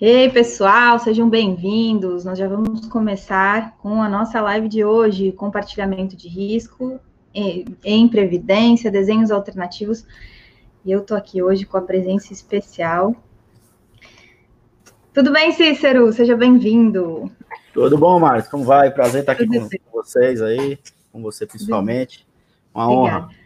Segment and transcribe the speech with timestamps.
[0.00, 2.24] Ei, pessoal, sejam bem-vindos.
[2.24, 7.00] Nós já vamos começar com a nossa live de hoje, compartilhamento de risco
[7.34, 10.06] em previdência, desenhos alternativos.
[10.84, 13.12] E eu tô aqui hoje com a presença especial.
[15.12, 16.12] Tudo bem, Cícero?
[16.12, 17.28] Seja bem-vindo.
[17.74, 18.48] Tudo bom, Marcos?
[18.48, 18.92] Como vai?
[18.92, 20.78] Prazer estar aqui com, vocês aí,
[21.10, 22.24] com você principalmente.
[22.72, 23.24] Uma Obrigada.
[23.24, 23.37] honra.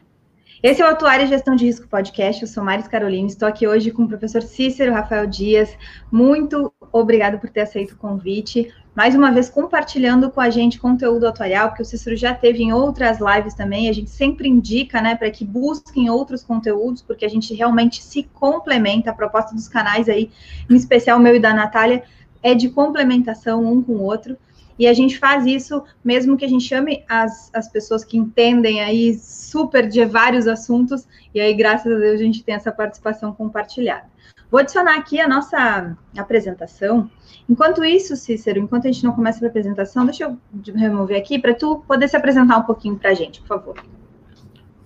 [0.63, 2.41] Esse é o Atuário e Gestão de Risco Podcast.
[2.41, 5.77] Eu sou Maris Carolina, estou aqui hoje com o professor Cícero Rafael Dias.
[6.09, 8.73] Muito obrigado por ter aceito o convite.
[8.95, 12.73] Mais uma vez compartilhando com a gente conteúdo atuarial, porque o Cícero já teve em
[12.73, 13.89] outras lives também.
[13.89, 18.23] A gente sempre indica, né, para que busquem outros conteúdos, porque a gente realmente se
[18.33, 19.11] complementa.
[19.11, 20.31] A proposta dos canais aí,
[20.71, 22.05] em especial o meu e da Natália,
[22.41, 24.37] é de complementação um com o outro.
[24.79, 28.81] E a gente faz isso mesmo que a gente chame as, as pessoas que entendem
[28.81, 33.33] aí super de vários assuntos, e aí, graças a Deus, a gente tem essa participação
[33.33, 34.11] compartilhada.
[34.51, 37.11] Vou adicionar aqui a nossa apresentação.
[37.49, 40.39] Enquanto isso, Cícero, enquanto a gente não começa a apresentação, deixa eu
[40.75, 43.83] remover aqui para tu poder se apresentar um pouquinho para a gente, por favor.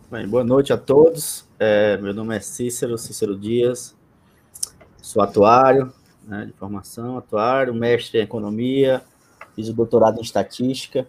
[0.09, 1.49] Bem, boa noite a todos.
[1.59, 3.97] É, meu nome é Cícero, Cícero Dias.
[5.03, 5.93] Sou atuário
[6.27, 9.03] né, de formação, atuário, mestre em economia,
[9.57, 11.09] fiz o doutorado em estatística,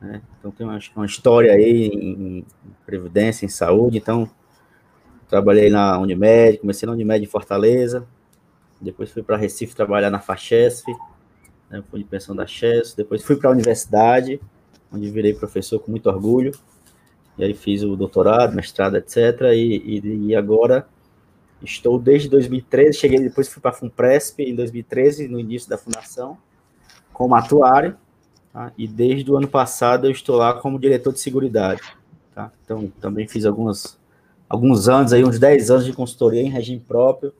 [0.00, 0.20] né?
[0.38, 2.44] então tem uma, uma, história aí em,
[2.84, 4.28] previdência, em saúde, então
[5.28, 8.06] trabalhei na Unimed, comecei na Unimed em Fortaleza,
[8.80, 10.84] depois fui para Recife trabalhar na Fachesf,
[11.70, 11.82] né?
[11.88, 14.40] fui de pensão da Chess, depois fui para a universidade,
[14.92, 16.52] onde virei professor com muito orgulho,
[17.38, 20.86] e aí fiz o doutorado, mestrado, etc., e, e, e agora
[21.62, 26.36] estou desde 2013, cheguei depois fui para a FUNPRESP em 2013, no início da fundação,
[27.12, 27.96] como atuário,
[28.52, 28.72] tá?
[28.76, 31.82] e desde o ano passado eu estou lá como diretor de seguridade.
[32.34, 32.50] Tá?
[32.64, 33.98] Então, também fiz algumas,
[34.48, 37.32] alguns anos, aí, uns 10 anos de consultoria em regime próprio,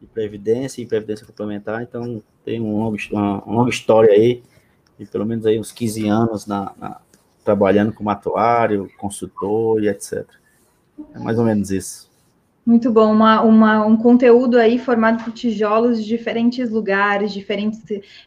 [0.00, 4.42] de previdência e previdência complementar, então tem um longo, uma, uma longa história aí,
[4.98, 7.00] de pelo menos aí uns 15 anos na, na,
[7.44, 10.26] trabalhando como atuário, consultor e etc.
[11.14, 12.07] É mais ou menos isso.
[12.68, 17.80] Muito bom, uma, uma, um conteúdo aí formado por tijolos de diferentes lugares, diferentes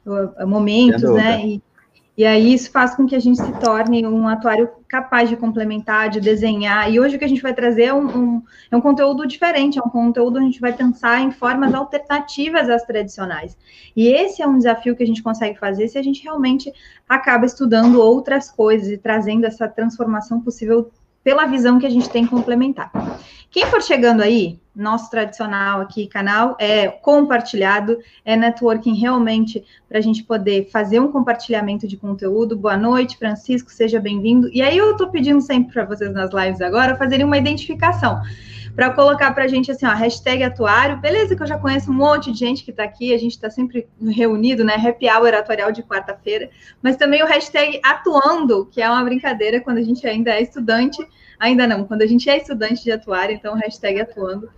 [0.04, 1.46] uh, momentos, né?
[1.46, 1.62] E,
[2.18, 6.10] e aí isso faz com que a gente se torne um atuário capaz de complementar,
[6.10, 6.92] de desenhar.
[6.92, 9.78] E hoje o que a gente vai trazer é um, um, é um conteúdo diferente,
[9.78, 13.56] é um conteúdo onde a gente vai pensar em formas alternativas às tradicionais.
[13.96, 16.74] E esse é um desafio que a gente consegue fazer se a gente realmente
[17.08, 20.90] acaba estudando outras coisas e trazendo essa transformação possível
[21.24, 22.92] pela visão que a gente tem complementar.
[23.50, 30.02] Quem for chegando aí, nosso tradicional aqui canal é compartilhado, é networking realmente para a
[30.02, 32.56] gente poder fazer um compartilhamento de conteúdo.
[32.56, 34.50] Boa noite, Francisco, seja bem-vindo.
[34.54, 38.22] E aí eu estou pedindo sempre para vocês nas lives agora fazerem uma identificação
[38.76, 40.98] para colocar para a gente assim, ó, hashtag atuário.
[40.98, 43.50] Beleza, que eu já conheço um monte de gente que está aqui, a gente está
[43.50, 44.76] sempre reunido, né?
[44.76, 46.50] Happy Hour atuarial de quarta-feira,
[46.82, 51.06] mas também o hashtag atuando, que é uma brincadeira quando a gente ainda é estudante,
[51.40, 54.50] ainda não, quando a gente é estudante de atuário, então hashtag atuando.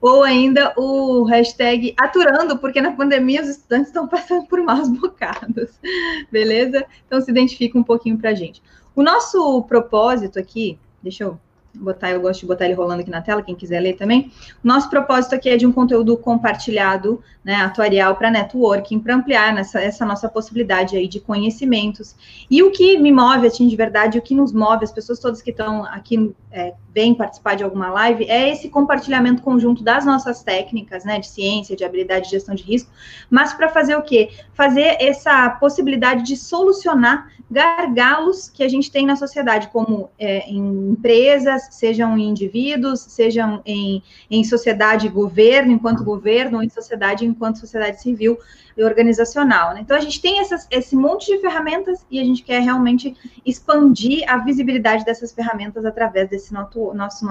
[0.00, 5.78] Ou ainda o hashtag aturando, porque na pandemia os estudantes estão passando por maus bocados.
[6.32, 6.86] Beleza?
[7.06, 8.62] Então se identifica um pouquinho para a gente.
[8.96, 11.38] O nosso propósito aqui, deixa eu
[11.74, 14.30] botar, eu gosto de botar ele rolando aqui na tela, quem quiser ler também.
[14.62, 19.80] Nosso propósito aqui é de um conteúdo compartilhado, né, atuarial para networking, para ampliar nessa,
[19.80, 22.14] essa nossa possibilidade aí de conhecimentos.
[22.50, 25.40] E o que me move, assim, de verdade, o que nos move, as pessoas todas
[25.40, 30.42] que estão aqui, é, vêm participar de alguma live, é esse compartilhamento conjunto das nossas
[30.42, 32.90] técnicas, né, de ciência, de habilidade de gestão de risco,
[33.30, 34.30] mas para fazer o quê?
[34.52, 40.90] Fazer essa possibilidade de solucionar gargalos que a gente tem na sociedade, como é, em
[40.90, 47.24] empresas, sejam em indivíduos, sejam em, em sociedade e governo, enquanto governo, ou em sociedade
[47.24, 48.38] enquanto sociedade civil
[48.76, 49.74] e organizacional.
[49.74, 49.80] Né?
[49.80, 54.24] Então, a gente tem essas, esse monte de ferramentas e a gente quer realmente expandir
[54.28, 57.26] a visibilidade dessas ferramentas através desse nosso, nosso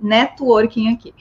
[0.00, 1.14] networking aqui.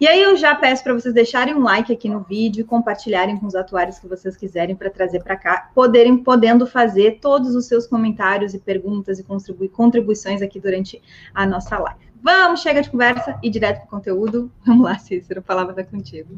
[0.00, 3.46] E aí eu já peço para vocês deixarem um like aqui no vídeo, compartilharem com
[3.46, 7.86] os atuários que vocês quiserem para trazer para cá, poderem podendo fazer todos os seus
[7.86, 11.02] comentários e perguntas e contribui, contribuições aqui durante
[11.34, 12.00] a nossa live.
[12.22, 14.50] Vamos, chega de conversa e direto para o conteúdo.
[14.64, 16.30] Vamos lá, Cícero, a palavra está contigo.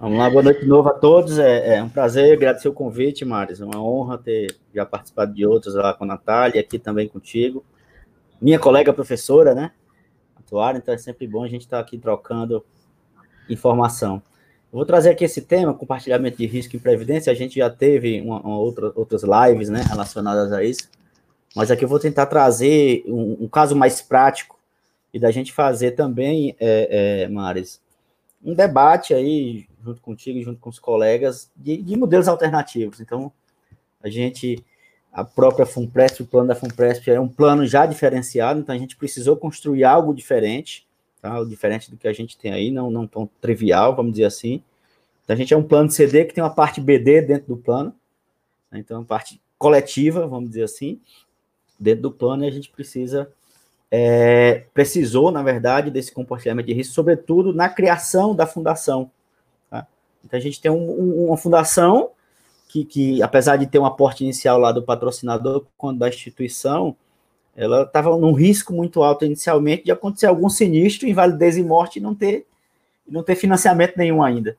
[0.00, 1.38] Vamos lá, boa noite de novo a todos.
[1.38, 3.60] É, é um prazer, agradecer o convite, Maris.
[3.60, 7.06] É uma honra ter já participado de outros lá com a Natália e aqui também
[7.06, 7.62] contigo.
[8.40, 9.72] Minha colega professora, né?
[10.38, 12.64] Atuária, então é sempre bom a gente estar tá aqui trocando
[13.48, 14.22] informação.
[14.70, 17.32] Vou trazer aqui esse tema, compartilhamento de risco em previdência.
[17.32, 20.90] A gente já teve uma, uma outra, outras lives né, relacionadas a isso,
[21.56, 24.58] mas aqui eu vou tentar trazer um, um caso mais prático
[25.12, 27.80] e da gente fazer também, é, é, Maris,
[28.44, 33.00] um debate aí, junto contigo e junto com os colegas, de, de modelos alternativos.
[33.00, 33.32] Então,
[34.02, 34.64] a gente,
[35.12, 38.96] a própria FUNPRESP, o plano da FUNPRESP é um plano já diferenciado, então a gente
[38.96, 40.86] precisou construir algo diferente,
[41.20, 41.42] tá?
[41.44, 44.62] diferente do que a gente tem aí, não, não tão trivial, vamos dizer assim.
[45.24, 47.94] Então, a gente é um plano CD que tem uma parte BD dentro do plano,
[48.70, 48.78] né?
[48.78, 51.00] então, uma parte coletiva, vamos dizer assim,
[51.78, 53.30] dentro do plano, e a gente precisa
[53.90, 59.10] é, precisou, na verdade, desse compartilhamento de risco, sobretudo na criação da fundação.
[59.70, 59.86] Tá?
[60.24, 62.10] Então, a gente tem um, um, uma fundação
[62.68, 66.94] que, que, apesar de ter um aporte inicial lá do patrocinador, quando da instituição,
[67.58, 72.00] ela estava num risco muito alto inicialmente de acontecer algum sinistro, invalidez e morte e
[72.00, 72.46] não ter,
[73.06, 74.56] não ter financiamento nenhum ainda.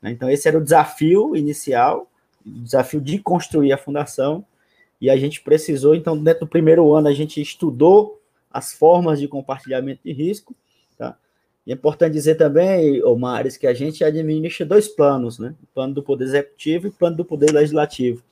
[0.00, 0.12] Né?
[0.12, 2.10] Então, esse era o desafio inicial,
[2.44, 4.42] o desafio de construir a fundação,
[4.98, 8.18] e a gente precisou, então, dentro do primeiro ano, a gente estudou
[8.50, 10.56] as formas de compartilhamento de risco.
[10.96, 11.18] Tá?
[11.66, 15.54] E é importante dizer também, Omares, que a gente administra dois planos, né?
[15.62, 18.22] O plano do Poder Executivo e o plano do Poder Legislativo.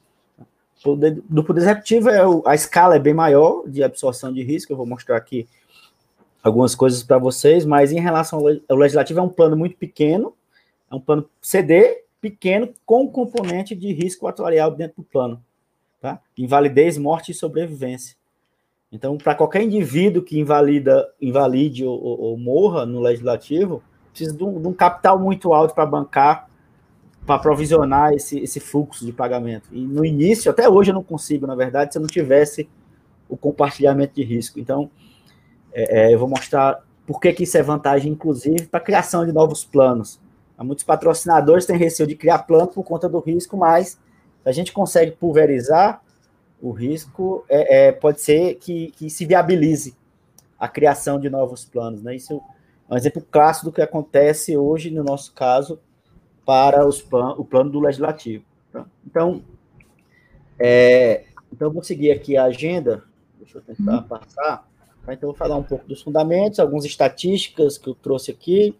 [0.82, 4.76] Poder, do Poder Executivo, é a escala é bem maior de absorção de risco, eu
[4.76, 5.46] vou mostrar aqui
[6.42, 10.34] algumas coisas para vocês, mas em relação ao Legislativo, é um plano muito pequeno,
[10.90, 15.42] é um plano CD pequeno com componente de risco atuarial dentro do plano.
[16.00, 16.20] Tá?
[16.36, 18.16] Invalidez, morte e sobrevivência.
[18.90, 24.42] Então, para qualquer indivíduo que invalida, invalide ou, ou, ou morra no legislativo, precisa de
[24.42, 26.47] um, de um capital muito alto para bancar,
[27.28, 29.68] para provisionar esse, esse fluxo de pagamento.
[29.70, 32.66] E no início, até hoje eu não consigo, na verdade, se eu não tivesse
[33.28, 34.58] o compartilhamento de risco.
[34.58, 34.90] Então,
[35.70, 39.26] é, é, eu vou mostrar por que, que isso é vantagem, inclusive, para a criação
[39.26, 40.18] de novos planos.
[40.56, 44.00] Há muitos patrocinadores têm receio de criar plano por conta do risco, mas
[44.42, 46.00] a gente consegue pulverizar
[46.62, 49.94] o risco é, é, pode ser que, que, se viabilize
[50.58, 52.02] a criação de novos planos.
[52.02, 52.16] Né?
[52.16, 52.40] Isso
[52.88, 55.78] é um exemplo clássico do que acontece hoje, no nosso caso,
[56.48, 58.42] para os plan o plano do legislativo.
[58.72, 58.86] Tá?
[59.06, 59.42] Então,
[60.58, 63.04] é, então, eu vou seguir aqui a agenda.
[63.38, 64.02] Deixa eu tentar uhum.
[64.04, 64.66] passar.
[65.04, 65.12] Tá?
[65.12, 68.74] Então, vou falar um pouco dos fundamentos, algumas estatísticas que eu trouxe aqui,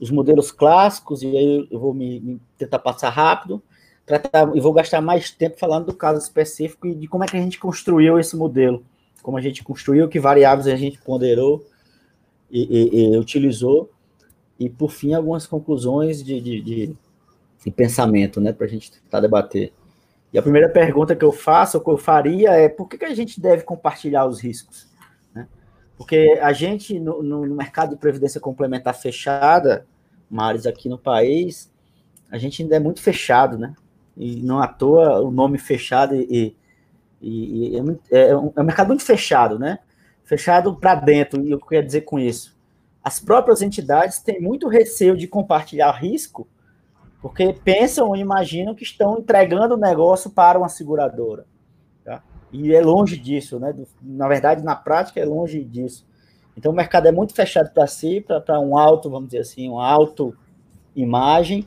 [0.00, 3.62] os modelos clássicos, e aí eu vou me, me tentar passar rápido
[4.04, 7.36] tratar, e vou gastar mais tempo falando do caso específico e de como é que
[7.36, 8.84] a gente construiu esse modelo,
[9.22, 11.64] como a gente construiu, que variáveis a gente ponderou
[12.50, 13.90] e, e, e utilizou,
[14.58, 16.96] e por fim algumas conclusões de, de, de,
[17.64, 19.72] de pensamento, né, para a gente tentar debater.
[20.32, 23.04] E a primeira pergunta que eu faço, ou que eu faria, é por que, que
[23.04, 24.88] a gente deve compartilhar os riscos?
[25.34, 25.46] Né?
[25.96, 29.86] Porque a gente, no, no mercado de previdência complementar fechada,
[30.28, 31.72] Mares, aqui no país,
[32.30, 33.74] a gente ainda é muito fechado, né?
[34.16, 36.56] e não à toa o nome fechado e,
[37.20, 37.82] e, e é, é,
[38.36, 39.78] um, é, um, mercado muito fechado, né?
[40.24, 42.55] Fechado para dentro, e o que eu quero dizer com isso?
[43.06, 46.48] As próprias entidades têm muito receio de compartilhar risco,
[47.22, 51.46] porque pensam ou imaginam que estão entregando o negócio para uma seguradora.
[52.04, 52.20] Tá?
[52.52, 53.72] E é longe disso, né?
[54.02, 56.04] Na verdade, na prática, é longe disso.
[56.56, 59.86] Então, o mercado é muito fechado para si, para um alto, vamos dizer assim, uma
[59.88, 60.36] alto
[60.96, 61.64] imagem,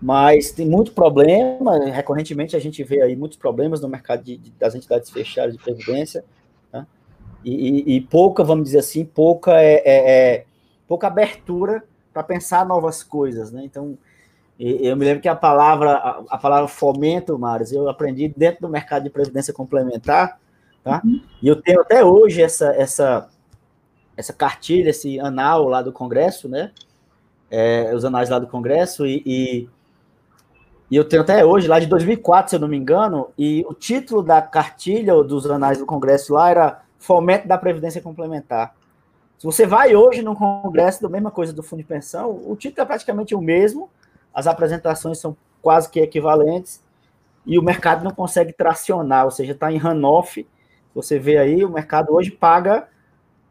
[0.00, 4.52] mas tem muito problema, recorrentemente a gente vê aí muitos problemas no mercado de, de,
[4.52, 6.24] das entidades fechadas de previdência, né?
[7.44, 10.44] E, e, pouca, vamos dizer assim, pouca é, é, é
[10.88, 13.62] pouca abertura para pensar novas coisas, né?
[13.64, 13.98] Então,
[14.58, 18.68] eu me lembro que a palavra, a, a palavra fomento, Maris, eu aprendi dentro do
[18.68, 20.38] mercado de previdência complementar,
[20.82, 21.02] tá?
[21.04, 21.20] Uhum.
[21.42, 23.28] E eu tenho até hoje essa, essa,
[24.16, 26.70] essa cartilha, esse anal lá do Congresso, né?
[27.50, 29.68] É, os anais lá do Congresso, e, e
[30.90, 33.74] e eu tenho até hoje, lá de 2004, se eu não me engano, e o
[33.74, 38.74] título da cartilha dos anais do Congresso lá era Fomento da Previdência Complementar.
[39.38, 42.82] Se você vai hoje no Congresso, da mesma coisa do Fundo de Pensão, o título
[42.82, 43.90] é praticamente o mesmo,
[44.32, 46.82] as apresentações são quase que equivalentes,
[47.44, 50.46] e o mercado não consegue tracionar, ou seja, está em runoff.
[50.94, 52.88] Você vê aí, o mercado hoje paga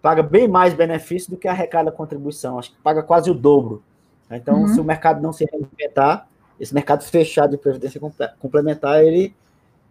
[0.02, 3.82] paga bem mais benefício do que arrecada a contribuição, acho que paga quase o dobro.
[4.30, 4.68] Então, uhum.
[4.68, 6.28] se o mercado não se reinventar,
[6.60, 8.02] esse mercado fechado de previdência
[8.40, 9.34] complementar, ele,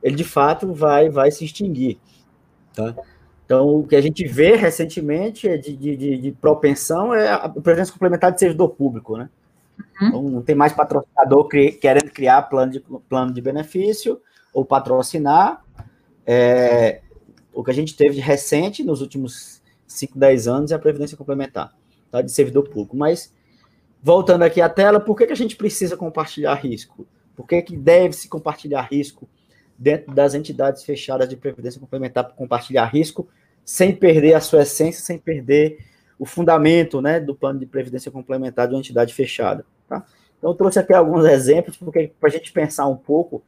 [0.02, 1.99] ele de fato vai, vai se extinguir.
[2.75, 2.95] Tá?
[3.53, 7.93] Então, o que a gente vê recentemente é de, de, de propensão é a previdência
[7.93, 9.29] complementar de servidor público, né?
[10.01, 10.09] Uhum.
[10.09, 14.19] Então, não tem mais patrocinador cri, querendo criar plano de, plano de benefício
[14.55, 15.63] ou patrocinar.
[16.27, 17.03] É,
[17.53, 21.15] o que a gente teve de recente nos últimos 5, 10 anos é a previdência
[21.15, 21.75] complementar,
[22.11, 22.23] tá?
[22.23, 22.97] De servidor público.
[22.97, 23.35] Mas
[24.03, 27.07] voltando aqui à tela, por que, que a gente precisa compartilhar risco?
[27.37, 29.29] Por que, que deve se compartilhar risco
[29.77, 33.29] dentro das entidades fechadas de previdência complementar para compartilhar risco,
[33.64, 35.78] sem perder a sua essência, sem perder
[36.19, 39.64] o fundamento né, do plano de previdência complementar de uma entidade fechada.
[39.88, 40.04] Tá?
[40.38, 43.42] Então, eu trouxe aqui alguns exemplos para a gente pensar um pouco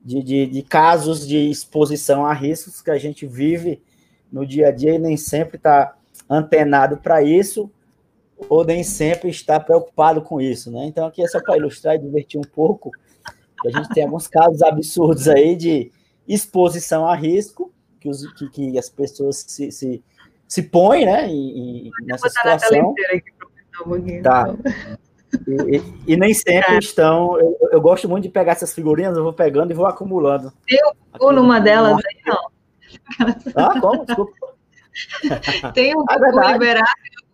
[0.00, 3.82] de, de, de, casos de exposição a riscos que a gente vive
[4.32, 5.96] no dia a dia e nem sempre está
[6.28, 7.70] antenado para isso,
[8.48, 10.70] ou nem sempre está preocupado com isso.
[10.70, 10.86] Né?
[10.86, 12.90] Então, aqui é só para ilustrar e divertir um pouco,
[13.66, 15.90] a gente tem alguns casos absurdos aí de
[16.26, 20.02] exposição a risco, que, os, que, que as pessoas se, se,
[20.46, 22.94] se põem né, e, e nessa situação.
[23.12, 24.54] Aqui tá.
[25.46, 26.78] E, e, e, nem sempre é.
[26.78, 27.38] estão.
[27.38, 30.52] Eu, eu, gosto muito de pegar essas figurinhas, eu vou pegando e vou acumulando.
[30.66, 30.78] Tem
[31.20, 32.50] um numa delas aí, não.
[33.54, 34.06] Ah, como?
[34.06, 34.32] Desculpa.
[35.74, 36.88] Tem um ah, liberado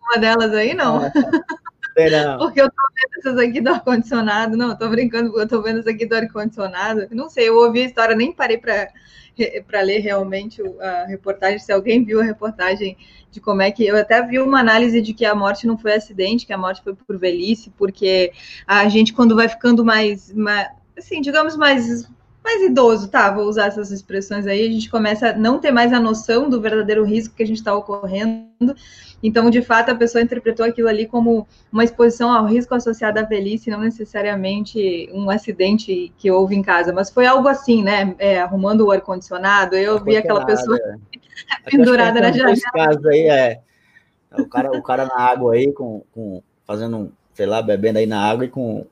[0.05, 1.03] uma delas aí, não?
[1.03, 1.11] É.
[2.37, 4.57] Porque eu tô vendo essas aqui do ar-condicionado.
[4.57, 7.07] Não, tô brincando, porque eu tô vendo essas aqui do ar-condicionado.
[7.11, 8.89] Não sei, eu ouvi a história, nem parei para
[9.67, 12.97] para ler realmente a reportagem, se alguém viu a reportagem
[13.31, 15.93] de como é que eu até vi uma análise de que a morte não foi
[15.93, 18.31] acidente, que a morte foi por velhice, porque
[18.65, 22.09] a gente quando vai ficando mais, mais assim, digamos mais
[22.45, 23.29] mais idoso, tá?
[23.31, 26.61] Vou usar essas expressões aí, a gente começa a não ter mais a noção do
[26.61, 28.75] verdadeiro risco que a gente está ocorrendo.
[29.23, 33.23] Então, de fato, a pessoa interpretou aquilo ali como uma exposição ao risco associado à
[33.23, 38.15] velhice, não necessariamente um acidente que houve em casa, mas foi algo assim, né?
[38.19, 40.95] É, arrumando o ar-condicionado, eu vi aquela pessoa é.
[41.69, 42.55] pendurada na janela.
[42.71, 43.61] casos aí é
[44.37, 48.21] o cara, o cara na água aí, com, com fazendo, sei lá, bebendo aí na
[48.21, 48.85] água e com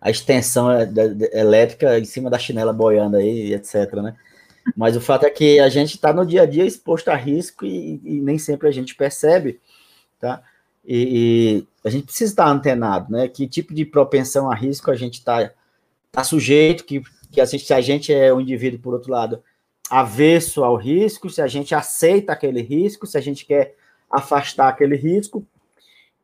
[0.00, 0.88] a extensão é
[1.32, 4.16] elétrica em cima da chinela boiando aí, etc, né?
[4.76, 7.64] Mas o fato é que a gente está no dia a dia exposto a risco
[7.64, 9.60] e, e, nem sempre a gente percebe,
[10.18, 10.42] tá?
[10.84, 13.28] E, e, a gente precisa estar antenado, né?
[13.28, 15.50] Que tipo de propensão a risco a gente está
[16.10, 19.42] tá sujeito, que, que a gente, se a gente é um indivíduo, por outro lado,
[19.90, 23.74] avesso ao risco, se a gente aceita aquele risco, se a gente quer
[24.10, 25.46] afastar aquele risco,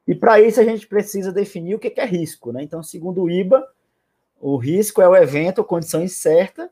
[0.06, 2.52] e para isso a gente precisa definir o que é risco.
[2.52, 2.62] Né?
[2.62, 3.66] Então, segundo o IBA,
[4.40, 6.70] o risco é o evento ou condição incerta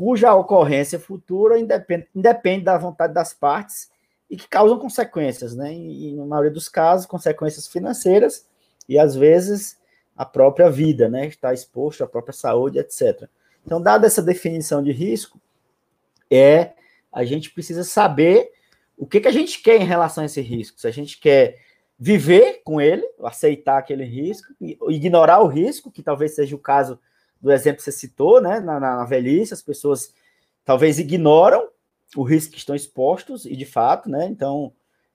[0.00, 3.90] cuja ocorrência futura independe, independe da vontade das partes
[4.30, 5.74] e que causam consequências, né?
[5.74, 8.46] E, na maioria dos casos, consequências financeiras
[8.88, 9.78] e às vezes
[10.16, 11.26] a própria vida, né?
[11.26, 13.28] Está exposto à própria saúde, etc.
[13.62, 15.38] Então, dada essa definição de risco,
[16.30, 16.72] é
[17.12, 18.50] a gente precisa saber
[18.96, 20.80] o que, que a gente quer em relação a esse risco.
[20.80, 21.58] Se a gente quer
[22.02, 24.54] viver com ele, aceitar aquele risco,
[24.88, 26.98] ignorar o risco, que talvez seja o caso
[27.38, 28.58] do exemplo que você citou, né?
[28.58, 30.14] Na, na velhice, as pessoas
[30.64, 31.68] talvez ignoram
[32.16, 34.26] o risco que estão expostos, e de fato, né?
[34.26, 34.72] Então,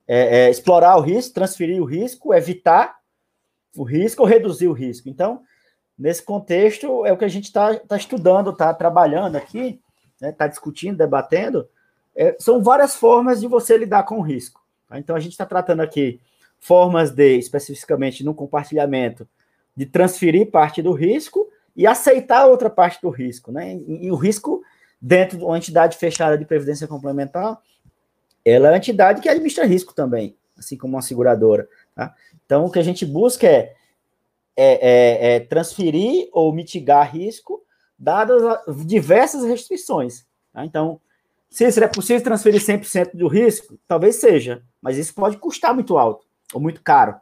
[0.07, 2.99] é, é, explorar o risco, transferir o risco, evitar
[3.75, 5.09] o risco ou reduzir o risco.
[5.09, 5.41] Então,
[5.97, 9.81] nesse contexto, é o que a gente está tá estudando, está trabalhando aqui,
[10.13, 11.67] está né, tá discutindo, debatendo.
[12.15, 14.63] É, são várias formas de você lidar com o risco.
[14.87, 14.99] Tá?
[14.99, 16.21] Então, a gente está tratando aqui
[16.65, 19.27] formas de, especificamente no compartilhamento,
[19.77, 23.75] de transferir parte do risco e aceitar outra parte do risco, né?
[23.75, 24.63] E, e o risco
[24.99, 27.61] dentro de uma entidade fechada de previdência complementar,
[28.43, 31.69] ela é uma entidade que administra risco também, assim como uma seguradora.
[31.93, 32.15] Tá?
[32.43, 33.75] Então, o que a gente busca é,
[34.57, 37.63] é, é, é transferir ou mitigar risco,
[37.97, 38.41] dadas
[38.87, 40.25] diversas restrições.
[40.51, 40.65] Tá?
[40.65, 40.99] Então,
[41.47, 46.25] se é possível transferir 100% do risco, talvez seja, mas isso pode custar muito alto
[46.53, 47.15] ou muito caro.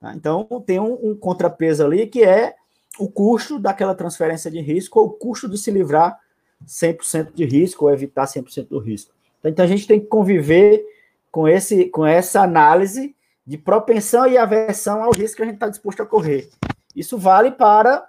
[0.00, 0.14] Tá?
[0.14, 2.54] Então, tem um, um, contrapeso ali que é
[2.98, 6.18] o custo daquela transferência de risco ou o custo de se livrar
[6.66, 9.12] 100% de risco ou evitar 100% do risco.
[9.44, 10.84] Então, a gente tem que conviver
[11.30, 13.14] com, esse, com essa análise
[13.46, 16.50] de propensão e aversão ao risco que a gente está disposto a correr.
[16.94, 18.08] Isso vale para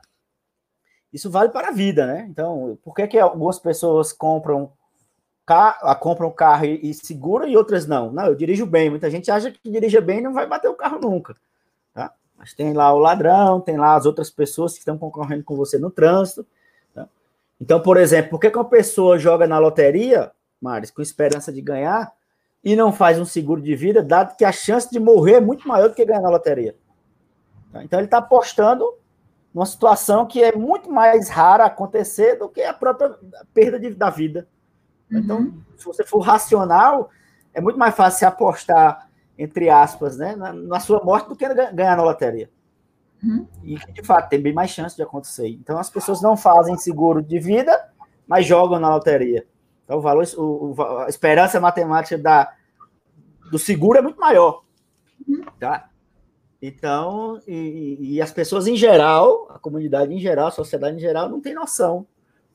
[1.11, 2.27] isso vale para a vida, né?
[2.29, 4.71] Então, por que, que algumas pessoas compram
[5.49, 8.11] carro, compram carro e, e seguram e outras não.
[8.11, 8.87] Não, eu dirijo bem.
[8.87, 11.35] Muita gente acha que dirige bem e não vai bater o carro nunca.
[11.91, 12.13] Tá?
[12.37, 15.79] Mas tem lá o ladrão, tem lá as outras pessoas que estão concorrendo com você
[15.79, 16.45] no trânsito.
[16.93, 17.09] Tá?
[17.59, 21.61] Então, por exemplo, por que, que uma pessoa joga na loteria, Maris, com esperança de
[21.61, 22.13] ganhar,
[22.63, 25.67] e não faz um seguro de vida, dado que a chance de morrer é muito
[25.67, 26.75] maior do que ganhar na loteria?
[27.73, 27.83] Tá?
[27.83, 28.85] Então, ele está apostando
[29.51, 33.15] numa situação que é muito mais rara acontecer do que a própria
[33.51, 34.47] perda de, da vida.
[35.11, 35.61] Então, uhum.
[35.77, 37.09] se você for racional,
[37.53, 41.47] é muito mais fácil você apostar, entre aspas, né, na, na sua morte do que
[41.53, 42.49] ganhar na loteria.
[43.23, 43.47] Uhum.
[43.63, 45.47] E, de fato, tem bem mais chance de acontecer.
[45.47, 47.89] Então, as pessoas não fazem seguro de vida,
[48.27, 49.45] mas jogam na loteria.
[49.83, 52.53] Então, o valor, o, o a esperança matemática da,
[53.51, 54.63] do seguro é muito maior.
[55.27, 55.43] Uhum.
[55.59, 55.89] Tá?
[56.61, 61.29] Então, e, e, as pessoas em geral, a comunidade em geral, a sociedade em geral,
[61.29, 62.05] não tem noção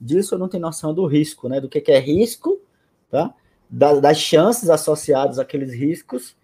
[0.01, 1.61] disso não tenho noção do risco, né?
[1.61, 2.61] Do que, que é risco,
[3.11, 3.35] tá?
[3.69, 6.37] Da, das chances associadas àqueles riscos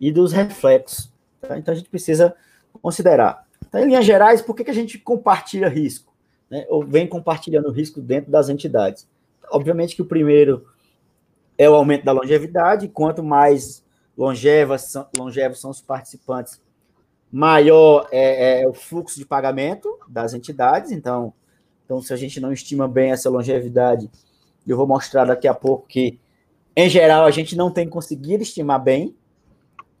[0.00, 1.12] e dos reflexos.
[1.40, 1.58] Tá?
[1.58, 2.34] Então a gente precisa
[2.80, 3.46] considerar.
[3.66, 6.12] Então, em linhas gerais, por que, que a gente compartilha risco?
[6.50, 6.64] Né?
[6.68, 9.08] Ou vem compartilhando risco dentro das entidades?
[9.50, 10.66] Obviamente que o primeiro
[11.56, 13.84] é o aumento da longevidade, quanto mais
[14.16, 16.60] longevas são, longevos são os participantes,
[17.30, 20.92] maior é, é, o fluxo de pagamento das entidades.
[20.92, 21.32] Então,
[21.88, 24.10] então, se a gente não estima bem essa longevidade,
[24.66, 26.20] eu vou mostrar daqui a pouco que,
[26.76, 29.16] em geral, a gente não tem conseguido estimar bem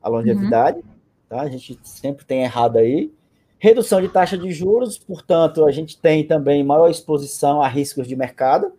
[0.02, 0.84] a longevidade, uhum.
[1.30, 1.40] tá?
[1.40, 3.10] A gente sempre tem errado aí.
[3.58, 8.14] Redução de taxa de juros, portanto, a gente tem também maior exposição a riscos de
[8.14, 8.70] mercado.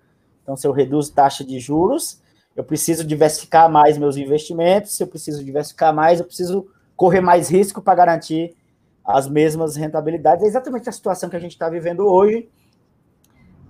[0.43, 2.21] Então, se eu reduzo taxa de juros,
[2.55, 4.95] eu preciso diversificar mais meus investimentos.
[4.95, 8.55] Se eu preciso diversificar mais, eu preciso correr mais risco para garantir
[9.03, 10.43] as mesmas rentabilidades.
[10.43, 12.47] É exatamente a situação que a gente está vivendo hoje,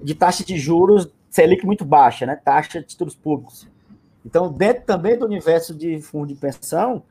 [0.01, 2.35] de taxa de juros Selic muito baixa, né?
[2.35, 3.67] Taxa de títulos públicos.
[4.25, 7.03] Então, dentro também do universo de fundo de pensão,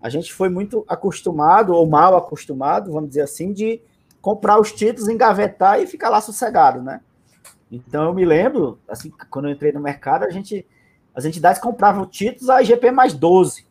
[0.00, 3.80] a gente foi muito acostumado, ou mal acostumado, vamos dizer assim, de
[4.20, 7.00] comprar os títulos, engavetar e ficar lá sossegado, né?
[7.70, 10.66] Então, eu me lembro, assim, quando eu entrei no mercado, a gente,
[11.14, 13.66] as entidades compravam títulos a IGP mais 12,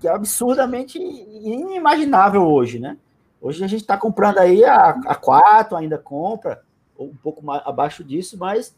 [0.00, 2.96] que é absurdamente inimaginável hoje, né?
[3.40, 6.62] Hoje a gente está comprando aí a, a 4, ainda compra,
[7.04, 8.74] um pouco mais abaixo disso, mas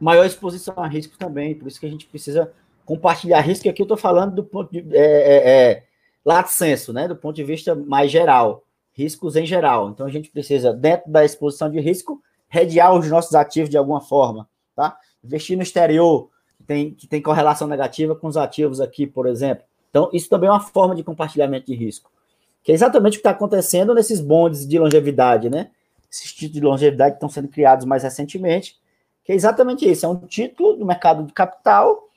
[0.00, 2.52] maior exposição a risco também, por isso que a gente precisa
[2.84, 5.84] compartilhar risco, e aqui eu estou falando do ponto de é, é, é,
[6.24, 9.90] lato senso, né, do ponto de vista mais geral, riscos em geral.
[9.90, 14.00] Então a gente precisa, dentro da exposição de risco, redear os nossos ativos de alguma
[14.00, 14.98] forma, tá?
[15.24, 19.64] Investir no exterior, que tem, que tem correlação negativa com os ativos aqui, por exemplo.
[19.88, 22.10] Então, isso também é uma forma de compartilhamento de risco,
[22.62, 25.70] que é exatamente o que está acontecendo nesses bondes de longevidade, né?
[26.12, 28.78] Esses títulos de longevidade estão sendo criados mais recentemente,
[29.24, 32.08] que é exatamente isso, é um título do mercado de capital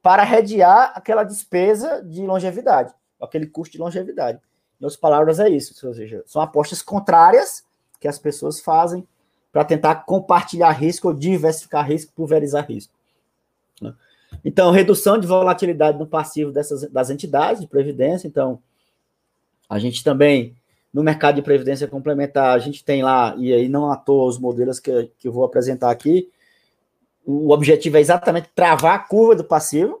[0.00, 4.38] para redear aquela despesa de longevidade, aquele custo de longevidade.
[4.80, 7.64] Em outras palavras, é isso, ou seja, são apostas contrárias
[7.98, 9.06] que as pessoas fazem
[9.50, 12.92] para tentar compartilhar risco ou diversificar risco, pulverizar risco.
[13.80, 13.94] Né?
[14.44, 18.28] Então, redução de volatilidade no passivo dessas, das entidades de previdência.
[18.28, 18.62] Então,
[19.68, 20.54] a gente também
[20.94, 24.38] no mercado de previdência complementar, a gente tem lá, e aí não à toa os
[24.38, 26.30] modelos que, que eu vou apresentar aqui,
[27.26, 30.00] o objetivo é exatamente travar a curva do passivo,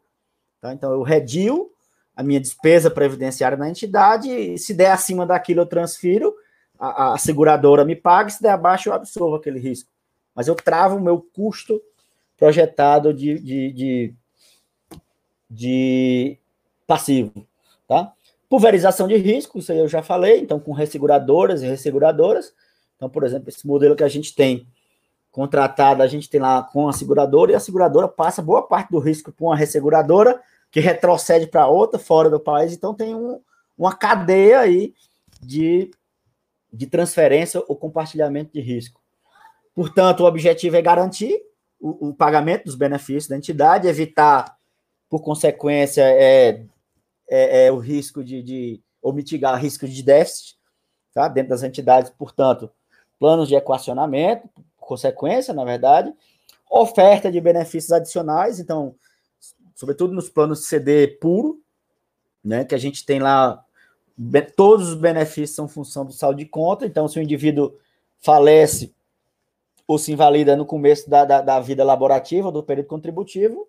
[0.60, 0.72] tá?
[0.72, 1.68] então eu redio
[2.14, 6.32] a minha despesa previdenciária na entidade, e se der acima daquilo eu transfiro,
[6.78, 9.90] a, a seguradora me paga, se der abaixo eu absorvo aquele risco.
[10.32, 11.82] Mas eu travo o meu custo
[12.36, 14.14] projetado de, de, de,
[15.50, 16.38] de
[16.86, 17.32] passivo,
[17.88, 18.12] tá?
[18.54, 22.54] Pulverização de risco, isso aí eu já falei, então com resseguradoras e resseguradoras.
[22.94, 24.64] Então, por exemplo, esse modelo que a gente tem
[25.32, 29.00] contratado, a gente tem lá com a seguradora e a seguradora passa boa parte do
[29.00, 30.40] risco para uma resseguradora
[30.70, 32.72] que retrocede para outra fora do país.
[32.72, 33.40] Então, tem um,
[33.76, 34.94] uma cadeia aí
[35.42, 35.90] de,
[36.72, 39.00] de transferência ou compartilhamento de risco.
[39.74, 41.42] Portanto, o objetivo é garantir
[41.80, 44.56] o, o pagamento dos benefícios da entidade, evitar,
[45.10, 46.62] por consequência, é,
[47.34, 50.56] é, é o risco de, de, ou mitigar risco de déficit,
[51.12, 51.26] tá?
[51.26, 52.70] Dentro das entidades, portanto,
[53.18, 56.14] planos de equacionamento, consequência, na verdade,
[56.70, 58.94] oferta de benefícios adicionais, então,
[59.74, 61.60] sobretudo nos planos CD puro,
[62.42, 63.64] né, que a gente tem lá,
[64.54, 67.76] todos os benefícios são função do saldo de conta, então, se o indivíduo
[68.20, 68.94] falece
[69.88, 73.68] ou se invalida no começo da, da, da vida laborativa, do período contributivo,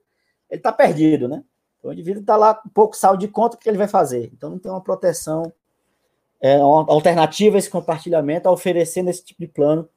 [0.49, 1.43] ele está perdido, né?
[1.86, 4.32] O indivíduo está lá com pouco saldo de conta, o que ele vai fazer?
[4.34, 5.54] Então não tem uma proteção,
[6.41, 9.88] é, uma alternativa a esse compartilhamento, a oferecer nesse tipo de plano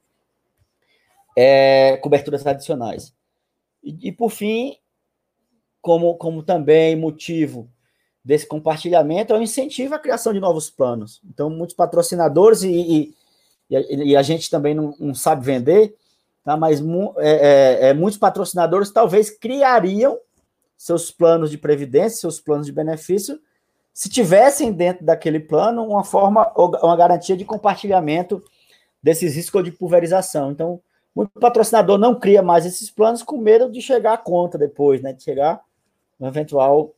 [1.34, 3.14] é, coberturas adicionais.
[3.82, 4.76] E, e, por fim,
[5.80, 7.70] como, como também motivo
[8.22, 11.22] desse compartilhamento, é o incentivo à criação de novos planos.
[11.24, 13.14] Então, muitos patrocinadores, e,
[13.70, 15.96] e, e a gente também não, não, sabe vender,
[16.44, 16.54] tá?
[16.54, 16.82] mas
[17.18, 20.18] é, é, é, muitos patrocinadores talvez criariam
[20.78, 23.38] seus planos de previdência, seus planos de benefício,
[23.92, 28.40] se tivessem dentro daquele plano uma forma, uma garantia de compartilhamento
[29.02, 30.52] desses riscos de pulverização.
[30.52, 30.80] Então,
[31.12, 35.12] muito patrocinador não cria mais esses planos com medo de chegar à conta depois, né?
[35.12, 35.60] De chegar
[36.18, 36.94] uma eventual,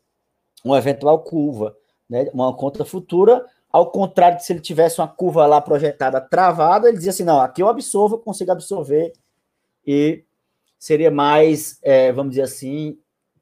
[0.63, 1.75] uma eventual curva,
[2.07, 2.29] né?
[2.35, 3.47] Uma conta futura.
[3.73, 7.41] Ao contrário de se ele tivesse uma curva lá projetada travada, ele dizia assim: não,
[7.41, 9.15] aqui eu absorvo, eu consigo absorver
[9.87, 10.23] e
[10.79, 12.99] seria mais, é, vamos dizer assim,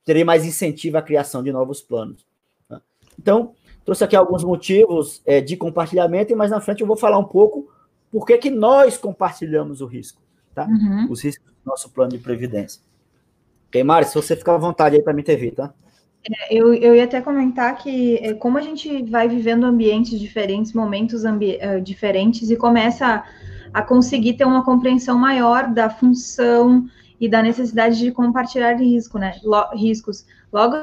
[0.08, 2.24] teria mais incentivo à criação de novos planos.
[2.66, 2.80] Tá?
[3.18, 3.52] Então,
[3.84, 7.24] trouxe aqui alguns motivos é, de compartilhamento, e mais na frente eu vou falar um
[7.24, 7.70] pouco
[8.10, 10.22] por que, que nós compartilhamos o risco,
[10.54, 10.66] tá?
[10.66, 11.08] Uhum.
[11.10, 12.80] Os riscos do nosso plano de previdência.
[13.66, 15.74] Ok, Mari, se você ficar à vontade aí para me ter visto, tá?
[16.26, 20.72] É, eu, eu ia até comentar que é, como a gente vai vivendo ambientes diferentes,
[20.72, 23.24] momentos ambi uh, diferentes, e começa a,
[23.74, 26.88] a, conseguir ter uma compreensão maior da função
[27.20, 29.38] e da necessidade de compartilhar risco, né?
[29.42, 30.26] Lo riscos.
[30.52, 30.76] Logo.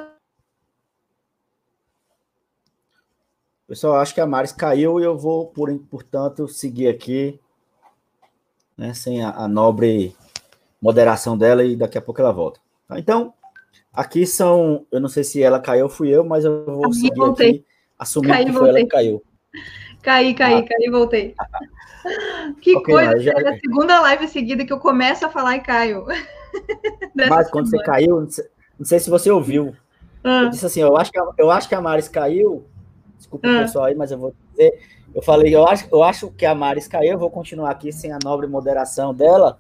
[3.68, 7.40] Pessoal, acho que a Maris caiu e eu vou, por, portanto, seguir aqui,
[8.78, 10.16] né, sem a, a nobre
[10.80, 12.60] moderação dela, e daqui a pouco ela volta.
[12.88, 13.00] Tá?
[13.00, 13.34] Então,
[13.96, 17.16] Aqui são, eu não sei se ela caiu ou fui eu, mas eu vou seguir
[17.16, 17.50] voltei.
[17.50, 17.66] aqui,
[17.98, 18.82] assumindo caí, que foi voltei.
[18.82, 19.24] ela que caiu.
[20.06, 20.64] Caí, caí, ah.
[20.64, 21.36] caí, voltei.
[22.62, 23.32] Que okay, coisa, já...
[23.32, 26.06] é a segunda live seguida que eu começo a falar e caio.
[27.16, 27.84] mas quando semana.
[27.84, 28.28] você caiu,
[28.78, 29.76] não sei, se você ouviu.
[30.24, 30.44] Ah.
[30.44, 32.64] Eu disse assim, eu acho que a, eu acho que a Maris caiu.
[33.18, 33.52] Desculpa ah.
[33.52, 34.80] o pessoal aí, mas eu vou dizer.
[35.16, 38.12] Eu falei, eu acho, eu acho que a Maris caiu, eu vou continuar aqui sem
[38.12, 39.58] a nobre moderação dela,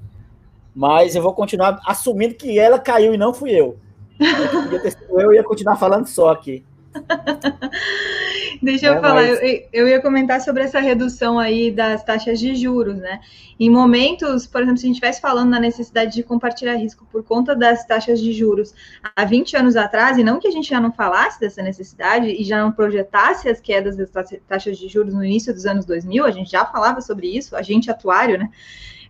[0.75, 3.79] mas eu vou continuar assumindo que ela caiu e não fui eu.
[4.19, 6.63] Sido eu ia continuar falando só aqui.
[8.61, 9.41] Deixa eu é, falar, mas...
[9.41, 13.19] eu, eu, ia comentar sobre essa redução aí das taxas de juros, né?
[13.59, 17.23] Em momentos, por exemplo, se a gente estivesse falando na necessidade de compartilhar risco por
[17.23, 18.73] conta das taxas de juros
[19.15, 22.43] há 20 anos atrás, e não que a gente já não falasse dessa necessidade e
[22.43, 24.09] já não projetasse as quedas das
[24.47, 27.61] taxas de juros no início dos anos 2000, a gente já falava sobre isso, a
[27.61, 28.49] gente atuário, né?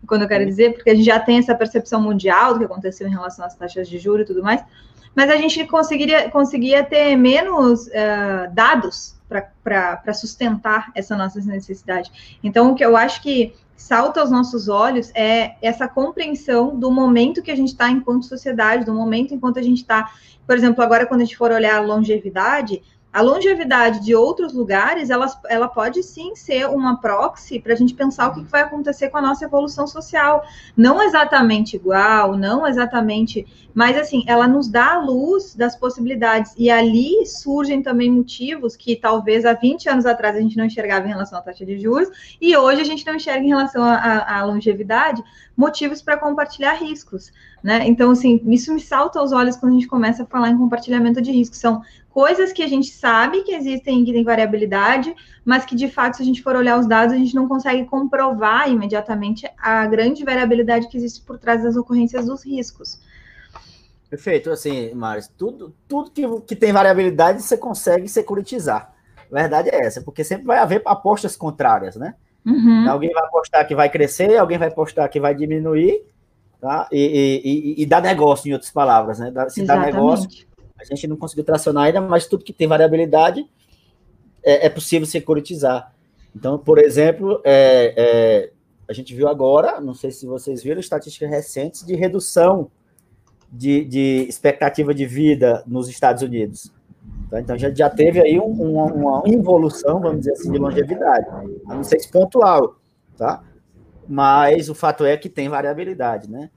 [0.08, 3.08] Quando eu quero dizer, porque a gente já tem essa percepção mundial do que aconteceu
[3.08, 4.64] em relação às taxas de juros e tudo mais
[5.16, 12.38] mas a gente conseguiria, conseguia ter menos uh, dados para sustentar essa nossa necessidade.
[12.44, 17.42] Então, o que eu acho que salta aos nossos olhos é essa compreensão do momento
[17.42, 20.12] que a gente está enquanto sociedade, do momento enquanto a gente está,
[20.48, 22.82] por exemplo, agora quando a gente for olhar a longevidade,
[23.16, 27.94] a longevidade de outros lugares, ela, ela pode sim ser uma proxy para a gente
[27.94, 30.44] pensar o que vai acontecer com a nossa evolução social.
[30.76, 36.54] Não exatamente igual, não exatamente, mas assim, ela nos dá a luz das possibilidades.
[36.58, 41.06] E ali surgem também motivos que talvez há 20 anos atrás a gente não enxergava
[41.06, 42.10] em relação à taxa de juros,
[42.42, 45.24] e hoje a gente não enxerga em relação à longevidade,
[45.56, 47.32] motivos para compartilhar riscos.
[47.66, 47.88] Né?
[47.88, 51.20] Então, assim, isso me salta aos olhos quando a gente começa a falar em compartilhamento
[51.20, 51.58] de riscos.
[51.58, 56.18] São coisas que a gente sabe que existem, que tem variabilidade, mas que de fato,
[56.18, 60.24] se a gente for olhar os dados, a gente não consegue comprovar imediatamente a grande
[60.24, 63.00] variabilidade que existe por trás das ocorrências dos riscos.
[64.12, 68.94] Perfeito, assim, Maris, tudo, tudo que, que tem variabilidade você consegue securitizar.
[69.18, 72.14] A verdade é essa, porque sempre vai haver apostas contrárias, né?
[72.46, 72.88] Uhum.
[72.88, 76.04] Alguém vai apostar que vai crescer, alguém vai apostar que vai diminuir,
[76.66, 76.90] tá?
[76.92, 79.32] E, e, e, dá negócio, em outras palavras, né?
[79.50, 79.68] Se Exatamente.
[79.68, 80.28] dá negócio,
[80.80, 83.48] a gente não conseguiu tracionar ainda, mas tudo que tem variabilidade
[84.44, 85.94] é, é possível securitizar.
[86.36, 88.52] Então, por exemplo, é, é,
[88.90, 92.72] a gente viu agora, não sei se vocês viram, estatísticas recentes de redução
[93.52, 96.74] de, de expectativa de vida nos Estados Unidos.
[97.30, 97.42] Tá?
[97.42, 101.28] Então, já, já teve aí um, uma, uma, involução, vamos dizer assim, de longevidade.
[101.70, 102.78] Eu não sei se pontual,
[103.16, 103.44] tá?
[104.08, 106.50] Mas o fato é que tem variabilidade, né?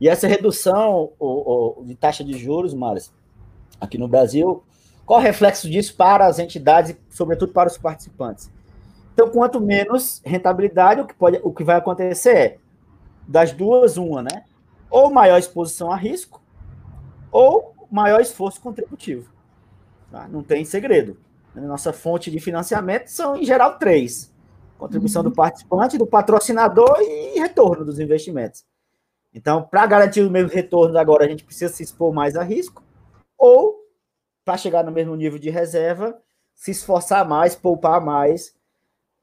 [0.00, 3.12] E essa redução o, o, de taxa de juros, Maris,
[3.80, 4.64] aqui no Brasil.
[5.04, 8.50] Qual o reflexo disso para as entidades e, sobretudo, para os participantes?
[9.12, 12.58] Então, quanto menos rentabilidade, o que, pode, o que vai acontecer é,
[13.26, 14.44] das duas, uma, né?
[14.88, 16.40] Ou maior exposição a risco,
[17.30, 19.30] ou maior esforço contributivo.
[20.10, 20.26] Tá?
[20.28, 21.18] Não tem segredo.
[21.54, 24.32] Nossa fonte de financiamento são, em geral, três:
[24.78, 25.28] contribuição uhum.
[25.28, 28.64] do participante, do patrocinador e retorno dos investimentos.
[29.32, 32.82] Então, para garantir os mesmos retornos, agora a gente precisa se expor mais a risco
[33.38, 33.80] ou
[34.44, 36.20] para chegar no mesmo nível de reserva,
[36.54, 38.54] se esforçar mais, poupar mais,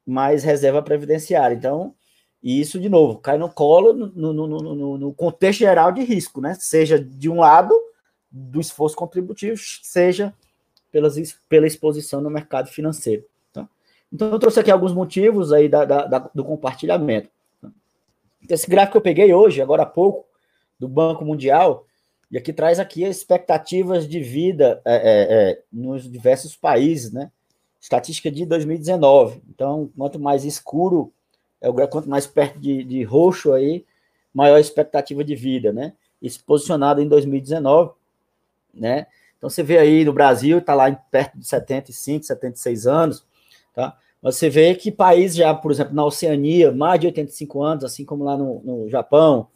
[0.05, 1.55] mais reserva previdenciária.
[1.55, 1.93] Então,
[2.41, 6.55] isso, de novo, cai no colo no, no, no, no, contexto geral de risco, né?
[6.55, 7.73] Seja de um lado
[8.31, 10.33] do esforço contributivo, seja
[10.91, 11.15] pelas,
[11.49, 13.25] pela exposição no mercado financeiro.
[13.51, 13.67] Tá?
[14.11, 17.29] Então, eu trouxe aqui alguns motivos aí da, da, da, do compartilhamento.
[18.49, 20.25] Esse gráfico que eu peguei hoje, agora há pouco,
[20.79, 21.85] do Banco Mundial,
[22.29, 27.31] e aqui traz aqui as expectativas de vida é, é, é nos diversos países, né?
[27.79, 29.41] Estatística de 2019.
[29.49, 31.11] Então, quanto mais escuro,
[31.61, 33.85] é o quanto mais perto de, de roxo aí,
[34.33, 35.93] maior a expectativa de vida, né?
[36.21, 37.91] Isso posicionado em 2019,
[38.73, 39.07] né?
[39.37, 43.25] Então você vê aí no Brasil, está lá perto de 75, 76 anos,
[43.73, 43.97] tá?
[44.31, 48.23] Você vê que países já, por exemplo, na Oceania, mais de 85 anos, assim como
[48.23, 49.47] lá no, no Japão,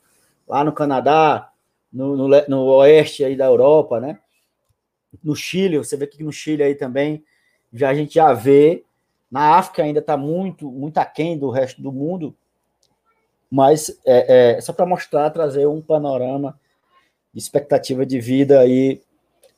[0.47, 1.51] lá no Canadá,
[1.91, 4.19] no, no, no, oeste aí da Europa, né?
[5.23, 7.23] No Chile, você vê que no Chile aí também
[7.73, 8.83] já a gente já vê.
[9.29, 12.35] Na África ainda está muito, muito aquém do resto do mundo,
[13.49, 16.57] mas é, é só para mostrar, trazer um panorama
[17.33, 19.01] de expectativa de vida aí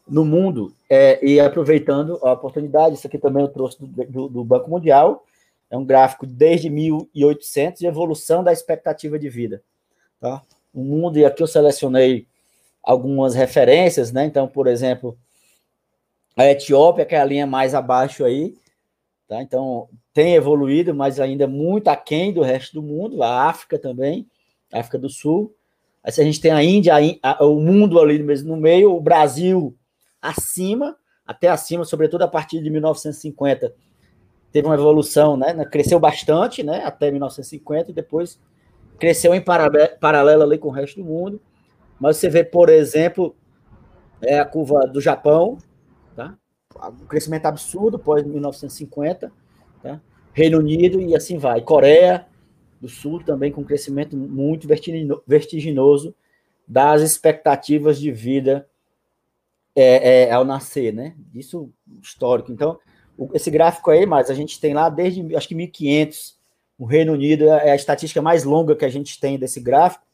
[0.08, 4.44] no mundo, é, e aproveitando a oportunidade, isso aqui também eu trouxe do, do, do
[4.44, 5.26] Banco Mundial,
[5.70, 9.64] é um gráfico desde 1800 de evolução da expectativa de vida.
[10.20, 10.42] Tá?
[10.74, 12.28] O mundo, e aqui eu selecionei
[12.84, 14.26] algumas referências, né?
[14.26, 15.18] Então, por exemplo,
[16.36, 18.56] a Etiópia, que é a linha mais abaixo aí,
[19.28, 19.42] tá?
[19.42, 24.28] Então, tem evoluído, mas ainda muito aquém do resto do mundo, a África também,
[24.72, 25.56] a África do Sul.
[26.04, 28.94] Aí se a gente tem a Índia, a, a, o mundo ali mesmo no meio,
[28.94, 29.76] o Brasil
[30.24, 30.96] acima,
[31.28, 33.76] até acima, sobretudo a partir de 1950,
[34.54, 35.54] teve uma evolução, né?
[35.66, 36.84] Cresceu bastante, né?
[36.86, 38.40] Até 1950 e depois
[38.98, 41.42] cresceu em paralelo ali com o resto do mundo.
[42.00, 43.36] Mas você vê, por exemplo,
[44.22, 45.58] é a curva do Japão,
[46.16, 46.38] tá?
[47.02, 49.32] Um crescimento absurdo pós 1950,
[49.82, 50.02] tá?
[50.32, 51.62] Reino Unido e assim vai.
[51.62, 52.26] Coreia
[52.80, 54.68] do Sul também com crescimento muito
[55.28, 56.16] vertiginoso
[56.68, 58.68] das expectativas de vida
[59.76, 61.16] é, é, ao nascer, né?
[61.34, 62.52] Isso histórico.
[62.52, 62.80] Então,
[63.34, 66.42] esse gráfico aí, mas a gente tem lá desde acho que 1500.
[66.78, 70.06] O Reino Unido é a estatística mais longa que a gente tem desse gráfico,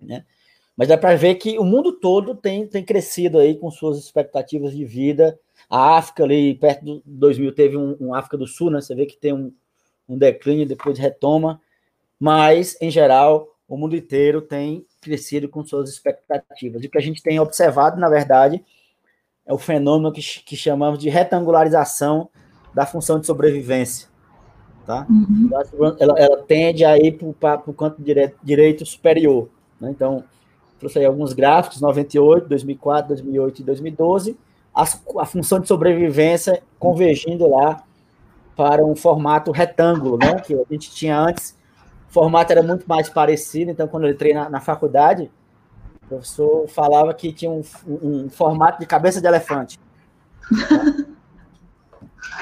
[0.00, 0.24] né?
[0.76, 4.74] Mas dá para ver que o mundo todo tem, tem crescido aí com suas expectativas
[4.74, 5.38] de vida.
[5.68, 8.80] A África ali, perto do 2000, teve um, um África do Sul, né?
[8.80, 9.52] Você vê que tem um,
[10.08, 11.60] um declínio, depois retoma.
[12.18, 16.82] Mas, em geral, o mundo inteiro tem crescido com suas expectativas.
[16.82, 18.62] E o que a gente tem observado, na verdade,
[19.46, 22.28] é o fenômeno que, que chamamos de retangularização
[22.74, 24.08] da função de sobrevivência.
[24.86, 25.06] Tá?
[25.08, 25.50] Uhum.
[25.98, 29.48] Ela, ela, tende a ir para o canto direito, direito superior.
[29.80, 29.90] Né?
[29.90, 30.24] Então,
[30.78, 34.38] trouxe aí alguns gráficos, 98, 2004, 2008 e 2012,
[34.74, 37.84] as, a função de sobrevivência convergindo lá
[38.56, 40.40] para um formato retângulo, né?
[40.40, 41.58] que a gente tinha antes.
[42.10, 45.30] O formato era muito mais parecido, então, quando eu entrei na, na faculdade,
[46.02, 49.78] o professor falava que tinha um, um, um formato de cabeça de elefante.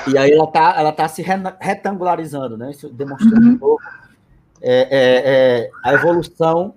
[0.06, 1.22] E aí ela está ela tá se
[1.60, 2.70] retangularizando, né?
[2.70, 3.52] Isso demonstrando uhum.
[3.52, 3.82] um pouco
[4.60, 5.22] é, é,
[5.60, 6.74] é, a evolução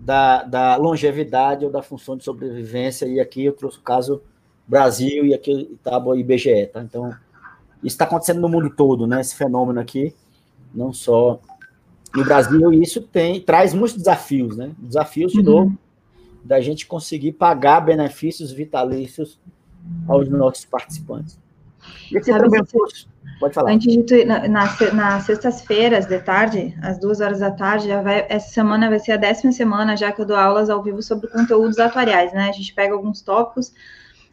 [0.00, 4.22] da, da longevidade ou da função de sobrevivência, e aqui eu trouxe o caso
[4.66, 6.82] Brasil e aqui Tábua IBGE, tá?
[6.82, 7.10] Então,
[7.82, 9.20] isso está acontecendo no mundo todo, né?
[9.20, 10.14] Esse fenômeno aqui,
[10.74, 11.40] não só
[12.14, 14.72] no Brasil, isso tem, traz muitos desafios, né?
[14.78, 15.44] Desafios, de uhum.
[15.44, 15.78] novo,
[16.44, 19.38] da gente conseguir pagar benefícios vitalícios
[20.06, 21.38] aos nossos participantes.
[22.10, 23.06] E aqui Sabe também, você...
[23.40, 23.72] Pode falar.
[23.72, 28.00] Antes de tu, na, na, nas sextas-feiras de tarde, às duas horas da tarde, já
[28.00, 31.02] vai, essa semana vai ser a décima semana já que eu dou aulas ao vivo
[31.02, 32.48] sobre conteúdos atuariais, né?
[32.48, 33.72] A gente pega alguns tópicos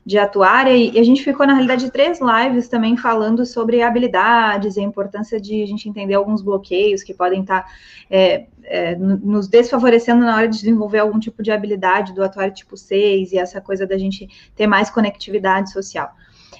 [0.09, 4.79] de atuária e, a gente ficou, na realidade, três lives também falando sobre habilidades e
[4.79, 7.69] a importância de a gente entender alguns bloqueios que podem estar tá,
[8.09, 12.75] é, é, nos desfavorecendo na hora de desenvolver algum tipo de habilidade do atuário tipo
[12.75, 16.11] 6 e essa coisa da gente ter mais conectividade social.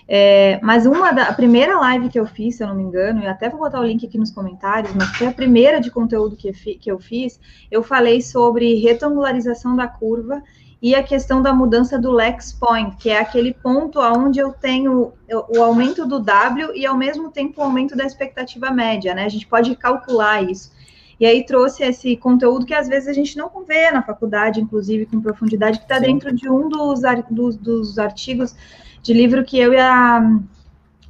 [0.07, 3.23] É, mas uma da a primeira live que eu fiz, se eu não me engano,
[3.23, 6.35] e até vou botar o link aqui nos comentários, mas foi a primeira de conteúdo
[6.35, 7.39] que, que eu fiz,
[7.71, 10.43] eu falei sobre retangularização da curva
[10.81, 15.11] e a questão da mudança do Lex Point, que é aquele ponto onde eu tenho
[15.49, 19.25] o aumento do W e ao mesmo tempo o aumento da expectativa média, né?
[19.25, 20.71] A gente pode calcular isso.
[21.19, 25.05] E aí trouxe esse conteúdo que às vezes a gente não vê na faculdade, inclusive
[25.05, 28.55] com profundidade, que está dentro de um dos, dos, dos artigos
[29.03, 30.39] de livro que eu e a,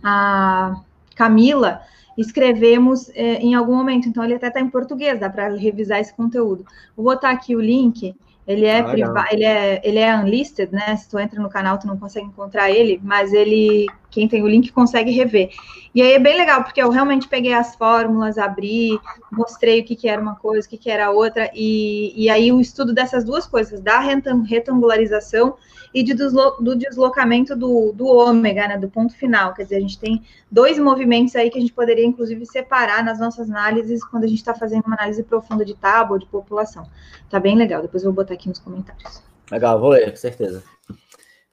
[0.04, 0.82] a
[1.16, 1.82] Camila
[2.18, 4.10] escrevemos é, em algum momento.
[4.10, 6.66] Então, ele até está em português, dá para revisar esse conteúdo.
[6.96, 8.16] Vou botar aqui o link.
[8.50, 10.96] Ele é, ah, ele é ele é unlisted, né?
[10.96, 14.48] Se tu entra no canal, tu não consegue encontrar ele, mas ele, quem tem o
[14.48, 15.50] link consegue rever.
[15.94, 19.00] E aí é bem legal, porque eu realmente peguei as fórmulas, abri,
[19.32, 22.52] mostrei o que, que era uma coisa, o que, que era outra, e, e aí
[22.52, 25.56] o estudo dessas duas coisas, da retangularização
[25.94, 29.54] e de do deslocamento do, do ômega, né, do ponto final.
[29.54, 33.20] Quer dizer, a gente tem dois movimentos aí que a gente poderia, inclusive, separar nas
[33.20, 36.88] nossas análises quando a gente está fazendo uma análise profunda de tábua, de população.
[37.30, 39.24] Tá bem legal, depois eu vou botar aqui nos comentários.
[39.52, 40.64] Legal, vou ler, com certeza.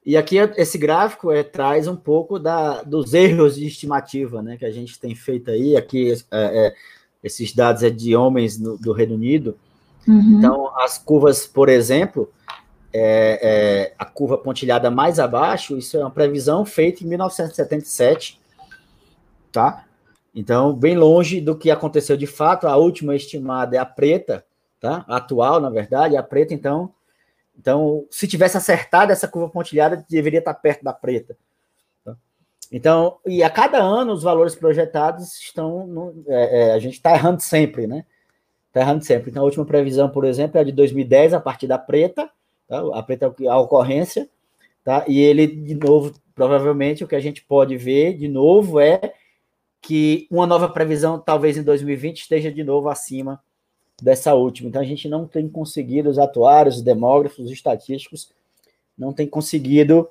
[0.06, 4.64] E aqui esse gráfico é, traz um pouco da, dos erros de estimativa né, que
[4.64, 5.76] a gente tem feito aí.
[5.76, 6.74] Aqui, é, é,
[7.24, 9.58] esses dados é de homens no, do Reino Unido.
[10.06, 10.38] Uhum.
[10.38, 12.30] Então, as curvas, por exemplo,
[12.92, 18.40] é, é, a curva pontilhada mais abaixo, isso é uma previsão feita em 1977,
[19.50, 19.84] tá?
[20.32, 24.44] Então, bem longe do que aconteceu de fato, a última estimada é a preta,
[24.78, 25.04] tá?
[25.08, 26.92] A atual, na verdade, é a preta, então,
[27.58, 31.36] então, se tivesse acertado essa curva pontilhada, deveria estar perto da preta.
[32.04, 32.16] Tá?
[32.70, 37.12] Então, e a cada ano os valores projetados estão, no, é, é, a gente está
[37.12, 38.04] errando sempre, né?
[38.68, 39.30] Está errando sempre.
[39.30, 42.30] Então, a última previsão, por exemplo, é a de 2010, a partir da preta,
[42.68, 42.80] Tá?
[42.94, 44.28] A preta é a ocorrência.
[44.84, 45.04] tá?
[45.08, 49.14] E ele, de novo, provavelmente o que a gente pode ver, de novo, é
[49.80, 53.42] que uma nova previsão, talvez em 2020, esteja de novo acima
[54.00, 54.68] dessa última.
[54.68, 58.30] Então, a gente não tem conseguido, os atuários, os demógrafos, os estatísticos,
[58.96, 60.08] não tem conseguido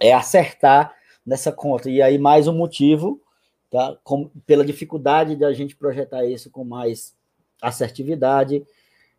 [0.00, 1.88] é, acertar nessa conta.
[1.90, 3.20] E aí, mais um motivo,
[3.70, 3.96] tá?
[4.04, 7.14] Com, pela dificuldade de a gente projetar isso com mais
[7.60, 8.64] assertividade,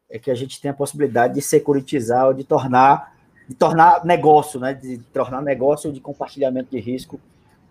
[0.10, 4.60] é que a gente tem a possibilidade de securitizar ou de tornar, de tornar negócio,
[4.60, 4.74] né?
[4.74, 7.20] De tornar negócio de compartilhamento de risco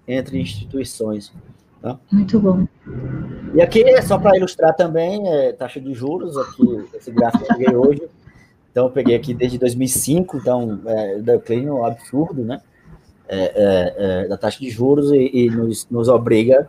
[0.07, 1.33] entre instituições.
[1.85, 1.99] Tá?
[2.11, 2.66] Muito bom.
[3.55, 6.62] E aqui é só para ilustrar também é, taxa de juros, aqui
[6.94, 8.03] esse gráfico que eu peguei hoje.
[8.70, 12.62] Então eu peguei aqui desde 2005, então é, declínio absurdo, né?
[13.29, 16.66] É, é, é, da taxa de juros e, e nos, nos obriga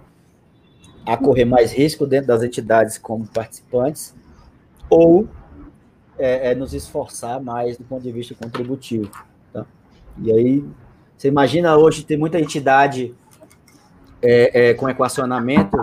[1.06, 4.14] a correr mais risco dentro das entidades como participantes
[4.90, 5.30] ou
[6.20, 9.12] é, é, nos esforçar mais do ponto de vista contributivo.
[9.54, 9.66] Tá?
[10.22, 10.66] E aí,
[11.18, 13.16] você imagina hoje ter muita entidade
[14.22, 15.78] é, é, com equacionamento,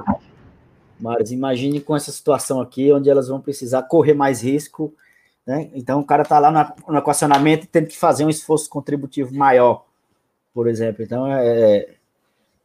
[1.00, 4.94] mas imagine com essa situação aqui, onde elas vão precisar correr mais risco,
[5.46, 5.70] né?
[5.74, 9.34] Então o cara está lá no, no equacionamento e tem que fazer um esforço contributivo
[9.34, 9.84] maior,
[10.54, 11.02] por exemplo.
[11.02, 11.96] Então é, é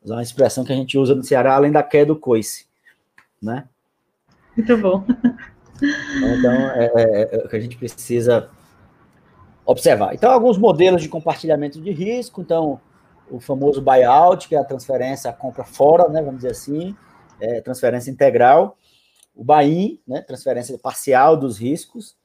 [0.05, 2.65] uma expressão que a gente usa no Ceará, além da queda do coice,
[3.41, 3.65] né?
[4.55, 5.03] Muito bom.
[5.79, 8.49] Então é, é, é o que a gente precisa
[9.65, 10.13] observar.
[10.13, 12.79] Então alguns modelos de compartilhamento de risco, então
[13.29, 16.95] o famoso buyout, que é a transferência, a compra fora, né, vamos dizer assim,
[17.39, 18.77] é, transferência integral,
[19.35, 22.15] o buy-in, né, transferência parcial dos riscos,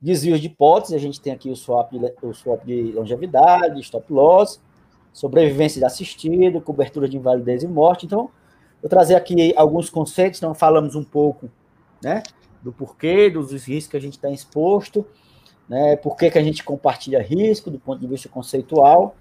[0.00, 4.60] desvios de hipótese, a gente tem aqui o swap, o swap de longevidade, stop loss,
[5.12, 8.06] sobrevivência de assistido, cobertura de invalidez e morte.
[8.06, 8.30] Então,
[8.82, 11.50] eu trazer aqui alguns conceitos, então falamos um pouco,
[12.02, 12.22] né,
[12.62, 15.06] do porquê, dos riscos que a gente está exposto,
[15.68, 19.14] né, por que, que a gente compartilha risco do ponto de vista conceitual,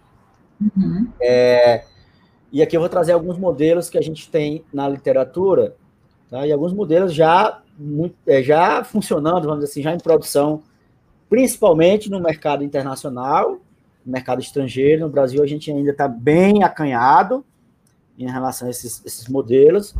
[0.61, 1.07] Uhum.
[1.19, 1.83] É,
[2.51, 5.75] e aqui eu vou trazer alguns modelos que a gente tem na literatura,
[6.29, 6.45] tá?
[6.45, 10.61] e alguns modelos já, muito, é, já funcionando, vamos dizer assim, já em produção,
[11.29, 13.57] principalmente no mercado internacional,
[14.05, 15.05] no mercado estrangeiro.
[15.05, 17.45] No Brasil, a gente ainda está bem acanhado
[18.19, 19.95] em relação a esses, esses modelos,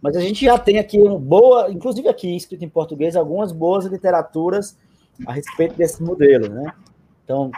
[0.00, 3.86] mas a gente já tem aqui uma boa, inclusive aqui escrito em português, algumas boas
[3.86, 4.76] literaturas
[5.24, 6.72] a respeito desse modelo, né?
[7.24, 7.52] Então,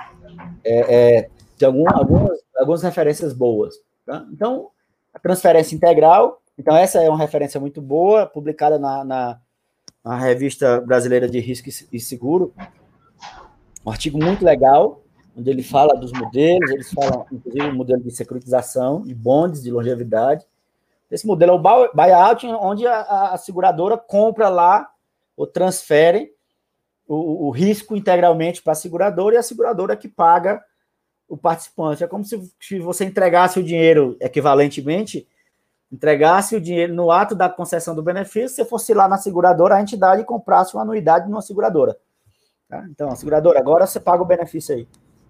[0.63, 3.75] é, é, tem algum, algumas, algumas referências boas.
[4.07, 4.27] Tá?
[4.33, 4.71] Então,
[5.13, 9.41] a transferência integral, então essa é uma referência muito boa, publicada na, na,
[10.05, 12.55] na revista brasileira de risco e seguro,
[13.85, 15.03] um artigo muito legal,
[15.37, 19.71] onde ele fala dos modelos, eles falam, inclusive, o modelo de securitização, de bondes, de
[19.71, 20.47] longevidade.
[21.11, 24.89] Esse modelo é o buyout, onde a, a seguradora compra lá
[25.37, 26.33] ou transfere
[27.07, 30.63] o, o risco integralmente para a seguradora e a seguradora que paga
[31.29, 32.05] o participante.
[32.05, 35.27] É como se, se você entregasse o dinheiro equivalentemente,
[35.91, 39.81] entregasse o dinheiro no ato da concessão do benefício, você fosse lá na seguradora, a
[39.81, 41.97] entidade comprasse uma anuidade numa seguradora.
[42.69, 42.85] Tá?
[42.91, 44.89] Então, a seguradora, agora você paga o benefício aí,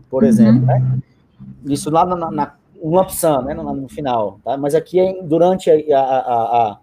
[0.08, 0.28] por uhum.
[0.28, 0.66] exemplo.
[0.66, 1.00] Né?
[1.66, 4.40] Isso lá na, na uma opção, né, no, no, final.
[4.44, 4.56] Tá?
[4.56, 6.80] Mas aqui, é durante a, a, a, a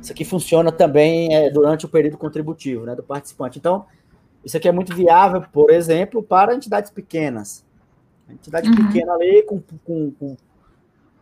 [0.00, 3.58] isso aqui funciona também é, durante o período contributivo né, do participante.
[3.58, 3.84] Então,
[4.44, 7.64] isso aqui é muito viável, por exemplo, para entidades pequenas.
[8.28, 8.86] Entidade uhum.
[8.86, 10.36] pequena ali, com, com, com,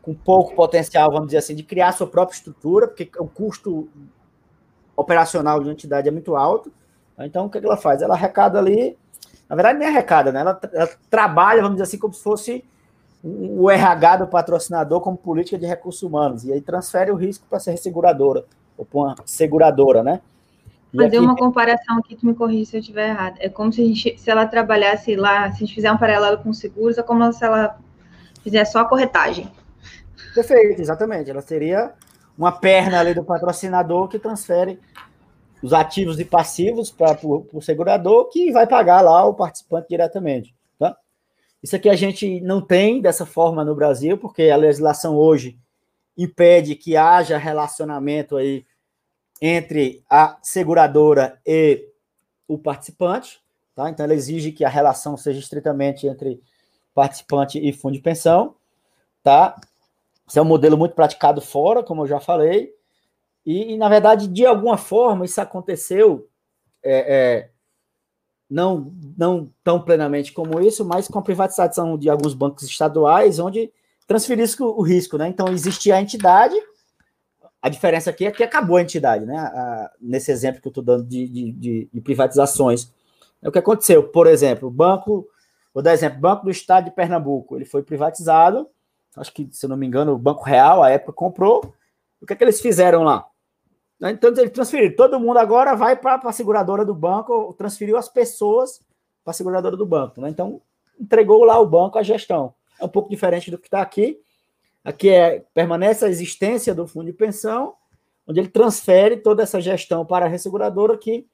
[0.02, 3.88] com, pouco potencial, vamos dizer assim, de criar sua própria estrutura, porque o custo
[4.96, 6.72] operacional de uma entidade é muito alto.
[7.18, 8.02] Então, o que, ela faz?
[8.02, 8.96] Ela arrecada ali,
[9.48, 10.40] na verdade, nem arrecada, né?
[10.40, 12.64] Ela, ela trabalha, vamos dizer assim, como se fosse
[13.22, 17.58] o RH do patrocinador como política de recursos humanos, e aí transfere o risco para
[17.58, 18.44] ser seguradora,
[18.76, 20.20] ou para uma seguradora, né?
[20.96, 23.36] Fazer uma comparação aqui, tu me corrija se eu estiver errado.
[23.40, 26.38] É como se, a gente, se ela trabalhasse lá, se a gente fizer um paralelo
[26.38, 27.78] com seguros, é como se ela
[28.42, 29.50] fizesse só a corretagem.
[30.34, 31.30] Perfeito, exatamente.
[31.30, 31.92] Ela seria
[32.36, 34.80] uma perna ali do patrocinador que transfere
[35.62, 40.54] os ativos e passivos para o segurador, que vai pagar lá o participante diretamente.
[40.78, 40.96] Tá?
[41.62, 45.58] Isso aqui a gente não tem dessa forma no Brasil, porque a legislação hoje
[46.16, 48.64] impede que haja relacionamento aí
[49.40, 51.86] entre a seguradora e
[52.46, 53.40] o participante,
[53.74, 53.88] tá?
[53.90, 56.40] Então ela exige que a relação seja estritamente entre
[56.94, 58.56] participante e fundo de pensão,
[59.22, 59.54] tá?
[60.26, 62.74] Isso é um modelo muito praticado fora, como eu já falei,
[63.48, 66.28] e, e na verdade, de alguma forma, isso aconteceu,
[66.82, 67.50] é, é,
[68.50, 73.72] não, não tão plenamente como isso, mas com a privatização de alguns bancos estaduais, onde
[74.06, 75.28] transferisse o, o risco, né?
[75.28, 76.54] Então, existia a entidade,
[77.60, 79.36] a diferença aqui é que acabou a entidade, né?
[79.36, 82.92] A, nesse exemplo que eu estou dando de, de, de, de, privatizações.
[83.42, 85.28] O que aconteceu, por exemplo, o banco,
[85.74, 88.68] vou dar exemplo, Banco do Estado de Pernambuco, ele foi privatizado,
[89.16, 91.74] acho que, se eu não me engano, o Banco Real, a época, comprou.
[92.20, 93.26] O que é que eles fizeram lá?
[94.00, 94.94] Então, eles transferiram.
[94.94, 98.80] Todo mundo agora vai para a seguradora do banco, transferiu as pessoas
[99.24, 100.20] para a seguradora do banco.
[100.20, 100.28] Né?
[100.28, 100.62] Então,
[100.98, 102.54] entregou lá o banco a gestão.
[102.80, 104.20] É um pouco diferente do que está aqui.
[104.84, 107.74] Aqui é, permanece a existência do fundo de pensão,
[108.26, 111.26] onde ele transfere toda essa gestão para a resseguradora que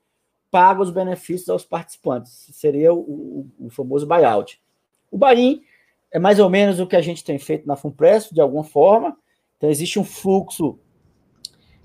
[0.50, 2.48] paga os benefícios aos participantes.
[2.52, 4.60] Seria o, o, o famoso buyout.
[5.10, 5.62] O buy
[6.12, 9.16] é mais ou menos o que a gente tem feito na Funpresto, de alguma forma.
[9.56, 10.78] Então, existe um fluxo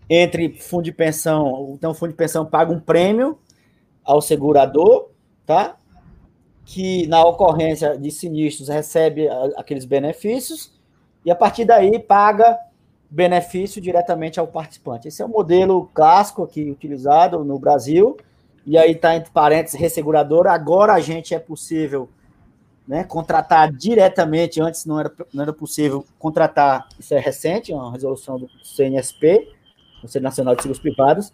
[0.09, 3.39] entre fundo de pensão, então o fundo de pensão paga um prêmio
[4.03, 5.11] ao segurador,
[5.45, 5.77] tá?
[6.65, 10.78] Que na ocorrência de sinistros recebe aqueles benefícios
[11.25, 12.57] e a partir daí paga
[13.09, 15.07] benefício diretamente ao participante.
[15.07, 18.17] Esse é o modelo clássico aqui utilizado no Brasil.
[18.65, 20.51] E aí está entre parênteses resseguradora.
[20.51, 22.07] Agora a gente é possível
[22.87, 28.39] né, contratar diretamente, antes não era, não era possível contratar, isso é recente, uma resolução
[28.39, 29.47] do CNSP,
[30.01, 31.31] Conselho Nacional de Seguros Privados,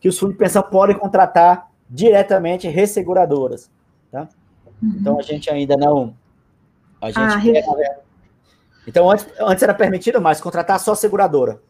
[0.00, 3.70] que os fundos de pensão podem contratar diretamente resseguradoras.
[4.10, 4.28] Tá?
[4.82, 4.96] Uhum.
[4.98, 6.14] Então a gente ainda não.
[7.02, 8.03] A gente ah, quer,
[8.86, 11.60] então antes, antes era permitido mais contratar só seguradora.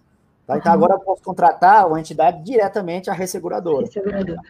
[0.46, 0.58] Tá?
[0.58, 3.86] Então, agora eu posso contratar uma entidade diretamente à resseguradora.
[3.86, 4.40] resseguradora.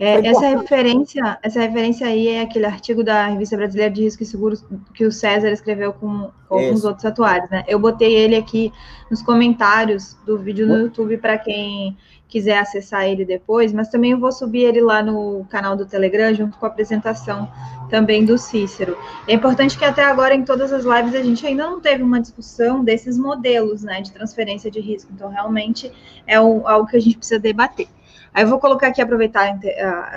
[0.00, 4.26] É, essa, referência, essa referência aí é aquele artigo da Revista Brasileira de Risco e
[4.26, 4.64] Seguros
[4.94, 7.48] que o César escreveu com, com alguns outros atuários.
[7.50, 7.62] Né?
[7.68, 8.72] Eu botei ele aqui
[9.08, 11.96] nos comentários do vídeo no YouTube para quem
[12.28, 16.34] quiser acessar ele depois, mas também eu vou subir ele lá no canal do Telegram,
[16.34, 17.50] junto com a apresentação
[17.88, 18.96] também do Cícero.
[19.28, 22.20] É importante que até agora, em todas as lives, a gente ainda não teve uma
[22.20, 25.92] discussão desses modelos né, de transferência de risco, então realmente
[26.26, 27.88] é algo que a gente precisa debater.
[28.34, 29.56] Aí eu vou colocar aqui, aproveitar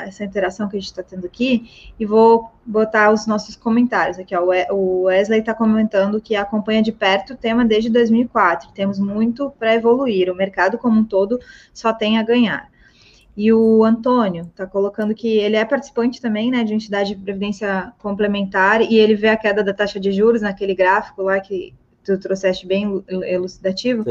[0.08, 4.36] essa interação que a gente está tendo aqui, e vou botar os nossos comentários aqui.
[4.36, 4.44] Ó.
[4.72, 8.72] O Wesley está comentando que acompanha de perto o tema desde 2004.
[8.74, 10.32] Temos muito para evoluir.
[10.32, 11.40] O mercado como um todo
[11.72, 12.70] só tem a ganhar.
[13.38, 17.94] E o Antônio está colocando que ele é participante também, né, de entidade de previdência
[18.00, 21.72] complementar, e ele vê a queda da taxa de juros naquele gráfico lá que
[22.08, 24.06] tu trouxeste bem elucidativo,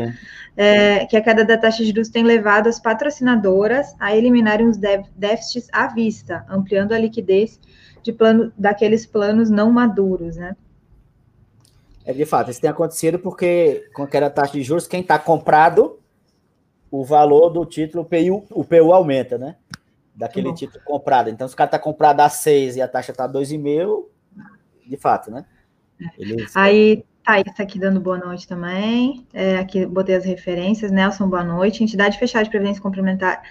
[0.56, 4.76] é, que a queda da taxa de juros tem levado as patrocinadoras a eliminarem os
[4.76, 7.58] déficits à vista, ampliando a liquidez
[8.02, 10.54] de plano, daqueles planos não maduros, né?
[12.04, 15.00] É de fato, isso tem acontecido porque com a queda da taxa de juros, quem
[15.00, 15.98] está comprado,
[16.90, 19.56] o valor do título, o PU, o PU aumenta, né?
[20.14, 21.28] Daquele título comprado.
[21.28, 24.04] Então, se o cara está comprado a 6 e a taxa está 2,5,
[24.86, 25.44] de fato, né?
[26.18, 26.56] Eles...
[26.56, 29.26] Aí Thaís está aqui dando boa noite também.
[29.34, 30.92] É, aqui botei as referências.
[30.92, 31.82] Nelson, boa noite.
[31.82, 33.42] Entidade fechada de previdência complementar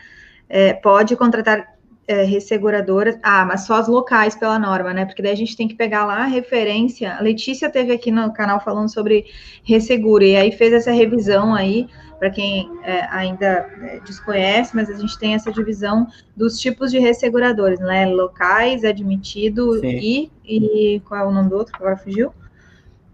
[0.47, 1.75] é, pode contratar
[2.07, 3.19] é, resseguradoras.
[3.21, 5.03] Ah, mas só as locais pela norma, né?
[5.03, 7.17] Porque daí a gente tem que pegar lá a referência.
[7.17, 9.25] A Letícia teve aqui no canal falando sobre
[9.65, 13.45] resseguro, e aí fez essa revisão aí, para quem é, ainda
[13.81, 18.05] é, desconhece, mas a gente tem essa divisão dos tipos de resseguradores, né?
[18.05, 21.01] Locais, admitido e, e.
[21.01, 22.31] Qual é o nome do outro que agora fugiu?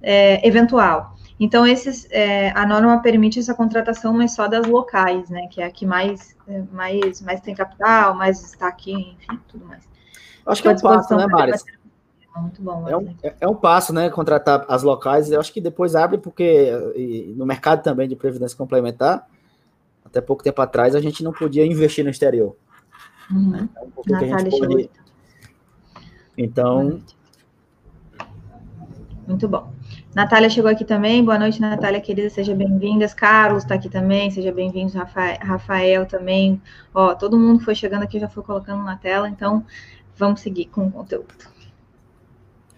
[0.02, 1.16] É, eventual.
[1.40, 5.48] Então, esses, é, a norma permite essa contratação, mas só das locais, né?
[5.48, 9.84] Que é a que mais, é, mais, mais tem capital, mais destaque, enfim, tudo mais.
[10.46, 11.54] Acho que é um passo, né, Mari?
[12.38, 12.88] Muito bom.
[12.88, 14.10] É um, é, é um passo, né?
[14.10, 15.32] Contratar as locais.
[15.32, 16.72] Eu acho que depois abre, porque
[17.36, 19.28] no mercado também de previdência complementar,
[20.06, 22.56] até pouco tempo atrás, a gente não podia investir no exterior.
[23.32, 23.50] Uhum.
[23.50, 23.70] Né?
[23.98, 24.90] Então, Natália pode...
[26.38, 27.02] Então.
[29.28, 29.72] Muito bom.
[30.14, 31.24] Natália chegou aqui também.
[31.24, 32.30] Boa noite, Natália, querida.
[32.30, 33.14] Seja bem-vindas.
[33.14, 34.30] Carlos está aqui também.
[34.30, 34.92] Seja bem-vindo.
[34.92, 36.62] Rafael, Rafael também.
[36.94, 39.30] Ó, todo mundo foi chegando aqui, já foi colocando na tela.
[39.30, 39.66] Então,
[40.18, 41.34] vamos seguir com o conteúdo.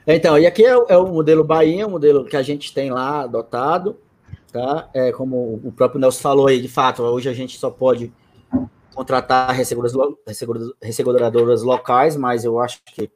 [0.06, 3.22] Então, e aqui é, é o modelo Bahia, o modelo que a gente tem lá
[3.22, 3.98] adotado,
[4.52, 4.90] tá?
[4.94, 8.14] É, como o próprio Nelson falou aí, de fato, hoje a gente só pode
[8.94, 9.50] contratar
[10.82, 13.10] resseguradoras locais, mas eu acho que,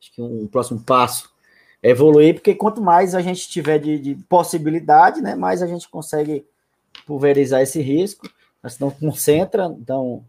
[0.00, 1.36] acho que um próximo passo
[1.82, 6.44] evoluir, porque quanto mais a gente tiver de, de possibilidade, né, mais a gente consegue
[7.06, 8.28] pulverizar esse risco,
[8.62, 10.24] mas não concentra, então...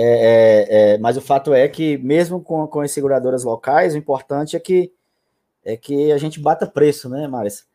[0.00, 3.98] É, é, é, mas o fato é que, mesmo com, com as seguradoras locais, o
[3.98, 4.92] importante é que,
[5.64, 7.66] é que a gente bata preço, né, Maris?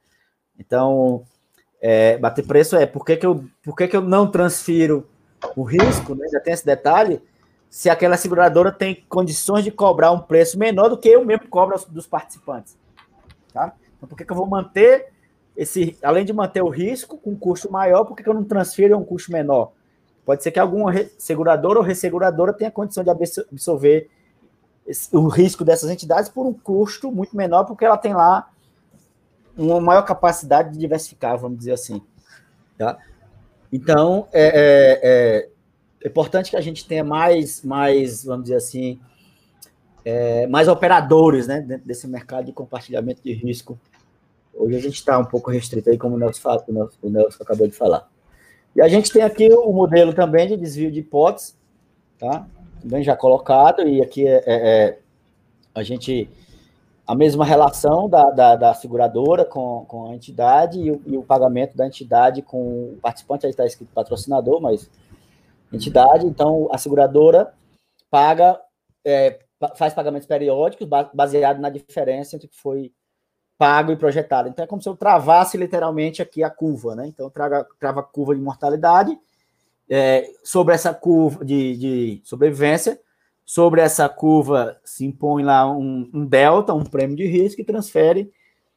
[0.58, 1.26] Então,
[1.82, 5.06] é, bater preço é por que, que, eu, por que, que eu não transfiro
[5.54, 7.22] o risco, né, já tem esse detalhe,
[7.70, 11.78] se aquela seguradora tem condições de cobrar um preço menor do que eu mesmo cobro
[11.90, 12.78] dos participantes.
[13.54, 13.74] Tá?
[13.96, 15.14] Então, por que, que eu vou manter
[15.56, 18.44] esse, além de manter o risco com um custo maior, por que, que eu não
[18.44, 19.72] transfiro a um custo menor?
[20.26, 24.10] Pode ser que alguma seguradora ou resseguradora tenha condição de absorver
[24.88, 28.50] esse, o risco dessas entidades por um custo muito menor, porque ela tem lá
[29.56, 32.02] uma maior capacidade de diversificar, vamos dizer assim.
[32.78, 32.98] Tá?
[33.72, 35.50] Então, é, é, é,
[36.04, 39.00] é importante que a gente tenha mais, mais vamos dizer assim,
[40.06, 43.80] é, mais operadores né, dentro desse mercado de compartilhamento de risco.
[44.54, 47.44] Hoje a gente está um pouco restrito aí, como o Nelson, o Nelson, o Nelson
[47.44, 48.10] acabou de falar.
[48.76, 51.58] E a gente tem aqui o modelo também de desvio de hipóteses,
[52.18, 52.46] tá?
[52.82, 55.00] Também já colocado, e aqui é, é, é
[55.74, 56.30] a gente
[57.06, 61.24] a mesma relação da, da, da seguradora com, com a entidade e o, e o,
[61.24, 64.90] pagamento da entidade com o participante, aí está escrito patrocinador, mas
[65.72, 67.54] entidade, então a seguradora
[68.10, 68.60] paga,
[69.06, 69.40] é,
[69.76, 72.92] faz pagamentos periódicos baseado na diferença entre o que foi
[73.58, 74.50] pago e projetado.
[74.50, 77.08] Então é como se eu travasse literalmente aqui a curva, né?
[77.08, 79.18] Então traga, trava a curva de mortalidade
[79.90, 83.00] é, sobre essa curva de, de, sobrevivência,
[83.46, 88.32] sobre essa curva se impõe lá um, um, delta, um prêmio de risco e transfere.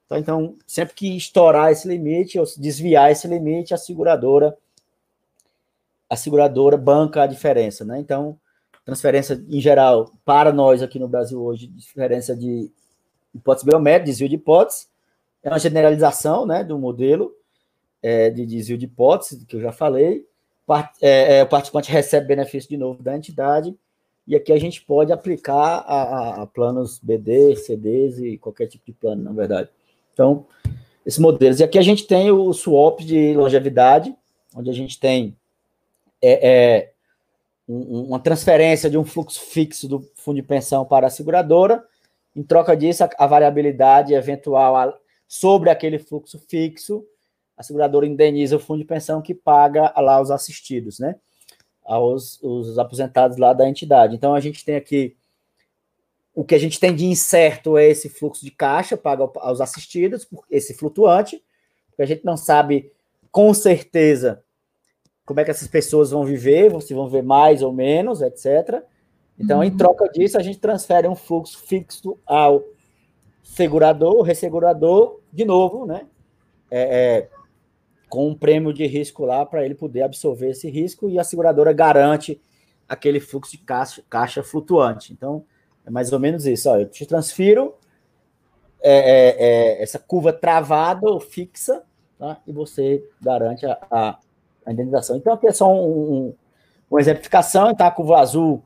[0.08, 0.18] Tá?
[0.18, 4.56] Então, sempre que estourar esse limite ou desviar esse limite, a seguradora
[6.08, 7.98] a seguradora banca a diferença, né?
[7.98, 8.38] Então,
[8.86, 12.70] transferência em geral para nós aqui no Brasil hoje, diferença de
[13.34, 14.86] hipótese biométrica, desvio de hipótese,
[15.42, 17.34] é uma generalização né, do modelo
[18.00, 20.24] é, de desvio de hipótese, que eu já falei.
[20.64, 23.76] Part, é, é, o participante recebe benefício de novo da entidade,
[24.26, 28.86] e aqui a gente pode aplicar a, a, a planos BD, CDs e qualquer tipo
[28.86, 29.68] de plano, na verdade.
[30.12, 30.46] Então,
[31.04, 31.58] esses modelos.
[31.58, 34.14] E aqui a gente tem o swap de longevidade,
[34.54, 35.36] onde a gente tem
[36.22, 36.92] é, é,
[37.68, 41.84] um, uma transferência de um fluxo fixo do fundo de pensão para a seguradora,
[42.34, 44.96] em troca disso, a, a variabilidade eventual a,
[45.26, 47.04] sobre aquele fluxo fixo,
[47.56, 51.16] a seguradora indeniza o fundo de pensão que paga lá os assistidos, né?
[51.82, 54.14] Aos os aposentados lá da entidade.
[54.14, 55.16] Então, a gente tem aqui
[56.34, 60.28] o que a gente tem de incerto é esse fluxo de caixa, paga aos assistidos,
[60.50, 61.42] esse flutuante,
[61.88, 62.92] porque a gente não sabe
[63.32, 64.44] com certeza
[65.26, 68.82] como é que essas pessoas vão viver, se vão viver mais ou menos, etc.
[69.38, 69.76] Então, em uhum.
[69.76, 72.64] troca disso, a gente transfere um fluxo fixo ao
[73.42, 76.06] segurador, ressegurador, de novo, né?
[76.70, 77.28] É, é,
[78.08, 81.72] com um prêmio de risco lá para ele poder absorver esse risco e a seguradora
[81.72, 82.40] garante
[82.88, 85.12] aquele fluxo de caixa, caixa flutuante.
[85.12, 85.44] Então,
[85.84, 86.70] é mais ou menos isso.
[86.70, 87.74] Ó, eu te transfiro
[88.80, 91.82] é, é, é essa curva travada ou fixa
[92.16, 92.40] tá?
[92.46, 94.18] e você garante a, a,
[94.66, 95.16] a, indenização.
[95.16, 96.34] Então, aqui é só um, um,
[96.90, 97.70] uma exemplificação.
[97.70, 98.62] Então, a curva azul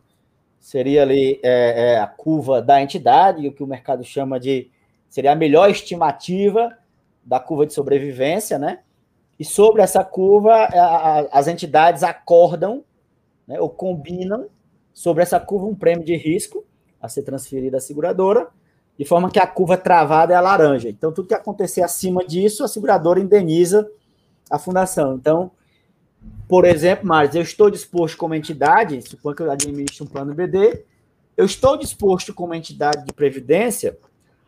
[0.59, 4.71] seria ali é, é, a curva da entidade, o que o mercado chama de
[5.09, 6.77] seria a melhor estimativa
[7.25, 8.81] da curva de sobrevivência, né?
[9.39, 12.85] E sobre essa curva, a, a, as entidades acordam
[13.49, 14.47] né, ou combinam
[14.93, 16.65] sobre essa curva um prêmio de risco
[17.01, 18.49] a ser transferido à seguradora,
[18.99, 20.91] de forma que a curva travada é a laranja.
[20.91, 23.91] Então, tudo que acontecer acima disso, a seguradora indeniza
[24.51, 25.15] a fundação.
[25.15, 25.51] Então,
[26.51, 30.85] por exemplo, Marcos, eu estou disposto como entidade, suponho que eu administro um plano BD,
[31.37, 33.97] eu estou disposto como entidade de previdência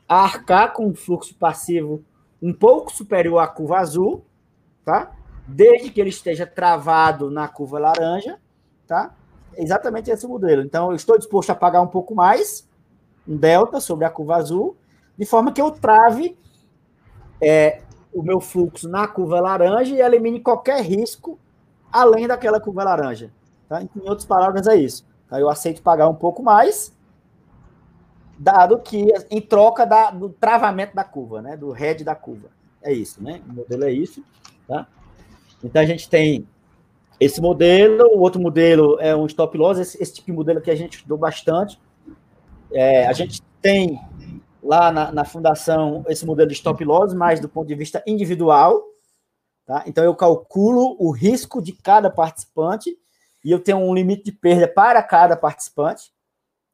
[0.08, 2.04] a arcar com um fluxo passivo
[2.42, 4.24] um pouco superior à curva azul,
[4.84, 5.12] tá?
[5.46, 8.36] Desde que ele esteja travado na curva laranja,
[8.84, 9.14] tá?
[9.56, 10.62] Exatamente esse modelo.
[10.62, 12.68] Então, eu estou disposto a pagar um pouco mais,
[13.28, 14.76] um delta sobre a curva azul,
[15.16, 16.36] de forma que eu trave
[17.40, 17.80] é,
[18.12, 21.38] o meu fluxo na curva laranja e elimine qualquer risco
[21.92, 23.30] além daquela curva laranja.
[23.68, 23.82] Tá?
[23.82, 25.04] Em outras palavras, é isso.
[25.28, 25.38] Tá?
[25.38, 26.96] Eu aceito pagar um pouco mais,
[28.38, 31.56] dado que em troca da, do travamento da curva, né?
[31.56, 32.48] do head da curva.
[32.82, 33.40] É isso, né?
[33.48, 34.24] O modelo é isso.
[34.66, 34.86] Tá?
[35.62, 36.46] Então a gente tem
[37.20, 40.70] esse modelo, o outro modelo é um stop loss, esse, esse tipo de modelo que
[40.70, 41.78] a gente estudou bastante.
[42.72, 44.00] É, a gente tem
[44.62, 48.82] lá na, na, fundação esse modelo de stop loss, mas do ponto de vista individual,
[49.72, 49.84] Tá?
[49.86, 52.94] Então, eu calculo o risco de cada participante
[53.42, 56.12] e eu tenho um limite de perda para cada participante.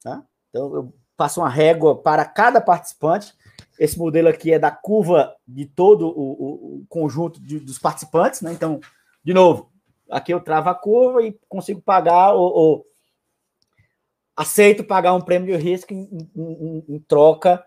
[0.02, 0.20] Tá?
[0.50, 3.32] Então, eu passo uma régua para cada participante.
[3.78, 8.40] Esse modelo aqui é da curva de todo o, o, conjunto de, dos participantes.
[8.40, 8.52] Né?
[8.52, 8.80] Então,
[9.22, 9.70] de novo,
[10.10, 12.84] aqui eu travo a curva e consigo pagar ou
[14.36, 17.64] aceito pagar um prêmio de risco em, em, em troca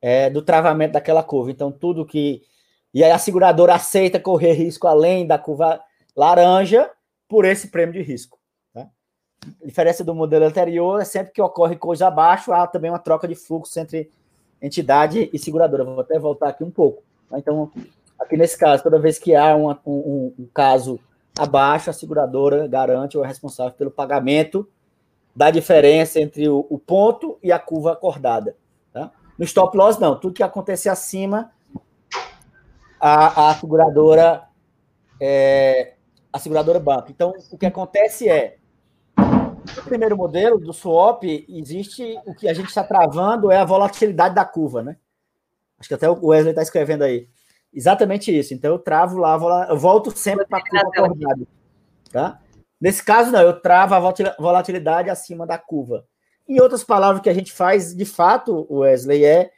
[0.00, 1.50] é, do travamento daquela curva.
[1.50, 2.48] Então, tudo que
[2.92, 5.80] e aí a seguradora aceita correr risco além da curva
[6.16, 6.90] laranja
[7.28, 8.38] por esse prêmio de risco.
[8.74, 8.88] Né?
[9.62, 13.28] A diferença do modelo anterior é sempre que ocorre coisa abaixo, há também uma troca
[13.28, 14.10] de fluxo entre
[14.60, 15.84] entidade e seguradora.
[15.84, 17.02] Vou até voltar aqui um pouco.
[17.28, 17.38] Tá?
[17.38, 17.70] Então,
[18.18, 20.98] aqui nesse caso, toda vez que há um, um, caso
[21.38, 24.68] abaixo, a seguradora garante ou é responsável pelo pagamento
[25.34, 28.56] da diferença entre o, o ponto e a curva acordada.
[28.92, 29.12] Tá?
[29.38, 30.18] No stop loss, não.
[30.18, 31.52] Tudo que acontecer acima,
[33.00, 34.48] a, a seguradora
[35.20, 35.94] é,
[36.32, 37.10] a seguradora banca.
[37.10, 38.56] Então, o que acontece é,
[39.76, 44.34] no primeiro modelo do swap, existe o que a gente está travando é a volatilidade
[44.34, 44.96] da curva, né?
[45.78, 47.28] Acho que até o Wesley está escrevendo aí.
[47.72, 48.52] Exatamente isso.
[48.52, 49.38] Então, eu travo lá,
[49.68, 51.46] eu volto sempre para a curva acordada.
[52.10, 52.40] Tá?
[52.80, 56.04] Nesse caso, não, eu travo a volatilidade acima da curva.
[56.48, 59.50] Em outras palavras, o que a gente faz, de fato, Wesley, é,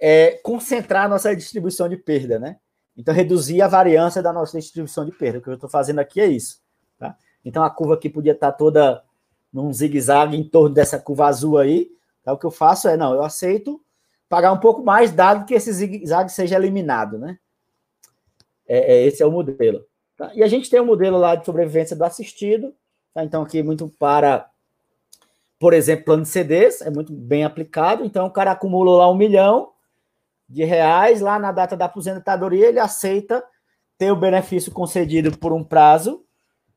[0.00, 2.56] é concentrar a nossa distribuição de perda, né?
[2.96, 5.38] Então, reduzir a variância da nossa distribuição de perda.
[5.38, 6.60] O que eu estou fazendo aqui é isso.
[6.98, 7.16] Tá?
[7.44, 9.02] Então, a curva aqui podia estar toda
[9.52, 11.90] num zigue-zague em torno dessa curva azul aí.
[12.22, 12.32] Tá?
[12.32, 13.80] O que eu faço é, não, eu aceito
[14.28, 17.36] pagar um pouco mais, dado que esse zigue-zague seja eliminado, né?
[18.66, 19.84] É, é, esse é o modelo.
[20.16, 20.30] Tá?
[20.34, 22.72] E a gente tem um modelo lá de sobrevivência do assistido,
[23.12, 23.24] tá?
[23.24, 24.48] então aqui muito para,
[25.58, 29.16] por exemplo, plano de CDs, é muito bem aplicado, então o cara acumula lá um
[29.16, 29.69] milhão
[30.50, 33.42] de reais, lá na data da aposentadoria ele aceita
[33.96, 36.24] ter o benefício concedido por um prazo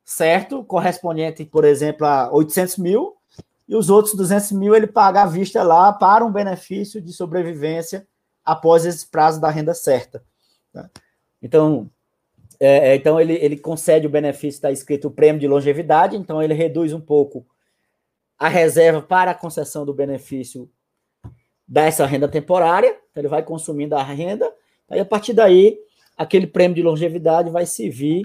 [0.05, 3.15] certo, correspondente, por exemplo, a 800 mil,
[3.67, 8.05] e os outros 200 mil ele paga à vista lá para um benefício de sobrevivência
[8.45, 10.23] após esse prazo da renda certa.
[10.71, 10.89] Tá?
[11.41, 11.89] Então,
[12.59, 16.43] é, é, então ele, ele concede o benefício, está escrito o prêmio de longevidade, então
[16.43, 17.45] ele reduz um pouco
[18.37, 20.69] a reserva para a concessão do benefício
[21.73, 24.47] dessa renda temporária, então ele vai consumindo a renda,
[24.87, 25.75] aí a partir daí,
[26.15, 28.21] aquele prêmio de longevidade vai servir.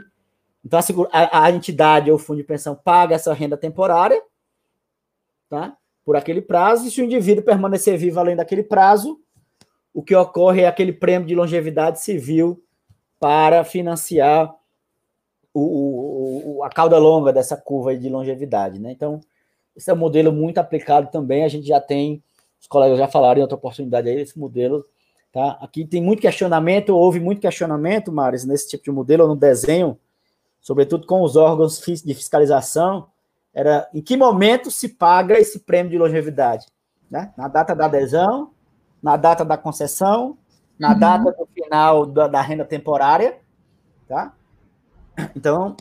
[0.62, 0.78] Então
[1.10, 4.22] a, a entidade ou o fundo de pensão paga essa renda temporária,
[5.48, 5.74] tá?
[6.04, 9.18] Por aquele prazo, e se o indivíduo permanecer vivo além daquele prazo,
[9.94, 12.62] o que ocorre é aquele prêmio de longevidade civil
[13.18, 14.54] para financiar
[15.54, 18.78] o, o, a cauda longa dessa curva de longevidade.
[18.78, 18.92] Né?
[18.92, 19.20] Então,
[19.74, 21.44] esse é um modelo muito aplicado também.
[21.44, 22.22] A gente já tem,
[22.60, 24.84] os colegas já falaram em outra oportunidade aí, esse modelo.
[25.32, 25.58] Tá?
[25.60, 29.98] Aqui tem muito questionamento, houve muito questionamento, Maris, nesse tipo de modelo, no desenho,
[30.60, 33.08] sobretudo com os órgãos de fiscalização,
[33.54, 36.66] era em que momento se paga esse prêmio de longevidade?
[37.10, 37.32] Né?
[37.36, 38.50] Na data da adesão,
[39.02, 40.36] na data da concessão,
[40.78, 40.98] na uhum.
[40.98, 43.38] data do final da, da, renda temporária,
[44.06, 44.32] tá?
[45.34, 45.76] Então,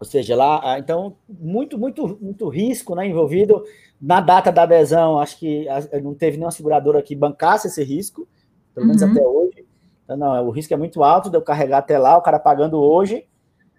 [0.00, 3.64] ou seja, lá, ah, então, muito, muito, muito risco né, envolvido.
[4.00, 5.66] Na data da adesão, acho que
[6.02, 8.28] não teve nenhuma seguradora que bancasse esse risco,
[8.74, 9.10] pelo menos uhum.
[9.10, 9.66] até hoje.
[10.04, 12.78] Então, não, o risco é muito alto de eu carregar até lá, o cara pagando
[12.78, 13.26] hoje,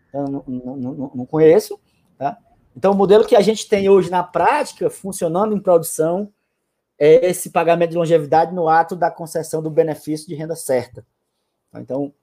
[0.09, 1.79] então, não, não, não, não conheço,
[2.17, 2.37] tá?
[2.75, 6.31] Então, o modelo que a gente tem hoje na prática, funcionando em produção,
[6.97, 11.05] é esse pagamento de longevidade no ato da concessão do benefício de renda certa.
[11.75, 12.13] Então,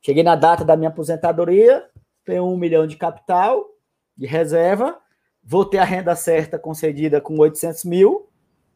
[0.00, 1.88] cheguei na data da minha aposentadoria,
[2.24, 3.64] tenho um milhão de capital,
[4.16, 4.98] de reserva,
[5.46, 8.28] vou ter a renda certa concedida com 800 mil,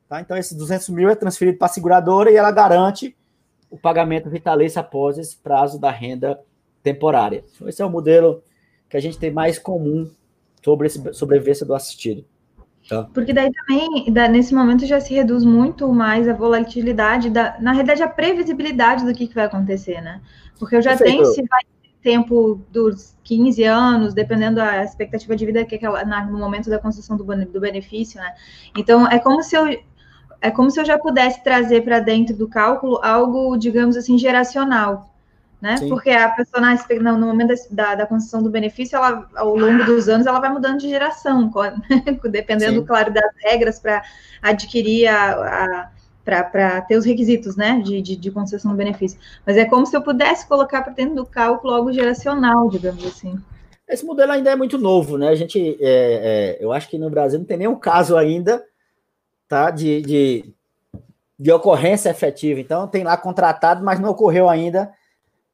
[0.08, 0.20] tá?
[0.20, 3.16] então esses 200 mil é transferido para a seguradora e ela garante
[3.68, 6.40] o pagamento vitalício após esse prazo da renda
[6.82, 7.44] temporária.
[7.54, 8.42] Então, esse é o modelo
[8.88, 10.10] que a gente tem mais comum
[10.62, 12.24] sobre esse sobrevivência do assistido.
[12.88, 13.04] Tá.
[13.12, 18.02] Porque daí também, nesse momento, já se reduz muito mais a volatilidade, da, na realidade,
[18.02, 20.20] a previsibilidade do que, que vai acontecer, né?
[20.58, 21.22] Porque eu já Perfeito.
[21.22, 21.60] tenho se vai
[22.02, 27.16] tempo dos 15 anos, dependendo da expectativa de vida que aquela, no momento da concessão
[27.16, 28.34] do, do benefício, né?
[28.76, 29.66] Então, é como se eu
[30.42, 35.10] é como se eu já pudesse trazer para dentro do cálculo algo, digamos assim, geracional
[35.60, 35.76] né?
[35.76, 35.88] Sim.
[35.88, 36.62] Porque a pessoa,
[37.18, 40.78] no momento da, da construção do benefício, ela, ao longo dos anos, ela vai mudando
[40.78, 41.50] de geração,
[42.30, 42.86] dependendo, Sim.
[42.86, 44.02] claro, das regras para
[44.40, 45.90] adquirir a, a
[46.24, 49.18] para ter os requisitos, né, de, de, de, concessão do benefício.
[49.46, 53.38] Mas é como se eu pudesse colocar para dentro do cálculo algo geracional, digamos assim.
[53.88, 55.28] Esse modelo ainda é muito novo, né?
[55.28, 58.64] A gente, é, é, eu acho que no Brasil não tem nenhum caso ainda,
[59.48, 60.54] tá, de, de,
[61.38, 62.60] de ocorrência efetiva.
[62.60, 64.92] Então tem lá contratado, mas não ocorreu ainda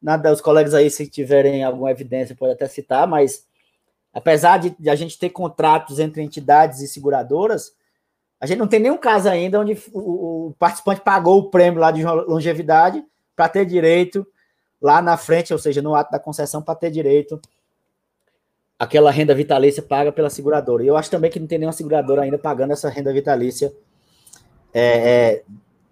[0.01, 3.45] nada, os colegas aí, se tiverem alguma evidência, pode até citar, mas
[4.13, 7.73] apesar de, de, a gente ter contratos entre entidades e seguradoras,
[8.41, 12.05] a gente não tem nenhum caso ainda onde o, participante pagou o prêmio lá de
[12.05, 13.03] longevidade
[13.35, 14.27] para ter direito
[14.81, 17.41] lá na frente, ou seja, no ato da concessão, para ter direito
[18.79, 20.85] aquela renda vitalícia paga pela seguradora.
[20.85, 23.73] E eu acho também que não tem nenhuma seguradora ainda pagando essa renda vitalícia
[24.73, 25.43] é, é,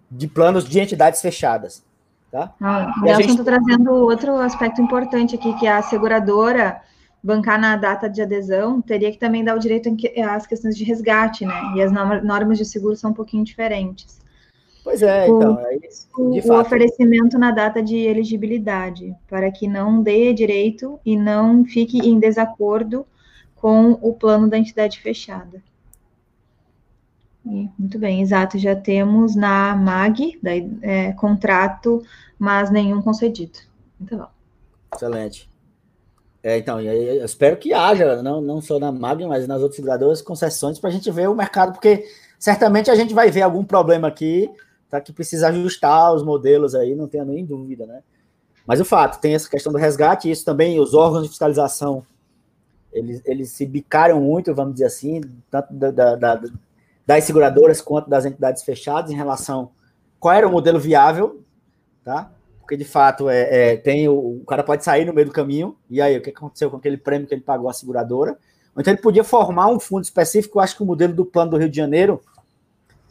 [0.09, 1.83] de planos de entidades fechadas.
[2.31, 2.53] Tá?
[2.61, 3.43] Ah, o Nelson está gente...
[3.43, 6.81] trazendo outro aspecto importante aqui, que é a seguradora
[7.25, 9.89] bancar na data de adesão teria que também dar o direito
[10.29, 11.73] às questões de resgate, né?
[11.75, 14.21] E as normas de seguro são um pouquinho diferentes.
[14.83, 15.59] Pois é, o, então.
[15.59, 21.17] É isso, o, o oferecimento na data de elegibilidade, para que não dê direito e
[21.17, 23.07] não fique em desacordo
[23.55, 25.63] com o plano da entidade fechada.
[27.43, 28.59] Muito bem, exato.
[28.59, 32.03] Já temos na MAG daí, é, contrato,
[32.37, 33.57] mas nenhum concedido.
[33.99, 34.27] Muito bom.
[34.93, 35.49] Excelente.
[36.45, 40.21] É, então, eu espero que haja, não, não só na MAG, mas nas outras seguradoras,
[40.21, 42.05] concessões para a gente ver o mercado, porque
[42.37, 44.47] certamente a gente vai ver algum problema aqui,
[44.87, 48.03] tá, que precisa ajustar os modelos aí, não tenha nem dúvida, né?
[48.63, 52.05] Mas o fato, tem essa questão do resgate, isso também, os órgãos de fiscalização,
[52.93, 56.41] eles, eles se bicaram muito, vamos dizer assim, tanto da, da, da,
[57.07, 59.71] das seguradoras quanto das entidades fechadas em relação
[60.19, 61.41] qual era o modelo viável,
[62.03, 62.31] tá?
[62.65, 65.77] Porque de fato é, é tem o, o, cara pode sair no meio do caminho
[65.87, 68.39] e aí o que aconteceu com aquele prêmio que ele pagou à seguradora?
[68.75, 70.57] Então ele podia formar um fundo específico.
[70.57, 72.19] Eu acho que o modelo do plano do Rio de Janeiro,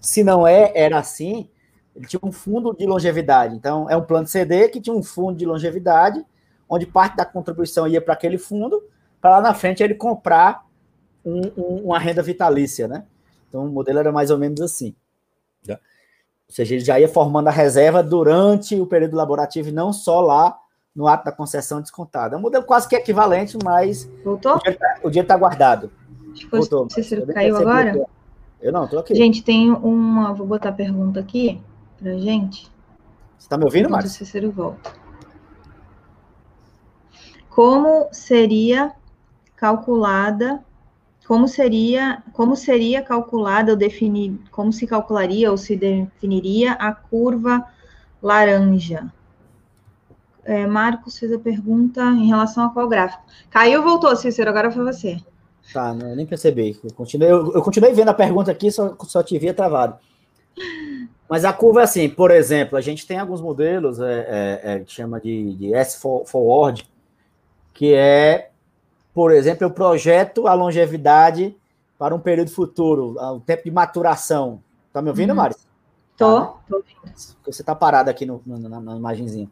[0.00, 1.48] se não é, era assim.
[1.94, 3.54] Ele tinha um fundo de longevidade.
[3.54, 6.24] Então é um plano CD que tinha um fundo de longevidade,
[6.68, 8.82] onde parte da contribuição ia para aquele fundo,
[9.20, 10.66] para lá na frente ele comprar
[11.24, 13.04] um, um, uma renda vitalícia, né?
[13.48, 14.96] Então, o modelo era mais ou menos assim.
[16.54, 20.20] Ou seja, ele já ia formando a reserva durante o período laborativo e não só
[20.20, 20.56] lá
[20.94, 22.36] no ato da concessão descontada.
[22.36, 24.60] É um modelo quase que equivalente, mas Voltou?
[25.02, 25.90] o dinheiro está tá guardado.
[26.32, 26.86] Acho que Voltou.
[26.92, 28.06] Cícero caiu agora?
[28.62, 29.16] Eu não, estou aqui.
[29.16, 30.32] Gente, tem uma.
[30.32, 31.60] Vou botar a pergunta aqui
[31.98, 32.70] para gente.
[33.36, 34.10] Você está me ouvindo, Márcio?
[34.10, 34.92] O Cícero volta.
[37.50, 38.92] Como seria
[39.56, 40.64] calculada
[41.26, 47.64] como seria, como seria calculada ou definir, como se calcularia ou se definiria a curva
[48.22, 49.10] laranja?
[50.44, 53.22] É, Marcos fez a pergunta em relação a qual gráfico.
[53.48, 55.18] Caiu, voltou, Cícero, agora foi você.
[55.72, 56.78] Tá, não, eu nem percebi.
[56.84, 59.96] Eu continuei, eu, continuei vendo a pergunta aqui, só, só te via travado.
[61.26, 64.78] Mas a curva é assim, por exemplo, a gente tem alguns modelos, é, é, é,
[64.80, 66.86] que chama de, de S-Forward,
[67.72, 68.50] que é
[69.14, 71.56] por exemplo, eu projeto a longevidade
[71.96, 74.60] para um período futuro, o tempo de maturação.
[74.92, 75.36] Tá me ouvindo, uhum.
[75.36, 75.54] Mari?
[76.16, 76.52] Tô, tá, né?
[76.68, 77.14] tô ouvindo.
[77.46, 79.48] Você tá parado aqui no, no, na, na imagenzinha.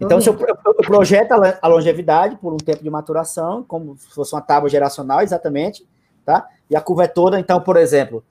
[0.00, 4.34] Então, se eu, eu, projeto a longevidade por um tempo de maturação, como se fosse
[4.34, 5.86] uma tábua geracional, exatamente,
[6.24, 6.46] tá?
[6.68, 8.22] E a curva é toda, então, por exemplo,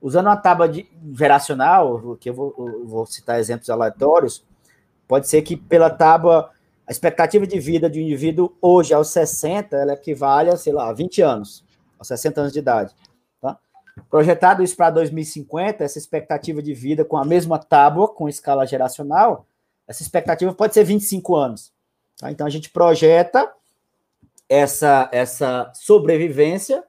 [0.00, 4.44] usando uma tábua de, geracional, que eu vou, eu vou citar exemplos aleatórios,
[5.08, 6.50] pode ser que pela tábua
[6.86, 10.92] a expectativa de vida de um indivíduo hoje, aos 60, ela equivale a, sei lá,
[10.92, 11.64] 20 anos,
[11.98, 12.94] aos 60 anos de idade.
[13.40, 13.58] Tá?
[14.08, 19.46] Projetado isso para 2050, essa expectativa de vida com a mesma tábua, com escala geracional,
[19.88, 21.72] essa expectativa pode ser 25 anos.
[22.18, 22.30] Tá?
[22.30, 23.52] Então, a gente projeta
[24.48, 26.84] essa, essa sobrevivência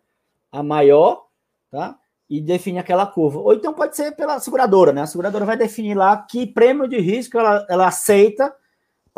[0.52, 1.26] a maior,
[1.72, 1.98] tá?
[2.30, 3.40] E define aquela curva.
[3.40, 5.02] Ou então pode ser pela seguradora, né?
[5.02, 8.54] A seguradora vai definir lá que prêmio de risco ela, ela aceita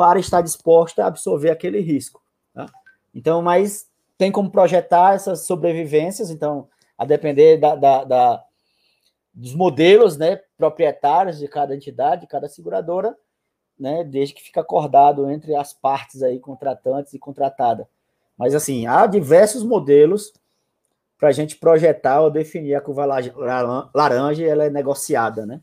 [0.00, 2.22] para estar disposta a absorver aquele risco.
[2.54, 2.64] Tá?
[3.14, 3.86] Então, mas
[4.16, 8.44] tem como projetar essas sobrevivências, então, a depender da, da, da,
[9.34, 13.14] dos modelos né, proprietários de cada entidade, de cada seguradora,
[13.78, 17.86] né, desde que fica acordado entre as partes aí, contratantes e contratada.
[18.38, 20.32] Mas, assim, há diversos modelos
[21.18, 25.60] para a gente projetar ou definir a curva laranja ela é negociada, né?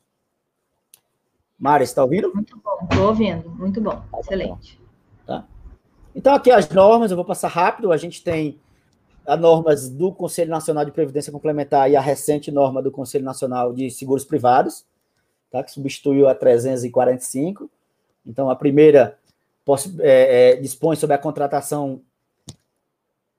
[1.59, 2.33] Mari, está ouvindo?
[2.33, 4.79] Muito bom, estou ouvindo, muito bom, tá excelente.
[5.25, 5.45] Tá.
[6.15, 7.91] Então, aqui as normas, eu vou passar rápido.
[7.91, 8.59] A gente tem
[9.25, 13.73] as normas do Conselho Nacional de Previdência Complementar e a recente norma do Conselho Nacional
[13.73, 14.85] de Seguros Privados,
[15.51, 17.69] tá, que substituiu a 345.
[18.25, 19.17] Então, a primeira
[19.99, 22.01] é, é, dispõe sobre a contratação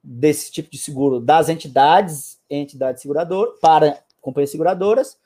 [0.03, 5.19] desse tipo de seguro das entidades, entidades seguradoras, para companhias seguradoras,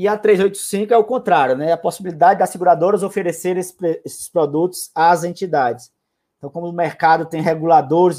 [0.00, 1.72] e a 385 é o contrário, né?
[1.72, 5.92] A possibilidade das seguradoras oferecer esses produtos às entidades.
[6.38, 8.16] Então, como o mercado tem reguladores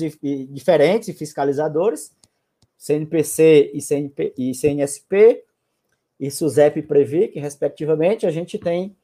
[0.52, 2.16] diferentes e fiscalizadores,
[2.78, 5.44] CNPC e, CNP, e CNSP,
[6.20, 8.96] e SUSEP e Previc, respectivamente, a gente tem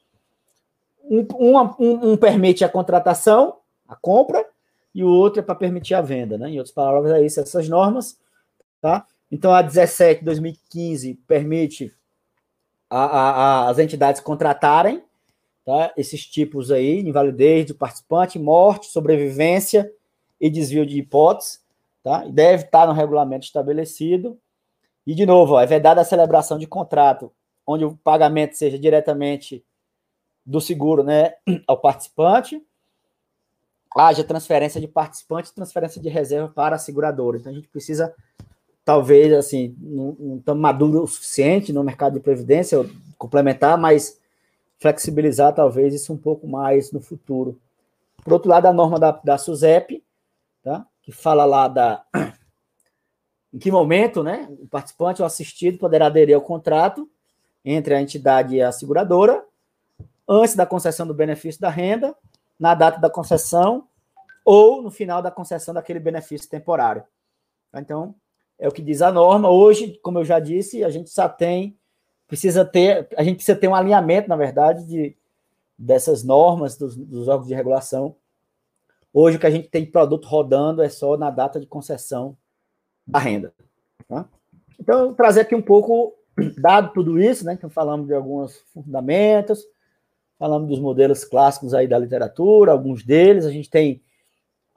[1.04, 3.58] um, um, um, um permite a contratação,
[3.88, 4.46] a compra,
[4.94, 6.48] e o outro é para permitir a venda, né?
[6.52, 8.20] Em outras palavras, é isso, essas normas,
[8.80, 9.04] tá?
[9.32, 11.97] Então, a 17 2015 permite
[12.90, 15.04] a, a, as entidades contratarem
[15.66, 19.92] tá, esses tipos aí, invalidez do participante, morte, sobrevivência
[20.40, 21.60] e desvio de hipótese,
[22.04, 22.26] tá?
[22.28, 24.40] deve estar no regulamento estabelecido.
[25.06, 27.32] E, de novo, ó, é vedada a celebração de contrato,
[27.66, 29.64] onde o pagamento seja diretamente
[30.46, 31.34] do seguro né,
[31.68, 32.62] ao participante,
[33.96, 37.38] haja transferência de participante e transferência de reserva para a seguradora.
[37.38, 38.14] Então, a gente precisa
[38.88, 44.18] talvez assim não estamos maduros o suficiente no mercado de previdência complementar, mas
[44.80, 47.60] flexibilizar talvez isso um pouco mais no futuro.
[48.24, 50.02] Por outro lado, a norma da, da SUSEP,
[50.64, 50.88] tá?
[51.02, 52.02] que fala lá da
[53.54, 57.10] em que momento né, o participante ou assistido poderá aderir ao contrato
[57.66, 59.44] entre a entidade e a seguradora,
[60.26, 62.16] antes da concessão do benefício da renda,
[62.58, 63.86] na data da concessão
[64.46, 67.04] ou no final da concessão daquele benefício temporário.
[67.76, 68.16] Então,
[68.60, 69.50] é o que diz a norma.
[69.50, 71.78] Hoje, como eu já disse, a gente só tem,
[72.28, 75.16] precisa ter, a gente precisa ter um alinhamento, na verdade, de,
[75.78, 78.16] dessas normas dos, dos órgãos de regulação.
[79.14, 82.38] Hoje, o que a gente tem de produto rodando é só na data de concessão
[83.06, 83.54] da renda.
[84.08, 84.28] Tá?
[84.80, 86.14] Então, trazer aqui um pouco,
[86.58, 87.54] dado tudo isso, né?
[87.54, 89.64] Então, falamos de alguns fundamentos,
[90.38, 94.04] falamos dos modelos clássicos aí da literatura, alguns deles, a gente tem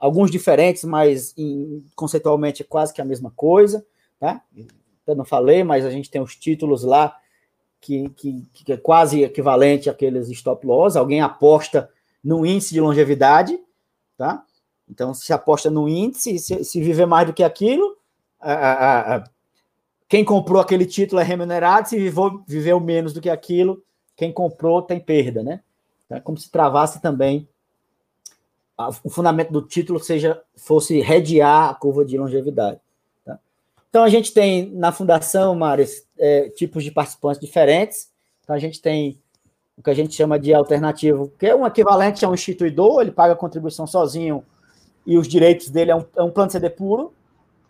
[0.01, 3.87] alguns diferentes, mas em, conceitualmente é quase que a mesma coisa,
[4.19, 4.43] tá?
[5.07, 7.15] Eu não falei, mas a gente tem os títulos lá
[7.81, 10.97] que, que, que é quase equivalente àqueles stop loss.
[10.97, 11.91] Alguém aposta
[12.25, 13.59] no índice de longevidade,
[14.17, 14.43] tá?
[14.89, 17.97] Então, se aposta no índice, se, se viver mais do que aquilo,
[18.41, 19.25] a, a, a,
[20.09, 23.83] quem comprou aquele título é remunerado, se viveu, viveu menos do que aquilo,
[24.17, 25.61] quem comprou tem perda, né?
[26.05, 27.49] Então, é como se travasse também
[28.89, 32.81] o fundamento do título seja fosse redear a curva de longevidade.
[33.25, 33.39] Tá?
[33.89, 38.11] Então, a gente tem na fundação, Maris, é, tipos de participantes diferentes.
[38.43, 39.21] Então, a gente tem
[39.77, 43.11] o que a gente chama de alternativo, que é um equivalente a um instituidor, ele
[43.11, 44.45] paga a contribuição sozinho
[45.07, 47.15] e os direitos dele é um, é um plano CD puro.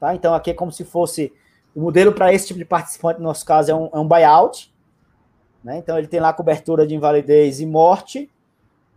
[0.00, 0.14] Tá?
[0.14, 1.32] Então, aqui é como se fosse
[1.74, 4.74] o modelo para esse tipo de participante, no nosso caso, é um, é um buyout.
[5.62, 5.78] Né?
[5.78, 8.28] Então, ele tem lá cobertura de invalidez e morte,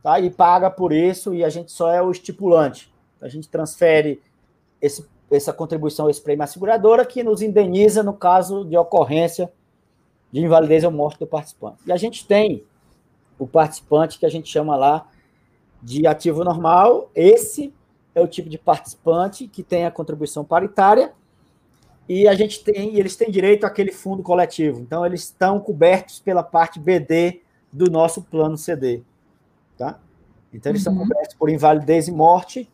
[0.03, 0.19] tá?
[0.19, 2.93] E paga por isso e a gente só é o estipulante.
[3.21, 4.21] A gente transfere
[4.81, 9.51] esse, essa contribuição, esse prêmio à seguradora, que nos indeniza no caso de ocorrência
[10.29, 11.77] de invalidez ou morte do participante.
[11.87, 12.63] E a gente tem
[13.39, 15.07] o participante que a gente chama lá
[15.81, 17.09] de ativo normal.
[17.15, 17.73] Esse
[18.13, 21.13] é o tipo de participante que tem a contribuição paritária
[22.07, 24.81] e a gente tem, eles têm direito àquele fundo coletivo.
[24.81, 27.41] Então eles estão cobertos pela parte BD
[27.71, 29.01] do nosso plano CD.
[29.77, 29.99] Tá?
[30.53, 30.95] Então, eles uhum.
[30.95, 32.69] são cobertos por invalidez e morte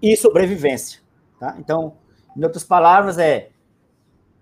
[0.00, 1.00] e sobrevivência.
[1.38, 1.56] Tá?
[1.58, 1.96] Então,
[2.36, 3.50] em outras palavras, é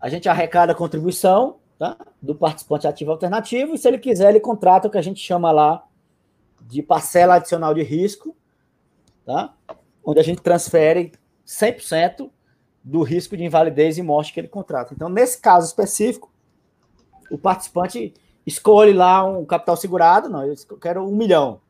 [0.01, 1.97] a gente arrecada a contribuição tá?
[2.21, 5.51] do participante ativo alternativo e, se ele quiser, ele contrata o que a gente chama
[5.51, 5.85] lá
[6.63, 8.37] de parcela adicional de risco,
[9.25, 9.55] tá?
[10.05, 11.13] onde a gente transfere
[11.47, 12.31] 100%
[12.83, 14.95] do risco de invalidez e morte que ele contrata.
[14.95, 16.33] Então, nesse caso específico,
[17.31, 18.15] o participante
[18.47, 21.61] escolhe lá um capital segurado, não, eu quero um milhão.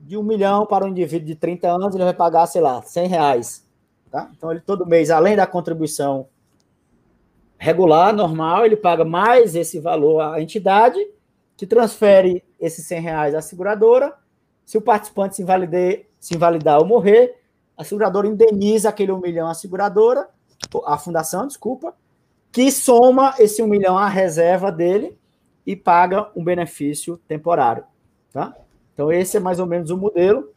[0.00, 3.06] De um milhão para um indivíduo de 30 anos, ele vai pagar, sei lá, 100
[3.06, 3.64] reais.
[4.10, 4.28] Tá?
[4.36, 6.26] Então, ele todo mês, além da contribuição
[7.56, 10.98] regular, normal, ele paga mais esse valor à entidade,
[11.56, 14.12] que transfere esses 100 reais à seguradora.
[14.66, 17.36] Se o participante se, invalidar, se invalidar ou morrer,
[17.76, 20.28] a seguradora indeniza aquele um milhão à seguradora,
[20.84, 21.94] a fundação, desculpa,
[22.50, 25.16] que soma esse um milhão à reserva dele
[25.66, 27.84] e paga um benefício temporário,
[28.32, 28.56] tá?
[28.94, 30.52] Então, esse é mais ou menos o modelo.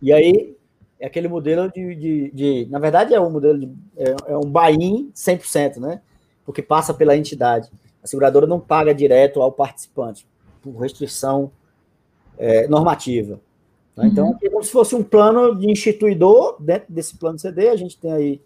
[0.00, 0.56] E aí,
[1.00, 4.48] é aquele modelo de, de, de na verdade, é um modelo de, é, é um
[4.50, 6.00] buy-in 100%, né?
[6.44, 7.70] Porque passa pela entidade.
[8.02, 10.26] A seguradora não paga direto ao participante,
[10.62, 11.50] por restrição
[12.38, 13.40] é, normativa.
[13.94, 14.02] Tá?
[14.02, 14.08] Uhum.
[14.08, 17.98] Então, é como se fosse um plano de instituidor, dentro desse plano CD, a gente
[17.98, 18.40] tem aí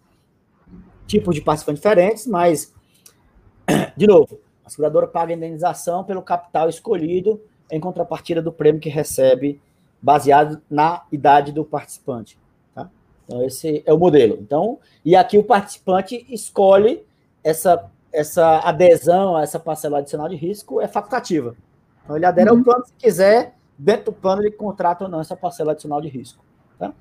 [1.07, 2.72] tipos de participantes diferentes, mas,
[3.97, 7.40] de novo, a seguradora paga a indenização pelo capital escolhido
[7.70, 9.60] em contrapartida do prêmio que recebe,
[10.00, 12.38] baseado na idade do participante.
[12.74, 12.88] Tá?
[13.24, 14.38] Então, esse é o modelo.
[14.40, 17.04] Então, e aqui o participante escolhe
[17.42, 21.56] essa, essa adesão a essa parcela adicional de risco é facultativa.
[22.04, 22.58] Então, ele adere uhum.
[22.58, 26.08] ao plano se quiser, dentro do plano ele contrata ou não essa parcela adicional de
[26.08, 26.44] risco.
[26.78, 26.92] Tá?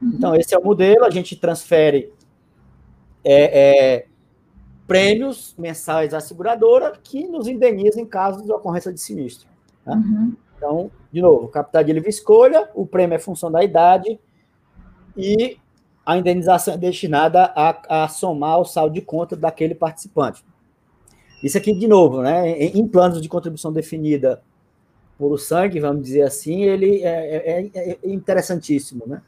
[0.00, 0.12] Uhum.
[0.14, 2.12] Então, esse é o modelo, a gente transfere
[3.24, 4.06] é, é,
[4.86, 9.48] prêmios mensais à seguradora que nos indeniza em caso de ocorrência de sinistro.
[9.84, 9.94] Né?
[9.94, 10.36] Uhum.
[10.56, 14.18] Então, de novo, capital de livre escolha, o prêmio é função da idade
[15.16, 15.58] e
[16.04, 20.44] a indenização é destinada a, a somar o saldo de conta daquele participante.
[21.42, 24.42] Isso aqui, de novo, né, em, planos de contribuição definida
[25.18, 29.20] por o sangue, vamos dizer assim, ele é, é, é, é interessantíssimo, né?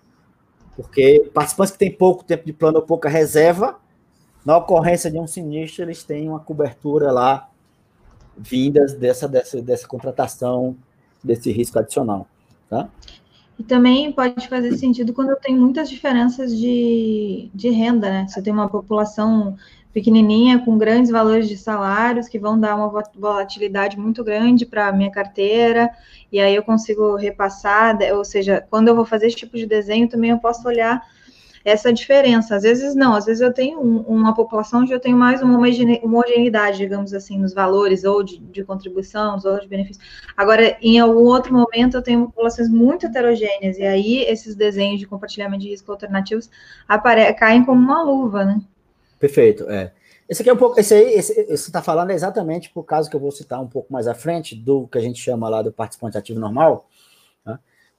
[0.76, 3.78] Porque participantes que têm pouco tempo de plano ou pouca reserva,
[4.48, 7.50] na ocorrência de um sinistro, eles têm uma cobertura lá
[8.34, 10.74] vindas dessa, dessa, dessa contratação,
[11.22, 12.26] desse risco adicional.
[12.66, 12.88] Tá?
[13.58, 18.26] E também pode fazer sentido quando eu tenho muitas diferenças de, de renda, né?
[18.26, 19.54] Se eu tenho uma população
[19.92, 24.92] pequenininha com grandes valores de salários que vão dar uma volatilidade muito grande para a
[24.92, 25.90] minha carteira,
[26.32, 30.08] e aí eu consigo repassar, ou seja, quando eu vou fazer esse tipo de desenho,
[30.08, 31.06] também eu posso olhar
[31.64, 32.56] essa diferença.
[32.56, 35.58] Às vezes não, às vezes eu tenho um, uma população onde eu tenho mais uma
[35.58, 40.02] homogeneidade, digamos assim, nos valores, ou de, de contribuição, ou de benefício.
[40.36, 45.06] Agora, em algum outro momento, eu tenho populações muito heterogêneas, e aí esses desenhos de
[45.06, 46.50] compartilhamento de risco alternativos
[47.38, 48.60] caem como uma luva, né?
[49.18, 49.92] Perfeito, é.
[50.28, 53.08] Esse aqui é um pouco, esse aí, esse, você está falando é exatamente por causa
[53.08, 55.62] que eu vou citar um pouco mais à frente do que a gente chama lá
[55.62, 56.86] do participante ativo normal?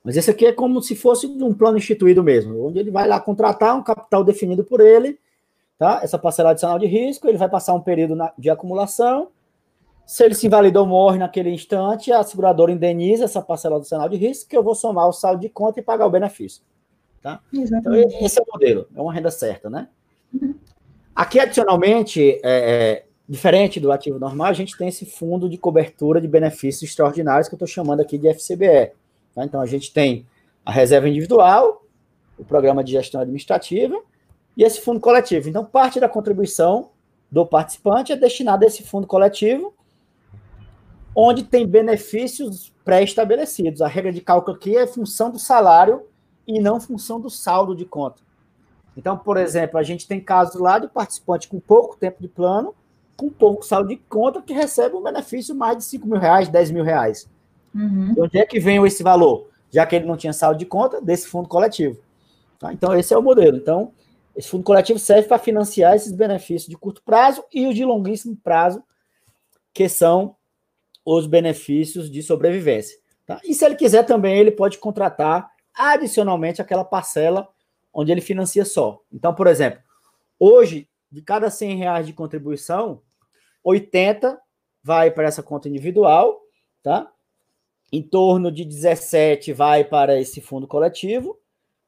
[0.03, 3.19] Mas esse aqui é como se fosse um plano instituído mesmo, onde ele vai lá
[3.19, 5.19] contratar um capital definido por ele,
[5.77, 5.99] tá?
[6.03, 9.29] Essa parcela adicional de risco, ele vai passar um período na, de acumulação,
[10.09, 14.17] se ele se invalidou ou morre naquele instante, a seguradora indeniza essa parcela adicional de
[14.17, 16.63] risco, que eu vou somar o saldo de conta e pagar o benefício.
[17.21, 17.39] Tá?
[17.53, 19.87] Então, esse é o modelo, é uma renda certa, né?
[21.13, 26.19] Aqui, adicionalmente, é, é, diferente do ativo normal, a gente tem esse fundo de cobertura
[26.19, 28.93] de benefícios extraordinários que eu estou chamando aqui de FCBE.
[29.39, 29.45] Tá?
[29.45, 30.25] Então, a gente tem
[30.65, 31.85] a reserva individual,
[32.37, 33.97] o programa de gestão administrativa
[34.57, 35.47] e esse fundo coletivo.
[35.47, 36.89] Então, parte da contribuição
[37.31, 39.73] do participante é destinada a esse fundo coletivo,
[41.15, 43.81] onde tem benefícios pré-estabelecidos.
[43.81, 46.03] A regra de cálculo aqui é função do salário
[46.45, 48.21] e não função do saldo de conta.
[48.97, 52.75] Então, por exemplo, a gente tem casos lá de participante com pouco tempo de plano,
[53.15, 56.71] com pouco saldo de conta, que recebe um benefício mais de 5 mil reais, 10
[56.71, 57.29] mil reais.
[57.73, 58.13] Uhum.
[58.13, 59.49] De onde é que vem esse valor?
[59.71, 61.99] Já que ele não tinha saldo de conta, desse fundo coletivo.
[62.57, 62.73] Tá?
[62.73, 63.57] Então, esse é o modelo.
[63.57, 63.93] Então,
[64.35, 68.35] esse fundo coletivo serve para financiar esses benefícios de curto prazo e os de longuíssimo
[68.37, 68.83] prazo,
[69.73, 70.35] que são
[71.05, 72.97] os benefícios de sobrevivência.
[73.25, 73.39] Tá?
[73.43, 77.47] E se ele quiser também, ele pode contratar adicionalmente aquela parcela
[77.93, 79.01] onde ele financia só.
[79.11, 79.81] Então, por exemplo,
[80.39, 83.01] hoje, de cada 100 reais de contribuição,
[83.63, 84.39] 80
[84.83, 86.39] vai para essa conta individual,
[86.81, 87.11] tá?
[87.91, 91.39] Em torno de 17 vai para esse fundo coletivo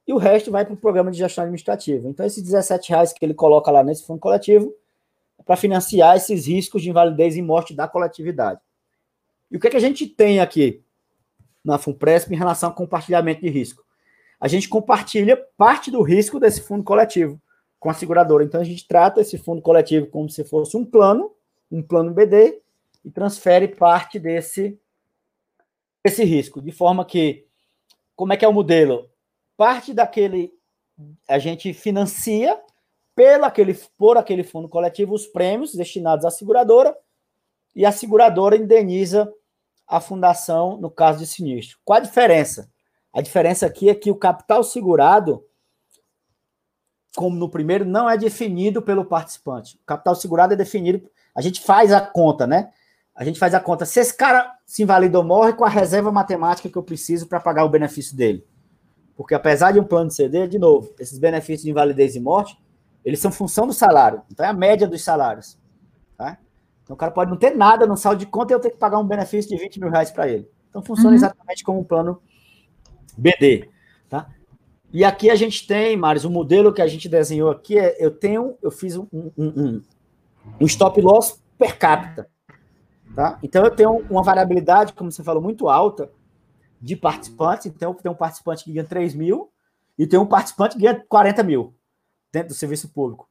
[0.08, 2.10] e o resto vai para o programa de gestão administrativa.
[2.10, 4.74] Então, esses 17 reais que ele coloca lá nesse fundo coletivo
[5.40, 8.60] é para financiar esses riscos de invalidez e morte da coletividade.
[9.50, 10.84] E o que, é que a gente tem aqui
[11.64, 13.84] na FUNPRESP em relação ao compartilhamento de risco?
[14.42, 17.40] a gente compartilha parte do risco desse fundo coletivo
[17.80, 18.44] com a seguradora.
[18.44, 21.32] Então a gente trata esse fundo coletivo como se fosse um plano,
[21.72, 22.60] um plano BD,
[23.06, 24.80] e transfere parte desse,
[26.04, 27.46] desse risco, de forma que,
[28.16, 29.10] como é que é o modelo?
[29.56, 30.52] Parte daquele,
[31.28, 32.60] a gente financia
[33.16, 36.96] pelo aquele, por aquele fundo coletivo os prêmios destinados à seguradora,
[37.76, 39.32] e a seguradora indeniza
[39.88, 41.78] a fundação no caso de sinistro.
[41.86, 42.70] Qual a diferença?
[43.14, 45.46] A diferença aqui é que o capital segurado,
[47.16, 49.78] como no primeiro, não é definido pelo participante.
[49.78, 52.74] O capital segurado é definido, a gente faz a conta, né?
[53.22, 53.86] A gente faz a conta.
[53.86, 57.64] Se esse cara se invalidou, morre com a reserva matemática que eu preciso para pagar
[57.64, 58.44] o benefício dele.
[59.16, 62.58] Porque apesar de um plano de CD, de novo, esses benefícios de invalidez e morte,
[63.06, 64.24] eles são função do salário.
[64.32, 65.56] Então é a média dos salários.
[66.18, 66.40] Tá?
[66.82, 68.78] Então o cara pode não ter nada no saldo de conta e eu ter que
[68.78, 70.50] pagar um benefício de 20 mil reais para ele.
[70.72, 71.16] Então funciona uhum.
[71.16, 72.20] exatamente como um plano
[73.16, 73.70] BD,
[74.10, 74.30] tá?
[74.92, 78.10] E aqui a gente tem, Maris, o modelo que a gente desenhou aqui é, eu
[78.10, 79.82] tenho, eu fiz um, um, um,
[80.60, 82.28] um stop loss per capita,
[83.16, 83.38] tá?
[83.42, 86.12] Então eu tenho uma variabilidade, como você falou, muito alta
[86.82, 87.68] de participantes.
[87.68, 89.52] Então tenho um participante que ganha 3 mil
[89.98, 91.74] e tem um participante que ganha 40 mil
[92.32, 93.28] dentro do serviço público,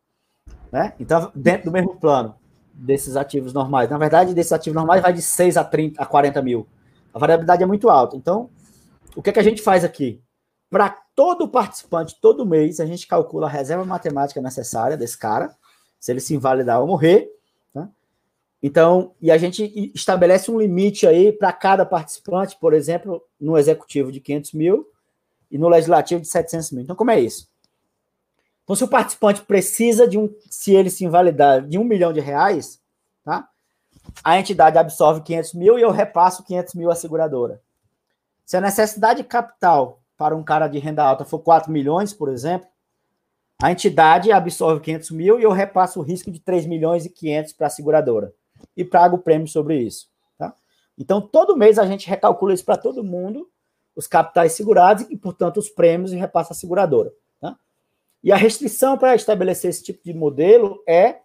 [0.71, 0.95] né?
[1.01, 2.35] Então dentro do mesmo plano
[2.73, 3.91] desses ativos normais.
[3.91, 6.67] Na verdade, desses ativos normais vai de 6 a 30 a 40 mil.
[7.13, 8.17] A variabilidade é muito alta.
[8.17, 8.49] Então,
[9.15, 10.23] o que, é que a gente faz aqui?
[10.71, 15.55] Para todo participante, todo mês, a gente calcula a reserva matemática necessária desse cara,
[15.99, 17.29] se ele se invalidar ou morrer.
[18.63, 24.13] Então, e a gente estabelece um limite aí para cada participante, por exemplo, no executivo
[24.13, 24.87] de 500 mil
[25.51, 26.83] e no legislativo de 700 mil.
[26.83, 27.49] Então, como é isso?
[28.63, 32.21] Então, se o participante precisa de um, se ele se invalidar, de um milhão de
[32.21, 32.81] reais,
[33.25, 33.49] tá?
[34.23, 37.63] A entidade absorve 500 mil e eu repasso 500 mil à seguradora.
[38.45, 42.69] Se a necessidade capital para um cara de renda alta for 4 milhões, por exemplo,
[43.63, 47.53] a entidade absorve 500 mil e eu repasso o risco de 3 milhões e 500
[47.55, 48.35] para a seguradora
[48.77, 50.09] e pago o prêmio sobre isso.
[50.39, 50.55] Tá?
[50.99, 53.49] Então, todo mês a gente recalcula isso para todo mundo,
[53.95, 57.13] os capitais segurados e, portanto, os prêmios e repassa a seguradora.
[57.41, 57.59] Tá?
[58.23, 61.21] E a restrição para estabelecer esse tipo de modelo é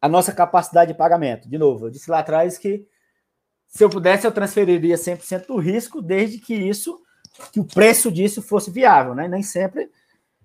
[0.00, 1.48] a nossa capacidade de pagamento.
[1.48, 2.86] De novo, eu disse lá atrás que
[3.68, 7.00] se eu pudesse, eu transferiria 100% do risco, desde que isso,
[7.52, 9.26] que o preço disso fosse viável, né?
[9.26, 9.90] Nem sempre.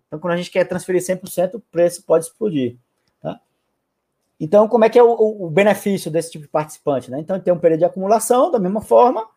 [0.08, 2.78] Então, quando a gente quer transferir 100%, o preço pode explodir.
[4.40, 7.10] Então, como é que é o, o, benefício desse tipo de participante?
[7.10, 7.20] Né?
[7.20, 9.28] Então, tem um período de acumulação, da mesma forma.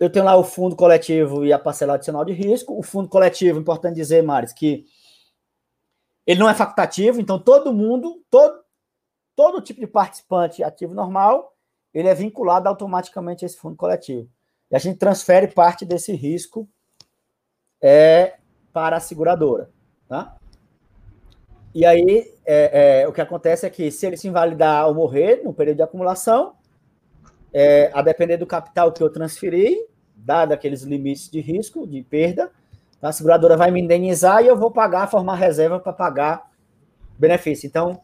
[0.00, 2.78] Eu tenho lá o fundo coletivo e a parcela adicional de risco.
[2.78, 4.86] O fundo coletivo, importante dizer, Maris, que
[6.26, 8.62] ele não é facultativo, então todo mundo, todo,
[9.36, 11.54] todo tipo de participante ativo normal,
[11.92, 14.28] ele é vinculado automaticamente a esse fundo coletivo.
[14.70, 16.68] E a gente transfere parte desse risco
[17.80, 18.38] é,
[18.72, 19.70] para a seguradora.
[20.06, 20.37] Tá?
[21.74, 25.42] E aí, é, é, o que acontece é que se ele se invalidar ou morrer
[25.44, 26.54] no período de acumulação,
[27.52, 29.76] é, a depender do capital que eu transferi,
[30.16, 32.50] dado aqueles limites de risco, de perda,
[33.00, 36.50] a seguradora vai me indenizar e eu vou pagar, formar reserva para pagar
[37.18, 37.66] benefício.
[37.66, 38.00] Então,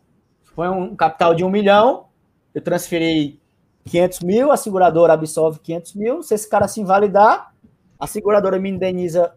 [0.55, 2.07] foi um capital de um milhão,
[2.55, 3.41] eu transferi
[3.87, 7.53] 500 mil, a seguradora absorve 500 mil, se esse cara se invalidar,
[7.99, 9.35] a seguradora me indeniza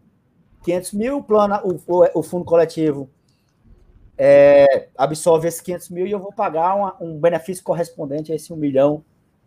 [0.64, 3.10] 500 mil, o, plano, o, o fundo coletivo
[4.18, 8.52] é, absorve esses 500 mil e eu vou pagar uma, um benefício correspondente a esse
[8.52, 9.04] 1 milhão,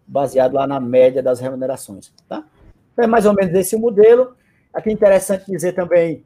[0.06, 2.12] baseado lá na média das remunerações.
[2.28, 2.44] Tá?
[2.92, 4.36] Então, é mais ou menos esse modelo.
[4.72, 6.24] Aqui é interessante dizer também,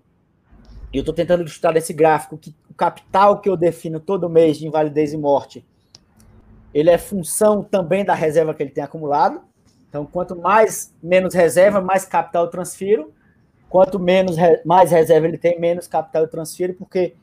[0.92, 4.66] eu estou tentando ilustrar esse gráfico, que o capital que eu defino todo mês de
[4.66, 5.64] invalidez e morte,
[6.72, 9.40] ele é função também da reserva que ele tem acumulado.
[9.88, 13.12] Então, quanto mais menos reserva, mais capital eu transfiro.
[13.68, 17.14] Quanto menos mais reserva ele tem, menos capital eu transfiro, porque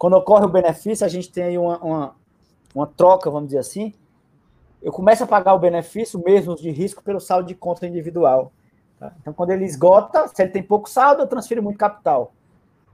[0.00, 2.16] quando ocorre o benefício, a gente tem uma, uma,
[2.74, 3.92] uma troca, vamos dizer assim.
[4.80, 8.50] Eu começo a pagar o benefício mesmo de risco pelo saldo de conta individual.
[8.98, 9.12] Tá?
[9.20, 12.32] Então, quando ele esgota, se ele tem pouco saldo, eu transfiro muito capital.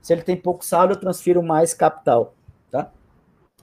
[0.01, 2.33] Se ele tem pouco saldo, eu transfiro mais capital.
[2.69, 2.91] Tá?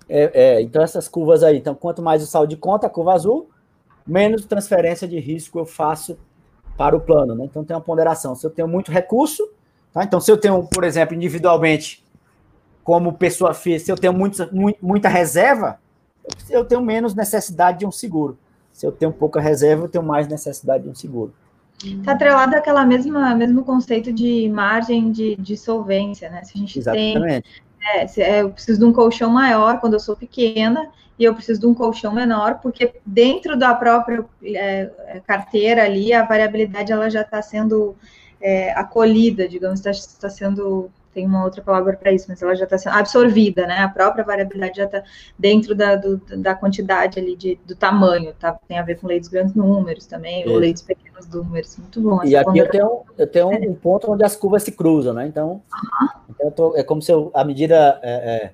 [0.08, 1.58] É, é, então, essas curvas aí.
[1.58, 3.50] Então, quanto mais o saldo de conta, a curva azul,
[4.06, 6.18] menos transferência de risco eu faço
[6.78, 7.34] para o plano.
[7.34, 7.44] Né?
[7.44, 8.34] Então, tem uma ponderação.
[8.34, 9.46] Se eu tenho muito recurso,
[9.92, 10.02] tá?
[10.02, 12.03] então, se eu tenho, por exemplo, individualmente
[12.84, 14.48] como pessoa física, se eu tenho muita,
[14.80, 15.80] muita reserva,
[16.50, 18.38] eu tenho menos necessidade de um seguro.
[18.72, 21.32] Se eu tenho pouca reserva, eu tenho mais necessidade de um seguro.
[21.82, 26.44] Está atrelado àquela mesma mesmo conceito de margem de, de solvência, né?
[26.44, 27.20] Se a gente Exatamente.
[27.20, 27.42] tem,
[27.94, 31.34] é, se, é, eu preciso de um colchão maior quando eu sou pequena e eu
[31.34, 37.08] preciso de um colchão menor, porque dentro da própria é, carteira ali a variabilidade ela
[37.08, 37.96] já está sendo
[38.40, 42.64] é, acolhida, digamos, está tá sendo tem uma outra palavra para isso, mas ela já
[42.64, 43.78] está sendo absorvida, né?
[43.78, 45.04] A própria variabilidade já está
[45.38, 48.58] dentro da, do, da quantidade ali, de, do tamanho, tá?
[48.66, 50.50] Tem a ver com leitos grandes números também, isso.
[50.50, 52.24] ou leitos pequenos números, muito bom.
[52.24, 55.26] E aqui eu tenho, eu tenho um, um, ponto onde as curvas se cruzam, né?
[55.26, 55.62] Então,
[56.28, 58.52] então tô, é como se eu, a medida, é, é,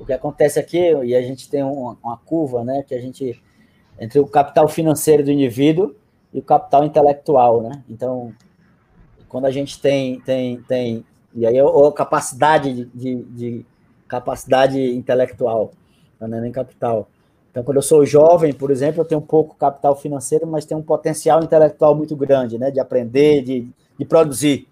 [0.00, 2.84] o que acontece aqui, e a gente tem uma, uma curva, né?
[2.86, 3.42] Que a gente,
[3.98, 5.96] entre o capital financeiro do indivíduo
[6.32, 7.82] e o capital intelectual, né?
[7.90, 8.32] Então,
[9.28, 11.04] quando a gente tem, tem, tem
[11.34, 13.66] e aí, ou capacidade de, de, de
[14.06, 15.72] capacidade intelectual,
[16.20, 17.08] não é nem capital.
[17.50, 20.82] Então, quando eu sou jovem, por exemplo, eu tenho pouco capital financeiro, mas tenho um
[20.82, 22.70] potencial intelectual muito grande, né?
[22.70, 23.68] De aprender, de,
[23.98, 24.66] de produzir.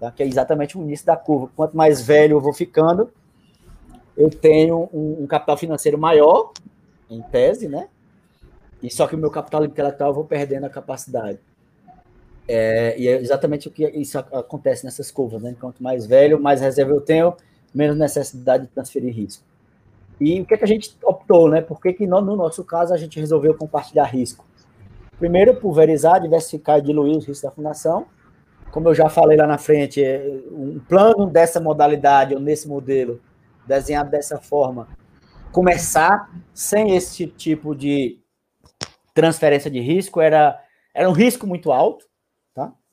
[0.00, 0.10] Tá?
[0.10, 1.50] Que é exatamente o início da curva.
[1.54, 3.10] Quanto mais velho eu vou ficando,
[4.16, 6.52] eu tenho um, um capital financeiro maior,
[7.08, 7.88] em tese, né?
[8.82, 11.38] E só que o meu capital intelectual eu vou perdendo a capacidade.
[12.48, 15.56] É, e é exatamente o que isso acontece nessas curvas, né?
[15.58, 17.34] Quanto mais velho, mais reserva eu tenho,
[17.74, 19.44] menos necessidade de transferir risco.
[20.20, 21.60] E o que, é que a gente optou, né?
[21.60, 24.46] Por que, que no, no nosso caso a gente resolveu compartilhar risco?
[25.18, 28.06] Primeiro, pulverizar, diversificar e diluir os riscos da fundação.
[28.70, 33.20] Como eu já falei lá na frente, é, um plano dessa modalidade ou nesse modelo,
[33.66, 34.88] desenhado dessa forma,
[35.50, 38.20] começar sem esse tipo de
[39.12, 40.60] transferência de risco era,
[40.94, 42.05] era um risco muito alto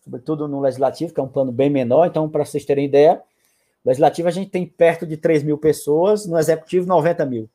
[0.03, 2.07] sobretudo no legislativo, que é um plano bem menor.
[2.07, 3.21] Então, para vocês terem ideia,
[3.83, 7.49] no legislativo a gente tem perto de 3 mil pessoas, no executivo, 90 mil.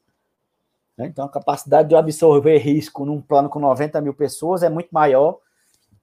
[0.97, 1.07] Né?
[1.07, 5.39] Então, a capacidade de absorver risco num plano com 90 mil pessoas é muito maior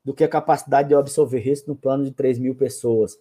[0.04, 3.20] do que a capacidade de absorver risco no plano de 3 mil pessoas.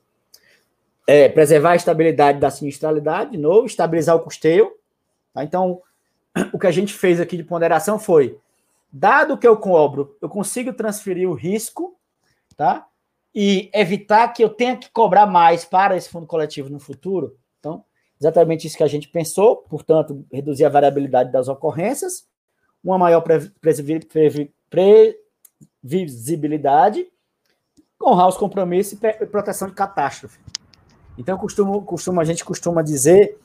[1.07, 4.71] É, preservar a estabilidade da sinistralidade, de novo, estabilizar o custeio.
[5.33, 5.43] Tá?
[5.43, 5.81] Então,
[6.53, 8.39] o que a gente fez aqui de ponderação foi,
[8.93, 11.97] dado que eu cobro, eu consigo transferir o risco,
[12.57, 12.87] tá?
[13.35, 17.37] E evitar que eu tenha que cobrar mais para esse fundo coletivo no futuro.
[17.59, 17.85] Então,
[18.21, 22.27] exatamente isso que a gente pensou, portanto, reduzir a variabilidade das ocorrências,
[22.83, 23.25] uma maior
[24.71, 27.09] previsibilidade,
[28.01, 30.39] honrar os compromissos e proteção de catástrofe.
[31.17, 33.39] Então, costumo, costumo, a gente costuma dizer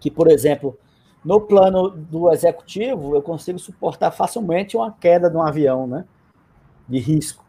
[0.00, 0.78] que, por exemplo,
[1.24, 6.04] no plano do executivo, eu consigo suportar facilmente uma queda de um avião, né?
[6.88, 7.43] De risco.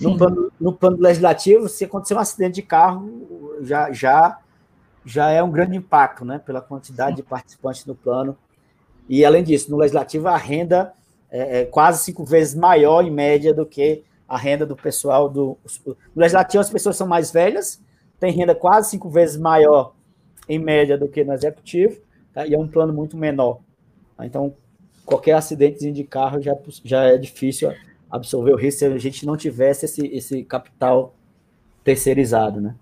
[0.00, 4.38] No plano, no plano, legislativo, se acontecer um acidente de carro, já, já,
[5.04, 6.38] já é um grande impacto, né?
[6.38, 7.22] Pela quantidade Sim.
[7.22, 8.36] de participantes no plano.
[9.08, 10.92] E, além disso, no legislativo, a renda
[11.30, 15.56] é, é, quase cinco vezes maior, em média, do que a renda do pessoal do.
[15.86, 17.80] No legislativo, as pessoas são mais velhas,
[18.18, 19.94] tem renda quase cinco vezes maior,
[20.48, 22.00] em média, do que no executivo.
[22.32, 22.46] tá?
[22.46, 23.60] e é um plano muito menor.
[24.20, 24.54] Então,
[25.04, 26.54] qualquer acidente de carro já,
[26.84, 27.72] já é difícil
[28.10, 31.14] absorver o risco se a gente não tivesse esse, esse capital
[31.82, 32.74] terceirizado, né?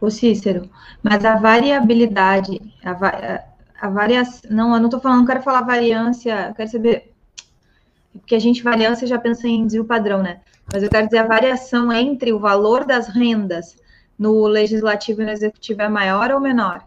[0.00, 0.68] O Cícero,
[1.02, 3.44] mas a variabilidade, a,
[3.80, 7.12] a variação, não, eu não estou falando, não quero falar variância, quero saber,
[8.12, 10.40] porque a gente variância já pensa em desvio padrão, né?
[10.72, 13.76] Mas eu quero dizer a variação entre o valor das rendas
[14.18, 16.86] no legislativo e no executivo é maior ou menor?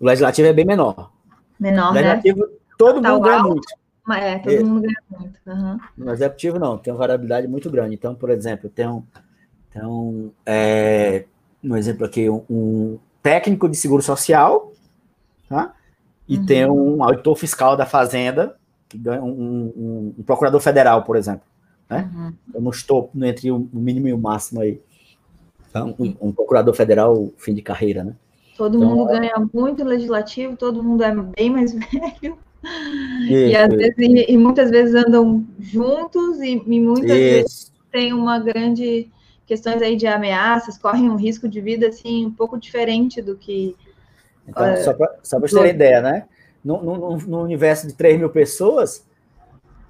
[0.00, 1.10] O legislativo é bem menor.
[1.58, 2.00] Menor, o né?
[2.02, 2.52] legislativo, né?
[2.76, 3.81] todo tá mundo ganha muito.
[4.10, 4.62] É, todo é.
[4.62, 5.38] mundo ganha muito.
[5.46, 5.78] Uhum.
[5.96, 7.94] No executivo, não, tem uma variabilidade muito grande.
[7.94, 9.04] Então, por exemplo, tem um,
[9.76, 11.24] um, é,
[11.62, 14.72] um exemplo aqui, um, um, técnico de seguro social,
[15.48, 15.74] tá?
[16.28, 16.46] E uhum.
[16.46, 18.56] tem um auditor fiscal da Fazenda,
[18.88, 21.46] que ganha um, um, um procurador federal, por exemplo.
[21.88, 22.10] Né?
[22.12, 22.34] Uhum.
[22.54, 24.80] Eu não estou entre o mínimo e o máximo aí.
[25.70, 28.14] Então, um, um procurador federal, fim de carreira, né?
[28.56, 32.36] Todo então, mundo ganha muito legislativo, todo mundo é bem mais velho.
[32.64, 37.18] E, vezes, e, e, muitas vezes andam juntos e, e muitas isso.
[37.18, 39.10] vezes tem uma grande
[39.46, 43.76] questões aí de ameaças, correm um risco de vida assim um pouco diferente do que.
[44.46, 46.24] Então, uh, só para vocês terem ideia, né?
[46.64, 49.04] No, no, no, universo de 3 mil pessoas,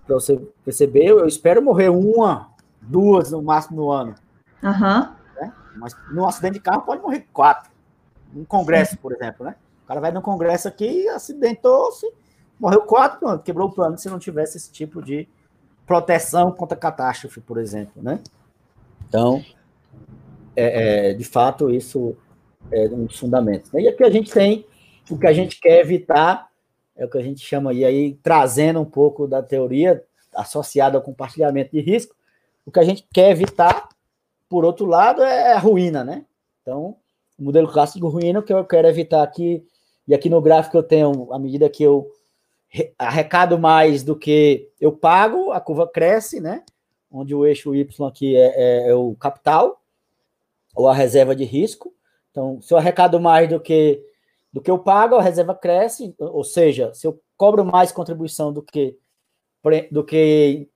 [0.07, 2.51] para você perceber, eu espero morrer uma,
[2.81, 4.15] duas no máximo no ano.
[4.63, 5.09] Uhum.
[5.41, 5.53] Né?
[5.77, 7.71] Mas num acidente de carro pode morrer quatro.
[8.35, 8.99] Um congresso, Sim.
[9.03, 9.55] por exemplo, né?
[9.85, 12.11] O cara vai num congresso aqui, acidentou-se,
[12.63, 15.29] morreu quatro, pronto, quebrou o plano se não tivesse esse tipo de
[15.85, 18.21] proteção contra catástrofe, por exemplo, né?
[19.09, 19.45] Então,
[20.55, 22.17] é, é, de fato, isso
[22.71, 23.73] é um dos fundamentos.
[23.73, 23.83] Né?
[23.83, 24.65] E aqui a gente tem
[25.11, 26.49] o que a gente quer evitar,
[26.97, 31.73] é o que a gente chama aí, trazendo um pouco da teoria associada ao compartilhamento
[31.73, 32.15] de risco,
[32.65, 33.89] o que a gente quer evitar,
[34.49, 36.25] por outro lado, é a ruína, né?
[36.63, 36.97] Então,
[37.37, 39.67] o modelo clássico ruína, o que eu quero evitar aqui,
[40.07, 42.09] e aqui no gráfico eu tenho, à medida que eu
[42.99, 46.65] arrecado mais do que eu pago, a curva cresce, né?
[47.13, 49.83] onde o eixo Y aqui é, é, é, o capital,
[50.75, 51.95] ou a reserva de risco.
[52.31, 54.03] Então, se eu arrecado mais do que,
[54.51, 58.63] do que eu pago, a reserva cresce, ou seja, se eu cobro mais contribuição do
[58.63, 58.97] que,
[59.91, 60.69] do que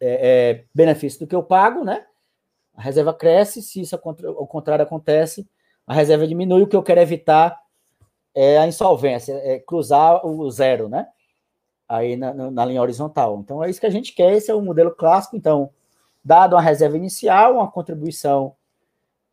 [0.00, 2.04] é, é, benefício do que eu pago, né?
[2.74, 5.48] A reserva cresce, se isso ao contrário acontece,
[5.86, 7.56] a reserva diminui, o que eu quero evitar
[8.34, 11.06] é a insolvência, é cruzar o zero, né?
[11.88, 13.40] aí na, na, linha horizontal.
[13.40, 15.36] Então é isso que a gente quer, esse é o modelo clássico.
[15.36, 15.70] Então,
[16.24, 18.54] dado uma reserva inicial, uma contribuição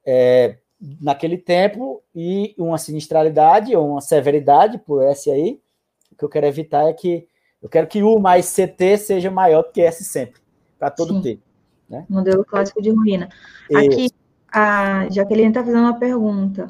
[0.06, 0.57] é,
[0.99, 5.60] naquele tempo e uma sinistralidade ou uma severidade por S aí,
[6.11, 7.28] o que eu quero evitar é que
[7.61, 10.41] eu quero que U mais CT seja maior do que S sempre,
[10.80, 11.22] para todo Sim.
[11.22, 11.40] T.
[11.88, 12.06] Né?
[12.10, 13.30] Modelo clássico de ruína.
[13.73, 14.10] Aqui,
[14.52, 16.68] a Jaqueline está fazendo uma pergunta.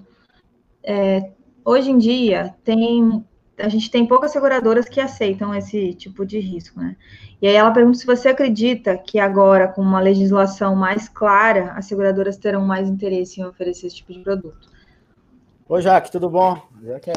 [0.84, 1.32] É,
[1.66, 3.24] hoje em dia, tem
[3.58, 6.96] a gente tem poucas seguradoras que aceitam esse tipo de risco, né?
[7.42, 11.86] E aí ela pergunta se você acredita que agora, com uma legislação mais clara, as
[11.86, 14.70] seguradoras terão mais interesse em oferecer esse tipo de produto.
[15.68, 16.60] Oi, Jaque, tudo bom?
[16.84, 17.14] Jaque é,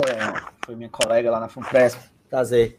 [0.64, 1.98] foi minha colega lá na Funpresp,
[2.28, 2.78] prazer.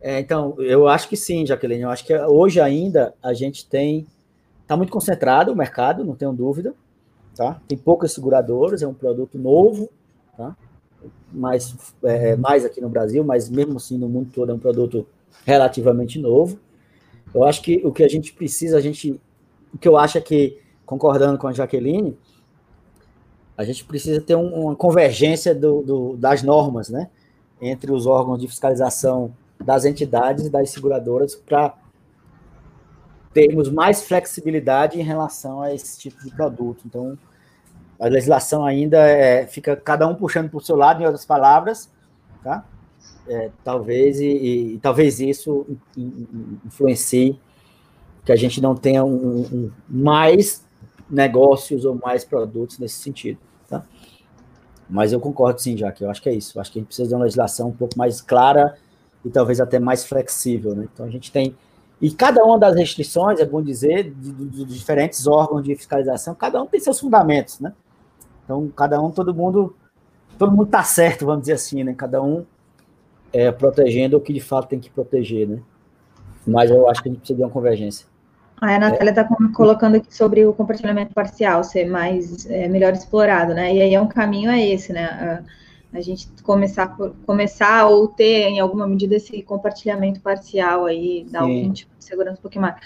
[0.00, 4.06] É, então, eu acho que sim, Jaqueline, eu acho que hoje ainda a gente tem,
[4.62, 6.74] está muito concentrado o mercado, não tenho dúvida,
[7.34, 7.60] tá?
[7.66, 9.90] Tem poucas seguradoras, é um produto novo,
[10.36, 10.56] tá?
[11.32, 15.06] Mais, é, mais aqui no Brasil, mas mesmo assim no mundo todo é um produto
[15.44, 16.58] relativamente novo.
[17.34, 19.20] Eu acho que o que a gente precisa, a gente,
[19.72, 22.16] o que eu acho é que, concordando com a Jaqueline,
[23.56, 27.10] a gente precisa ter um, uma convergência do, do, das normas, né,
[27.60, 31.74] entre os órgãos de fiscalização das entidades e das seguradoras para
[33.34, 36.84] termos mais flexibilidade em relação a esse tipo de produto.
[36.86, 37.18] Então,
[37.98, 41.90] a legislação ainda é, fica cada um puxando para o seu lado, em outras palavras,
[42.42, 42.64] tá?
[43.26, 44.26] É, talvez e,
[44.74, 45.66] e, talvez isso
[46.64, 47.38] influencie
[48.24, 50.64] que a gente não tenha um, um, mais
[51.10, 53.38] negócios ou mais produtos nesse sentido,
[53.68, 53.84] tá?
[54.88, 56.56] Mas eu concordo sim, já que eu acho que é isso.
[56.56, 58.78] Eu acho que a gente precisa de uma legislação um pouco mais clara
[59.24, 60.88] e talvez até mais flexível, né?
[60.92, 61.54] Então a gente tem
[62.00, 66.66] e cada uma das restrições, é bom dizer, de diferentes órgãos de fiscalização, cada um
[66.66, 67.74] tem seus fundamentos, né?
[68.48, 69.76] Então, cada um, todo mundo,
[70.38, 71.92] todo mundo tá certo, vamos dizer assim, né?
[71.92, 72.46] Cada um
[73.30, 75.58] é, protegendo o que de fato tem que proteger, né?
[76.46, 78.06] Mas eu acho que a gente precisa de uma convergência.
[78.58, 83.74] A Natália está colocando aqui sobre o compartilhamento parcial ser mais é, melhor explorado, né?
[83.74, 85.04] E aí é um caminho é esse, né?
[85.92, 86.96] A, a gente começar
[87.26, 92.38] começar ou ter em alguma medida esse compartilhamento parcial aí, dar algum tipo de segurança
[92.38, 92.76] um pouquinho mais.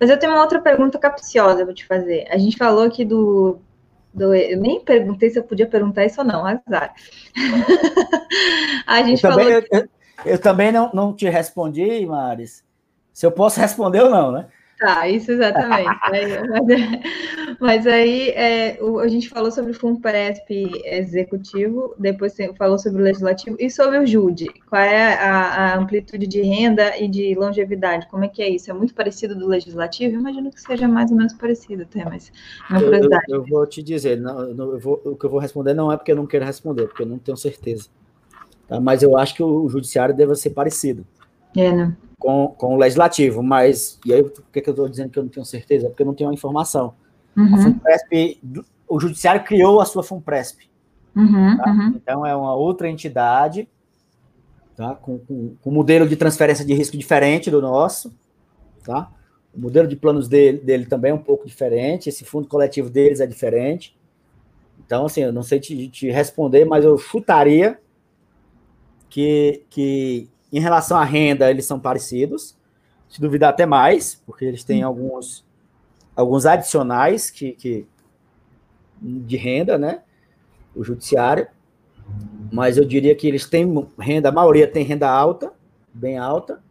[0.00, 2.26] Mas eu tenho uma outra pergunta capciosa para te fazer.
[2.30, 3.60] A gente falou aqui do
[4.14, 6.94] do, eu nem perguntei se eu podia perguntar isso ou não, azar.
[8.86, 9.44] a gente eu falou.
[9.44, 9.88] Também, eu,
[10.24, 12.64] eu, também não, não te respondi, Maris,
[13.12, 14.46] se eu posso responder ou não, né?
[14.84, 15.88] Tá, isso exatamente.
[17.58, 23.56] mas, aí é, a gente falou sobre o FUNPRESP executivo, depois falou sobre o legislativo
[23.58, 24.50] e sobre o JUDE.
[24.68, 28.06] Qual é a, a, amplitude de renda e de longevidade?
[28.10, 28.70] Como é que é isso?
[28.70, 30.16] É muito parecido do legislativo?
[30.16, 32.30] Imagino que seja mais ou menos parecido até, mas
[32.68, 33.24] é uma curiosidade.
[33.28, 35.96] Eu, eu, vou te dizer, não, não, vou, o que eu vou responder não é
[35.96, 37.88] porque eu não quero responder, porque eu não tenho certeza.
[38.68, 38.78] Tá?
[38.78, 41.06] Mas eu acho que o, o judiciário deve ser parecido.
[41.56, 41.96] É, né?
[42.24, 45.24] Com, com o legislativo, mas, e aí por que, que eu estou dizendo que eu
[45.24, 45.90] não tenho certeza?
[45.90, 46.94] Porque eu não tenho a informação.
[47.36, 47.54] Uhum.
[47.54, 48.40] A FUNPRESP,
[48.88, 50.70] o judiciário criou a sua FUNPRESP.
[51.14, 51.70] Uhum, tá?
[51.70, 51.92] uhum.
[51.94, 53.68] Então é uma outra entidade,
[54.74, 54.94] tá?
[54.94, 58.10] com, com, com, um modelo de transferência de risco diferente do nosso,
[58.82, 59.12] tá?
[59.54, 63.20] O modelo de planos dele, dele também é um pouco diferente, esse fundo coletivo deles
[63.20, 63.94] é diferente.
[64.86, 67.78] Então, assim, eu não sei te, te responder, mas eu chutaria
[69.10, 72.56] que, que em relação à renda, eles são parecidos,
[73.08, 75.44] se duvidar até mais, porque eles têm alguns,
[76.14, 77.86] alguns adicionais que, que
[79.00, 80.02] de renda, né?
[80.74, 81.48] O judiciário,
[82.52, 83.66] mas eu diria que eles têm
[83.98, 85.52] renda, a maioria tem renda alta,
[85.92, 86.62] bem alta,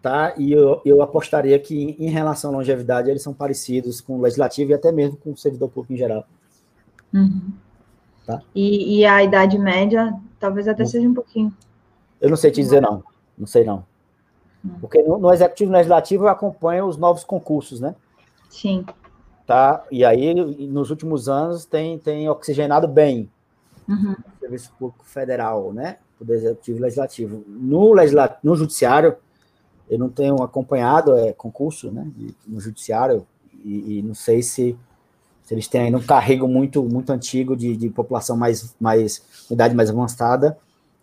[0.00, 0.34] tá?
[0.38, 4.70] E eu, eu apostaria que em relação à longevidade eles são parecidos com o legislativo
[4.70, 6.26] e até mesmo com o servidor público em geral.
[7.12, 7.52] Uhum.
[8.26, 8.40] Tá?
[8.54, 11.54] E, e, a idade média talvez até seja um pouquinho
[12.20, 13.02] eu não sei te dizer, não.
[13.38, 13.84] Não sei, não.
[14.80, 17.94] Porque no, no Executivo Legislativo eu acompanho os novos concursos, né?
[18.48, 18.84] Sim.
[19.46, 19.84] Tá?
[19.90, 23.30] E aí, nos últimos anos, tem, tem oxigenado bem
[23.88, 24.12] uhum.
[24.12, 25.96] o Serviço Público Federal, né?
[26.20, 27.42] O Executivo Legislativo.
[27.46, 28.38] No, legisla...
[28.42, 29.16] no Judiciário,
[29.88, 32.06] eu não tenho acompanhado é, concurso, né?
[32.46, 33.26] No Judiciário,
[33.64, 34.78] e, e não sei se,
[35.42, 39.74] se, eles têm ainda um carrego muito, muito antigo de, de população mais, mais, idade
[39.74, 40.56] mais avançada,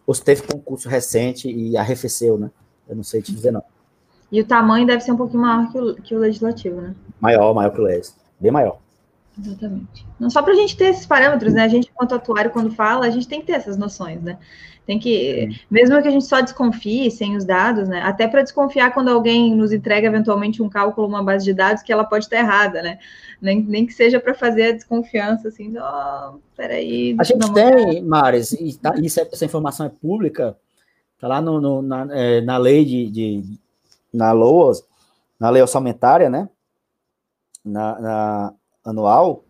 [0.08, 2.50] ou se teve concurso recente e arrefeceu, né?
[2.88, 3.62] Eu não sei te dizer, não.
[4.32, 6.96] E o tamanho deve ser um pouquinho maior que o, que o legislativo, né?
[7.20, 8.26] Maior, maior que o legislativo.
[8.40, 8.80] Bem maior.
[9.40, 10.06] Exatamente.
[10.20, 11.64] Não só para a gente ter esses parâmetros, né?
[11.64, 14.38] A gente, enquanto atuário, quando fala, a gente tem que ter essas noções, né?
[14.86, 15.60] Tem que, Sim.
[15.70, 18.02] mesmo que a gente só desconfie sem os dados, né?
[18.02, 21.92] Até para desconfiar quando alguém nos entrega eventualmente um cálculo, uma base de dados que
[21.92, 22.98] ela pode estar errada, né?
[23.42, 27.16] Nem, nem que seja para fazer a desconfiança, assim, ó, oh, peraí.
[27.20, 30.58] A gente tem, Mares, e tá, isso, é, essa informação é pública,
[31.20, 33.44] tá lá no, no na, é, na lei de, de,
[34.14, 34.84] na LOAS,
[35.38, 36.48] na lei orçamentária, né?
[37.64, 38.54] Na, na
[38.88, 39.44] anual,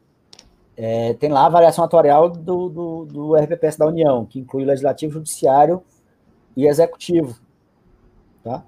[0.75, 5.13] é, tem lá a variação atuarial do, do, do RPPS da União, que inclui legislativo,
[5.13, 5.81] judiciário
[6.55, 7.39] e executivo.
[8.43, 8.63] Tá?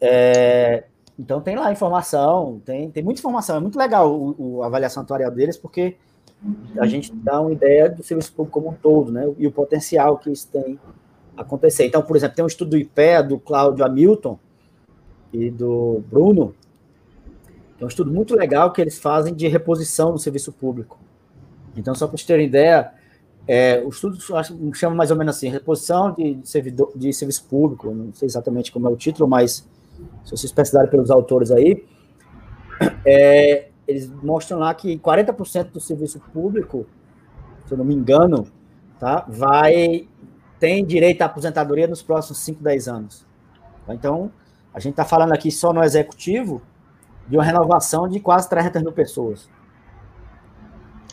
[0.00, 0.84] É,
[1.18, 5.02] então tem lá informação, tem, tem muita informação, é muito legal o, o, a avaliação
[5.02, 5.96] atuarial deles, porque
[6.78, 9.32] a gente dá uma ideia do serviço público como um todo, né?
[9.38, 10.78] E o potencial que isso tem
[11.36, 11.86] acontecer.
[11.86, 14.38] Então, por exemplo, tem um estudo do IPEA, do Cláudio Hamilton
[15.32, 16.54] e do Bruno,
[17.80, 20.98] é um estudo muito legal que eles fazem de reposição no serviço público.
[21.76, 22.92] Então, só para vocês terem ideia,
[23.46, 24.18] é, o estudo
[24.74, 28.88] chama mais ou menos assim, reposição de, servidor, de serviço público, não sei exatamente como
[28.88, 29.68] é o título, mas
[30.24, 31.84] se vocês pesquisarem pelos autores aí,
[33.04, 36.86] é, eles mostram lá que 40% do serviço público,
[37.66, 38.46] se eu não me engano,
[38.98, 40.08] tá, vai
[40.58, 43.26] tem direito à aposentadoria nos próximos 5, 10 anos.
[43.88, 44.32] Então,
[44.72, 46.62] a gente está falando aqui só no executivo,
[47.28, 49.50] de uma renovação de quase 300 mil pessoas.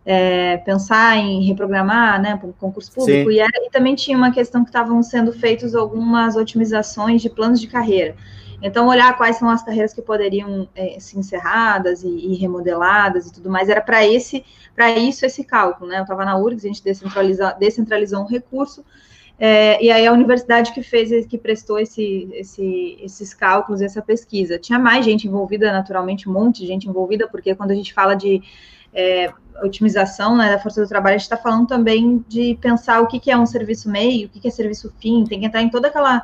[0.05, 4.33] é, pensar em reprogramar, né, para o concurso público, e, era, e, também tinha uma
[4.33, 8.17] questão que estavam sendo feitas algumas otimizações de planos de carreira.
[8.63, 13.33] Então, olhar quais são as carreiras que poderiam é, ser encerradas e, e, remodeladas e
[13.33, 14.45] tudo mais, era para esse,
[14.75, 15.99] para isso esse cálculo, né?
[15.99, 18.85] Eu estava na URGS, a gente descentralizou, descentralizou um recurso,
[19.39, 24.59] é, e aí a universidade que fez, que prestou esse, esse, esses cálculos, essa pesquisa.
[24.59, 28.15] Tinha mais gente envolvida, naturalmente, um monte de gente envolvida, porque quando a gente fala
[28.15, 28.43] de
[28.93, 33.07] é, otimização né, da força do trabalho, a gente está falando também de pensar o
[33.07, 35.62] que, que é um serviço meio, o que, que é serviço fim, tem que entrar
[35.62, 36.23] em toda aquela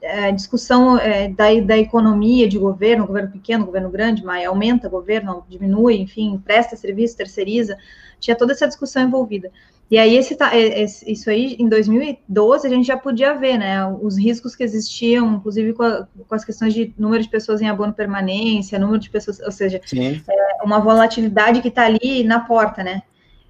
[0.00, 5.44] é, discussão é, da, da economia de governo, governo pequeno, governo grande, mas aumenta governo,
[5.48, 7.76] diminui, enfim, presta serviço, terceiriza,
[8.18, 9.50] tinha toda essa discussão envolvida.
[9.88, 14.18] E aí, esse, esse, isso aí, em 2012, a gente já podia ver, né, os
[14.18, 17.92] riscos que existiam, inclusive com, a, com as questões de número de pessoas em abono
[17.92, 23.02] permanência, número de pessoas, ou seja, é, uma volatilidade que está ali na porta, né?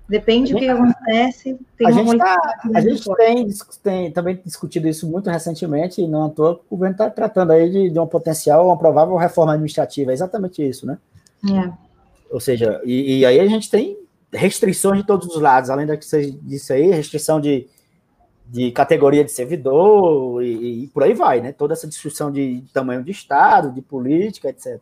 [0.06, 1.58] Depende do que acontece.
[1.84, 2.38] a gente, tá,
[2.74, 3.48] a gente tem,
[3.82, 7.70] tem, também discutido isso muito recentemente, e não à toa, o governo está tratando aí
[7.70, 10.98] de, de um potencial, uma provável reforma administrativa, é exatamente isso, né?
[11.50, 11.72] É.
[12.30, 13.96] Ou seja, e, e aí a gente tem
[14.36, 17.66] restrições de todos os lados, além da que você disse aí, restrição de,
[18.46, 21.52] de categoria de servidor e, e, por aí vai, né?
[21.52, 24.80] Toda essa discussão de, tamanho de Estado, de política, etc.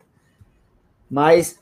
[1.09, 1.59] Mas,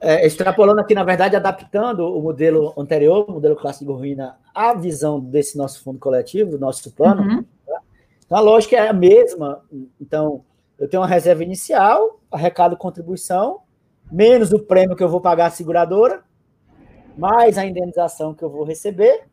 [0.00, 4.74] é, extrapolando aqui, na verdade, adaptando o modelo anterior, o modelo clássico de ruína, à
[4.74, 7.44] visão desse nosso fundo coletivo, do nosso plano, uhum.
[7.66, 7.80] tá?
[8.24, 9.62] então a lógica é a mesma.
[10.00, 10.44] Então,
[10.78, 13.60] eu tenho uma reserva inicial, arrecado contribuição,
[14.10, 16.22] menos o prêmio que eu vou pagar à seguradora,
[17.20, 19.24] mais a indenização que eu vou receber,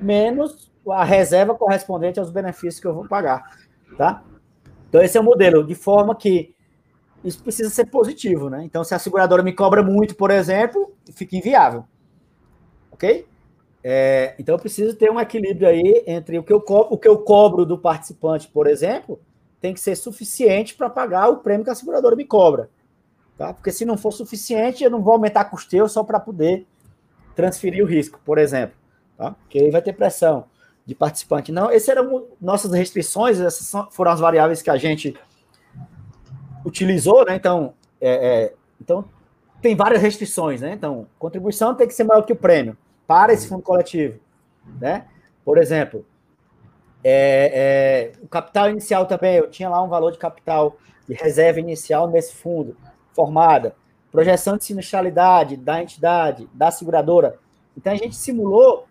[0.00, 3.44] menos a reserva correspondente aos benefícios que eu vou pagar,
[3.98, 4.24] tá?
[4.88, 6.54] Então esse é o modelo, de forma que
[7.22, 8.64] isso precisa ser positivo, né?
[8.64, 11.84] Então se a seguradora me cobra muito, por exemplo, fica inviável,
[12.90, 13.26] ok?
[13.84, 17.06] É, então eu preciso ter um equilíbrio aí entre o que eu cobro, o que
[17.06, 19.20] eu cobro do participante, por exemplo,
[19.60, 22.70] tem que ser suficiente para pagar o prêmio que a seguradora me cobra,
[23.36, 23.52] tá?
[23.52, 26.66] Porque se não for suficiente, eu não vou aumentar custeio só para poder
[27.36, 28.74] transferir o risco, por exemplo,
[29.16, 29.36] tá?
[29.48, 30.46] que aí vai ter pressão
[30.84, 31.52] de participante.
[31.52, 35.14] Não, essas eram nossas restrições, essas foram as variáveis que a gente
[36.64, 37.36] utilizou, né?
[37.36, 39.04] Então, é, é, então
[39.60, 40.72] tem várias restrições, né?
[40.72, 42.76] Então, contribuição tem que ser maior que o prêmio
[43.06, 44.18] para esse fundo coletivo,
[44.80, 45.06] né?
[45.44, 46.04] Por exemplo,
[47.04, 51.60] é, é o capital inicial também, eu tinha lá um valor de capital de reserva
[51.60, 52.76] inicial nesse fundo
[53.12, 53.74] formada
[54.16, 57.38] projeção de sinistralidade da entidade, da seguradora.
[57.76, 58.86] Então a gente simulou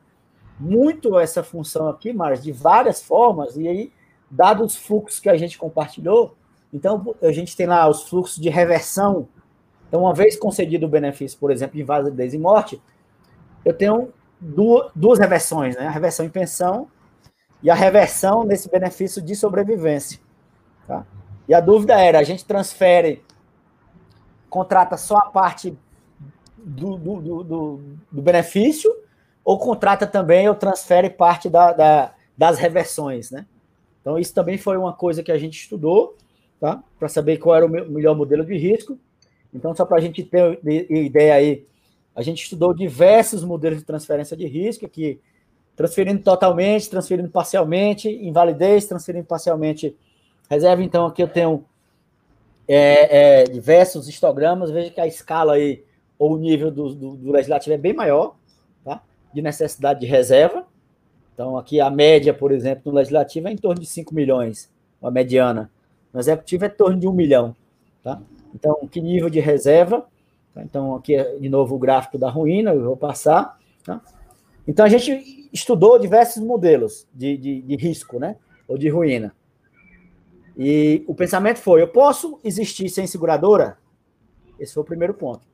[0.59, 3.91] muito essa função aqui, mas de várias formas, e aí,
[4.29, 6.35] dados os fluxos que a gente compartilhou,
[6.71, 9.27] então a gente tem lá os fluxos de reversão.
[9.87, 12.79] Então, uma vez concedido o benefício, por exemplo, de invalidez e morte,
[13.65, 15.87] eu tenho duas, duas reversões, né?
[15.87, 16.87] A reversão em pensão
[17.63, 20.19] e a reversão nesse benefício de sobrevivência.
[20.87, 21.03] Tá?
[21.47, 23.23] E a dúvida era: a gente transfere
[24.55, 25.77] contrata só a parte
[26.57, 28.89] do, do, do, do benefício
[29.43, 33.45] ou contrata também ou transfere parte da, da, das reversões, né?
[33.99, 36.15] Então, isso também foi uma coisa que a gente estudou,
[36.57, 36.81] tá?
[36.97, 38.97] Para saber qual era o melhor modelo de risco.
[39.53, 41.65] Então, só para a gente ter ideia aí,
[42.15, 45.19] a gente estudou diversos modelos de transferência de risco, que
[45.75, 49.93] transferindo totalmente, transferindo parcialmente, invalidez, transferindo parcialmente
[50.49, 50.81] reserva.
[50.81, 51.65] Então, aqui eu tenho
[52.67, 55.83] é, é, diversos histogramas, veja que a escala aí,
[56.17, 58.35] ou o nível do, do, do, legislativo é bem maior,
[58.83, 59.01] tá?
[59.33, 60.65] de necessidade de reserva.
[61.33, 64.71] Então, aqui a média, por exemplo, no legislativo é em torno de 5 milhões,
[65.01, 65.69] a mediana.
[66.13, 67.55] No executivo é em torno de 1 milhão.
[68.01, 68.21] Tá?
[68.53, 70.07] Então, que nível de reserva?
[70.53, 70.63] Tá?
[70.63, 73.59] Então, aqui de novo o gráfico da ruína, eu vou passar.
[73.83, 74.01] Tá?
[74.67, 78.37] Então, a gente estudou diversos modelos de, de, de risco, né?
[78.67, 79.33] Ou de ruína.
[80.57, 83.77] E o pensamento foi: eu posso existir sem seguradora?
[84.59, 85.45] Esse foi o primeiro ponto.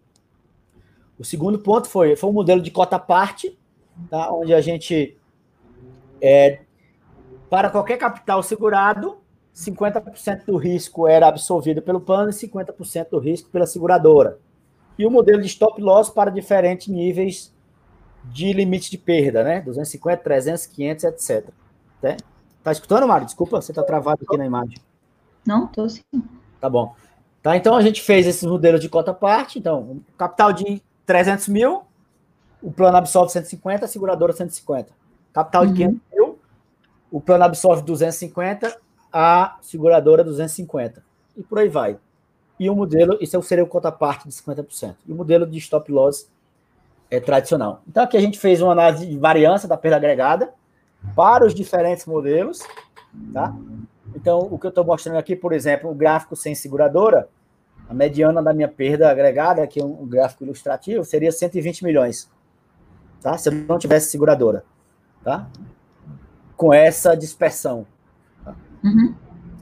[1.17, 3.57] O segundo ponto foi, foi um modelo de cota parte,
[4.09, 4.31] tá?
[4.31, 5.17] onde a gente,
[6.19, 6.61] é,
[7.49, 9.17] para qualquer capital segurado,
[9.55, 14.39] 50% do risco era absorvido pelo plano e 50% do risco pela seguradora.
[14.97, 17.53] E o modelo de stop loss para diferentes níveis
[18.23, 19.61] de limite de perda, né?
[19.61, 21.49] 250, 300, 500, etc.
[22.63, 23.25] Tá, escutando, Mário?
[23.25, 24.77] Desculpa, você está travado aqui na imagem.
[25.45, 26.01] Não, tô sim.
[26.59, 26.95] Tá bom.
[27.41, 29.57] Tá, então a gente fez esses modelos de cota parte.
[29.57, 31.83] Então, capital de 300 mil,
[32.61, 34.91] o plano absorve 150, a seguradora 150.
[35.33, 36.01] Capital de 500 uhum.
[36.13, 36.39] mil,
[37.09, 38.77] o plano absorve 250,
[39.11, 41.03] a seguradora 250.
[41.35, 41.97] E por aí vai.
[42.59, 44.95] E o modelo, isso seria o cota parte de 50%.
[45.07, 46.29] E o modelo de stop loss
[47.09, 47.81] é tradicional.
[47.87, 50.53] Então aqui a gente fez uma análise de variância da perda agregada
[51.15, 52.59] para os diferentes modelos,
[53.33, 53.53] tá?
[54.15, 57.29] Então, o que eu estou mostrando aqui, por exemplo, o gráfico sem seguradora,
[57.89, 62.29] a mediana da minha perda agregada, aqui é um gráfico ilustrativo, seria 120 milhões,
[63.21, 63.37] tá?
[63.37, 64.63] Se eu não tivesse seguradora,
[65.23, 65.49] tá?
[66.55, 67.85] Com essa dispersão.
[68.43, 68.55] Tá?
[68.83, 69.15] Uhum.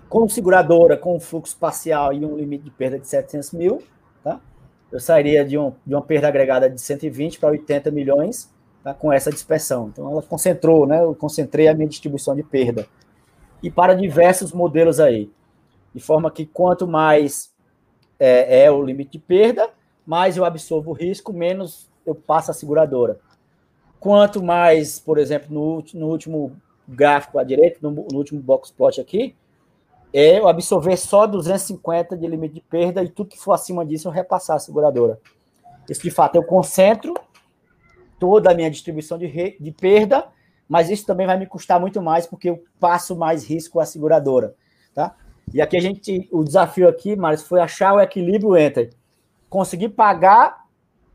[0.07, 3.83] Com seguradora, com um fluxo parcial e um limite de perda de 700 mil,
[4.23, 4.39] tá?
[4.91, 8.51] Eu sairia de, um, de uma perda agregada de 120 para 80 milhões,
[8.83, 8.93] tá?
[8.93, 9.89] Com essa dispersão.
[9.93, 11.03] Então, ela concentrou, né?
[11.03, 12.87] Eu concentrei a minha distribuição de perda
[13.61, 15.31] e para diversos modelos aí.
[15.93, 17.53] De forma que quanto mais
[18.19, 19.69] é, é o limite de perda,
[20.05, 23.19] mais eu absorvo o risco, menos eu passo a seguradora.
[23.99, 26.55] Quanto mais, por exemplo, no, no último
[26.87, 29.35] gráfico à direita, no, no último box plot aqui,
[30.13, 34.07] é eu absorver só 250 de limite de perda e tudo que for acima disso
[34.07, 35.19] eu repassar a seguradora.
[35.87, 37.13] Isso, de fato, eu concentro
[38.19, 40.27] toda a minha distribuição de, re, de perda,
[40.69, 44.55] mas isso também vai me custar muito mais porque eu passo mais risco à seguradora,
[44.93, 45.15] tá?
[45.51, 48.91] E aqui a gente, o desafio aqui, Mário, foi achar o equilíbrio entre
[49.49, 50.65] conseguir pagar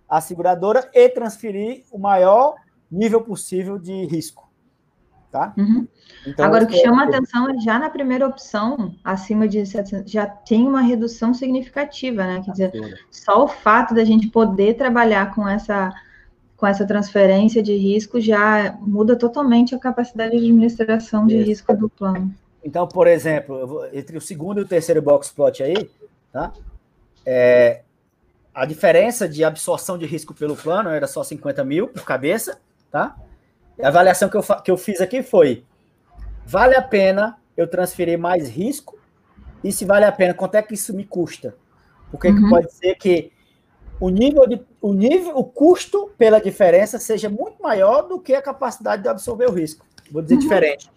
[0.08, 2.56] a seguradora e transferir o maior
[2.90, 4.44] nível possível de risco.
[5.30, 5.52] Tá?
[5.56, 5.88] Uhum.
[6.24, 10.10] Então, Agora, o que chama a atenção é já na primeira opção, acima de 700,
[10.10, 12.40] já tem uma redução significativa, né?
[12.44, 15.92] Quer dizer, só o fato da gente poder trabalhar com essa,
[16.56, 21.46] com essa transferência de risco já muda totalmente a capacidade de administração de Isso.
[21.46, 22.34] risco do plano.
[22.64, 25.90] Então, por exemplo, entre o segundo e o terceiro box plot aí,
[26.32, 26.52] tá?
[27.26, 27.82] É,
[28.54, 32.58] a diferença de absorção de risco pelo plano era só 50 mil por cabeça,
[32.90, 33.16] tá?
[33.82, 35.64] A avaliação que eu, que eu fiz aqui foi:
[36.46, 38.98] vale a pena eu transferir mais risco?
[39.62, 41.56] E se vale a pena, quanto é que isso me custa?
[42.10, 42.44] Porque uhum.
[42.44, 43.32] que pode ser que
[44.00, 48.42] o nível de o nível, o custo pela diferença seja muito maior do que a
[48.42, 49.86] capacidade de absorver o risco.
[50.10, 50.40] Vou dizer uhum.
[50.40, 50.90] diferente.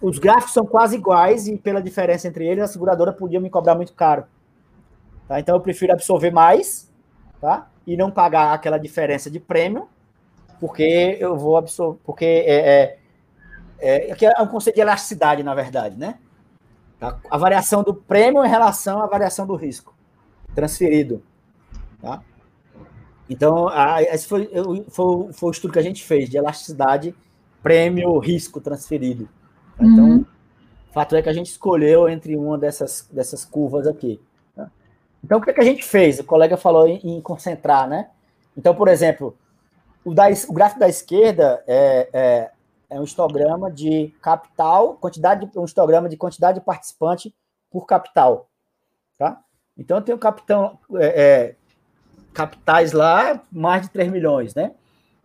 [0.00, 3.74] Os gráficos são quase iguais e pela diferença entre eles, a seguradora podia me cobrar
[3.74, 4.24] muito caro.
[5.28, 5.38] Tá?
[5.38, 6.92] Então eu prefiro absorver mais,
[7.40, 7.70] tá?
[7.86, 9.88] E não pagar aquela diferença de prêmio
[10.62, 12.98] porque eu vou absorver, porque é,
[13.80, 16.20] é, é, é um conceito de elasticidade, na verdade, né?
[17.00, 17.18] Tá?
[17.28, 19.92] A variação do prêmio em relação à variação do risco
[20.54, 21.20] transferido,
[22.02, 22.22] tá?
[23.30, 24.50] Então, a, esse foi,
[24.90, 27.14] foi, foi, o estudo que a gente fez de elasticidade,
[27.62, 29.28] prêmio, risco transferido.
[29.78, 29.84] Tá?
[29.84, 30.26] Então, uhum.
[30.90, 34.20] o fato é que a gente escolheu entre uma dessas, dessas curvas aqui.
[34.54, 34.70] Tá?
[35.24, 36.18] Então, o que, é que a gente fez?
[36.18, 38.10] O colega falou em, em concentrar, né?
[38.56, 39.34] Então, por exemplo,
[40.04, 42.50] o, da, o gráfico da esquerda é, é,
[42.90, 47.34] é, um histograma de capital, quantidade de, um histograma de quantidade de participante
[47.70, 48.50] por capital.
[49.16, 49.40] Tá?
[49.78, 51.56] Então, eu tenho capitão, é, é
[52.32, 54.72] capitais lá, mais de 3 milhões, né?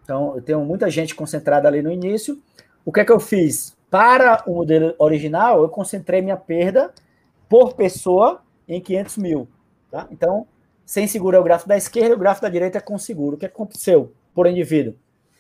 [0.04, 2.42] Então, eu tenho muita gente concentrada ali no início.
[2.86, 3.76] O que é que eu fiz?
[3.90, 6.94] Para o modelo original, eu concentrei minha perda
[7.50, 9.48] por pessoa em 500 mil.
[9.92, 10.08] Tá?
[10.12, 10.48] Então,
[10.86, 13.36] sem seguro é o gráfico da esquerda, o gráfico da direita é com seguro.
[13.36, 14.14] O que aconteceu?
[14.38, 14.94] por indivíduo.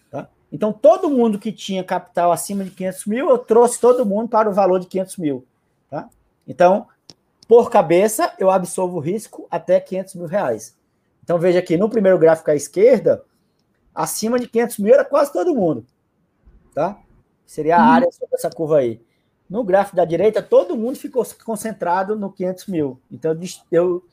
[0.09, 0.27] Tá?
[0.51, 4.49] Então, todo mundo que tinha capital acima de 500 mil, eu trouxe todo mundo para
[4.49, 5.45] o valor de 500 mil.
[5.87, 6.09] Tá?
[6.47, 6.87] Então,
[7.47, 10.75] por cabeça, eu absorvo o risco até 500 mil reais.
[11.27, 13.21] Então, veja aqui, no primeiro gráfico à esquerda,
[13.93, 15.85] acima de 500 mil era quase todo mundo.
[16.73, 16.97] Tá?
[17.45, 17.91] Seria a uhum.
[17.91, 19.01] área sobre essa curva aí.
[19.49, 23.01] No gráfico da direita, todo mundo ficou concentrado no 500 mil.
[23.11, 23.37] Então,
[23.69, 24.05] eu,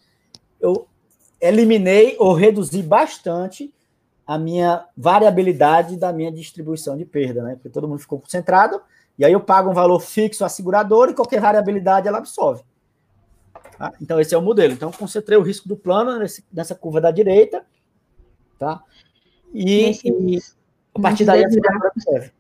[0.60, 0.88] eu
[1.40, 3.72] eliminei ou reduzi bastante
[4.26, 7.54] a minha variabilidade da minha distribuição de perda, né?
[7.54, 8.82] Porque todo mundo ficou concentrado,
[9.16, 12.64] e aí eu pago um valor fixo à seguradora e qualquer variabilidade ela absorve.
[13.84, 13.92] Tá?
[14.00, 14.72] Então, esse é o modelo.
[14.72, 17.62] Então, concentrei o risco do plano nesse, nessa curva da direita,
[18.58, 18.82] tá?
[19.52, 20.38] E, Nesse, e
[20.94, 22.32] a partir daí absorve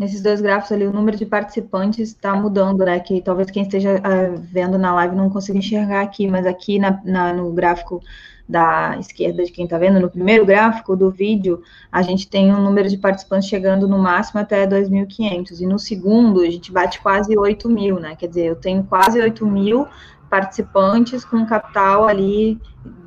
[0.00, 2.98] nesses dois gráficos ali, o número de participantes está mudando, né?
[3.00, 6.98] Que talvez quem esteja uh, vendo na live não consiga enxergar aqui, mas aqui na,
[7.04, 8.00] na, no gráfico
[8.48, 11.62] da esquerda de quem está vendo, no primeiro gráfico do vídeo,
[11.92, 16.40] a gente tem um número de participantes chegando no máximo até 2.500, e no segundo
[16.40, 18.16] a gente bate quase 8 mil, né?
[18.16, 19.86] Quer dizer, eu tenho quase 8 mil
[20.30, 22.60] participantes com capital ali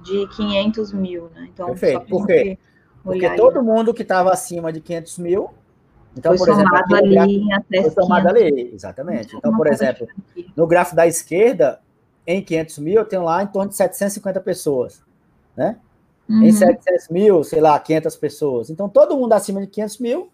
[0.04, 1.48] de 500 mil, né?
[1.52, 2.58] Então, Perfeito, por quê?
[3.04, 5.50] Porque todo mundo que estava acima de 500 mil
[6.16, 9.36] então, foi por exemplo, somado ali até foi somado ali, exatamente.
[9.36, 10.08] Então, por exemplo,
[10.56, 11.80] no gráfico da esquerda,
[12.28, 15.02] em 500 mil, eu tenho lá em torno de 750 pessoas
[15.56, 15.78] né?
[16.28, 16.44] Uhum.
[16.44, 18.70] Em 700 mil, sei lá, 500 pessoas.
[18.70, 20.30] Então, todo mundo acima de 500 mil,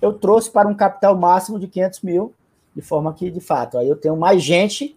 [0.00, 2.34] eu trouxe para um capital máximo de 500 mil,
[2.74, 4.96] de forma que, de fato, aí eu tenho mais gente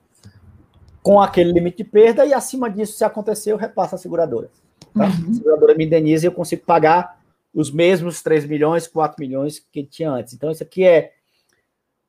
[1.03, 4.49] com aquele limite de perda e acima disso, se acontecer, eu repasso a seguradora.
[4.93, 5.05] Tá?
[5.05, 5.31] Uhum.
[5.31, 7.21] A seguradora me indeniza e eu consigo pagar
[7.53, 10.33] os mesmos 3 milhões, 4 milhões que tinha antes.
[10.33, 11.11] Então, isso aqui é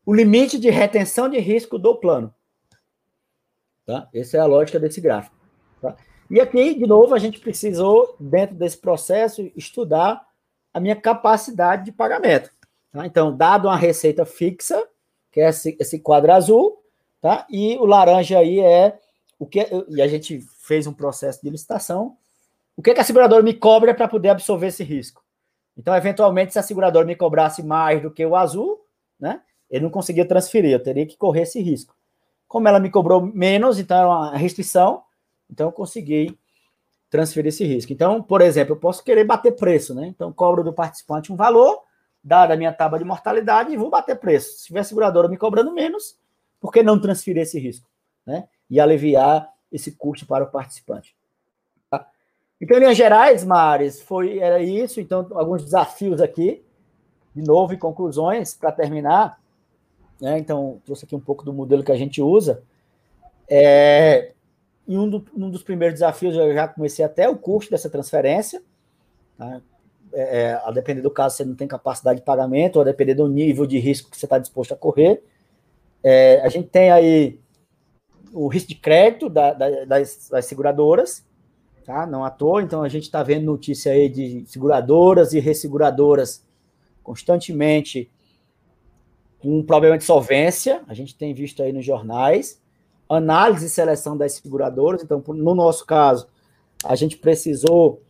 [0.06, 2.32] o limite de retenção de risco do plano.
[3.84, 4.08] Tá?
[4.14, 5.36] Essa é a lógica desse gráfico.
[5.82, 5.96] Tá?
[6.30, 10.24] E aqui, de novo, a gente precisou, dentro desse processo, estudar
[10.72, 12.50] a minha capacidade de pagamento.
[12.92, 13.04] Tá?
[13.04, 14.80] Então, dado uma receita fixa,
[15.32, 16.84] que é esse, esse quadro azul,
[17.24, 17.46] tá?
[17.48, 18.98] e o laranja aí é
[19.38, 19.66] o que.
[19.88, 22.18] E a gente fez um processo de licitação.
[22.76, 25.24] O que, que a seguradora me cobra para poder absorver esse risco?
[25.74, 28.84] Então, eventualmente, se a seguradora me cobrasse mais do que o azul,
[29.18, 29.40] né?
[29.70, 31.96] Ele não conseguia transferir, eu teria que correr esse risco.
[32.46, 35.02] Como ela me cobrou menos, então é uma restrição,
[35.51, 36.38] então, eu consegui
[37.09, 37.90] transferir esse risco.
[37.92, 40.09] Então, por exemplo, eu posso querer bater preço, né?
[40.09, 41.80] Então, cobro do participante um valor,
[42.22, 44.59] dada a minha tábua de mortalidade, e vou bater preço.
[44.59, 46.18] Se tiver seguradora me cobrando menos,
[46.64, 47.86] por que não transferir esse risco?
[48.26, 48.48] Né?
[48.70, 51.14] E aliviar esse custo para o participante.
[51.90, 52.08] Tá?
[52.58, 54.98] Então, em linhas gerais, Mares, foi, era isso.
[54.98, 56.64] Então, alguns desafios aqui,
[57.34, 59.38] de novo, e conclusões, para terminar.
[60.18, 60.38] Né?
[60.38, 62.62] Então, trouxe aqui um pouco do modelo que a gente usa.
[63.46, 64.32] É,
[64.88, 68.62] em um, do, um, dos primeiros desafios, eu já comecei até o custo dessa transferência.
[69.36, 69.60] Tá?
[70.14, 73.12] É, é, a depender do caso, você não tem capacidade de pagamento, ou a depender
[73.12, 75.22] do nível de risco que você está disposto a correr.
[76.05, 77.40] É, a gente tem aí
[78.31, 81.24] o risco de crédito da, da, das, das, seguradoras,
[81.82, 82.05] tá?
[82.05, 86.44] não à toa, então a gente está vendo notícia aí de seguradoras e resseguradoras
[87.02, 88.10] constantemente
[89.39, 92.60] com um problema de solvência, a gente tem visto aí nos jornais,
[93.09, 96.26] análise e seleção das seguradoras, então no nosso caso,
[96.85, 98.02] a gente precisou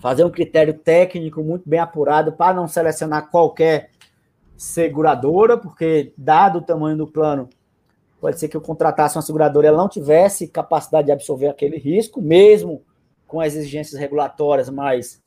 [0.00, 3.91] fazer um critério técnico muito bem apurado para não selecionar qualquer
[4.62, 7.50] seguradora, porque dado o tamanho do plano,
[8.20, 11.76] pode ser que eu contratasse uma seguradora e ela não tivesse capacidade de absorver aquele
[11.78, 12.80] risco, mesmo
[13.26, 15.20] com as exigências regulatórias, mas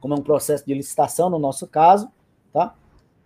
[0.00, 2.10] como é um processo de licitação no nosso caso,
[2.50, 2.74] tá?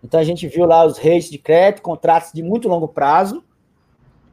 [0.03, 3.45] Então a gente viu lá os rates de crédito, contratos de muito longo prazo.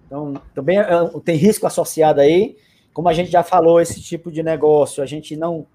[0.07, 0.87] Então também é,
[1.23, 2.57] tem risco associado aí.
[2.91, 5.67] Como a gente já falou, esse tipo de negócio, a gente não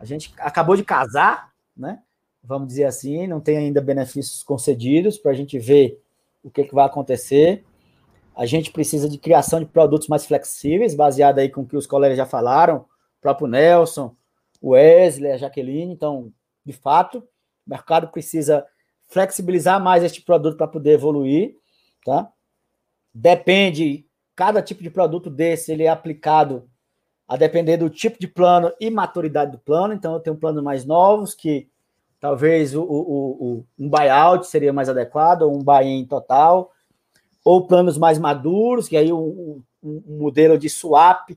[0.00, 2.00] a gente acabou de casar, né?
[2.48, 6.02] Vamos dizer assim, não tem ainda benefícios concedidos para a gente ver
[6.42, 7.62] o que, que vai acontecer.
[8.34, 11.86] A gente precisa de criação de produtos mais flexíveis, baseado aí com o que os
[11.86, 14.16] colegas já falaram, o próprio Nelson,
[14.62, 15.92] o Wesley, a Jaqueline.
[15.92, 16.32] Então,
[16.64, 18.64] de fato, o mercado precisa
[19.08, 21.54] flexibilizar mais este produto para poder evoluir,
[22.02, 22.32] tá?
[23.12, 26.66] Depende, cada tipo de produto desse, ele é aplicado
[27.28, 29.92] a depender do tipo de plano e maturidade do plano.
[29.92, 31.68] Então, eu tenho planos mais novos que
[32.20, 32.86] talvez o, o,
[33.58, 36.72] o um buyout seria mais adequado, ou um buy-in total
[37.48, 41.30] ou planos mais maduros, que aí um, um, modelo de swap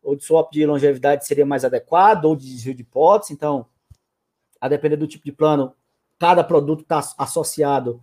[0.00, 3.32] ou de swap de longevidade seria mais adequado, ou de desvio de hipótese.
[3.32, 3.66] Então,
[4.60, 5.74] a depender do tipo de plano,
[6.16, 8.00] cada produto está associado,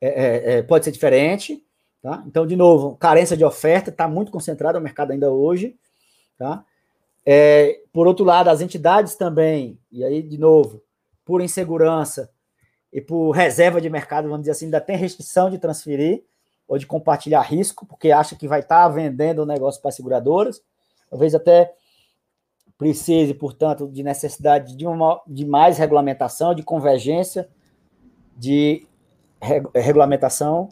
[0.00, 1.64] é, é, é, pode ser diferente.
[2.02, 2.22] Tá?
[2.26, 5.78] Então, de novo, carência de oferta está muito concentrada no mercado ainda hoje.
[6.36, 6.62] Tá?
[7.24, 10.82] É, por outro lado, as entidades também, e aí, de novo,
[11.24, 12.30] por insegurança
[12.92, 16.24] e por reserva de mercado, vamos dizer assim, ainda tem restrição de transferir
[16.68, 20.62] ou de compartilhar risco, porque acha que vai estar tá vendendo o negócio para seguradoras.
[21.10, 21.74] Talvez até
[22.76, 27.48] precise, portanto, de necessidade de, uma, de mais regulamentação, de convergência,
[28.36, 28.86] de
[29.40, 30.68] reg, regulamentação,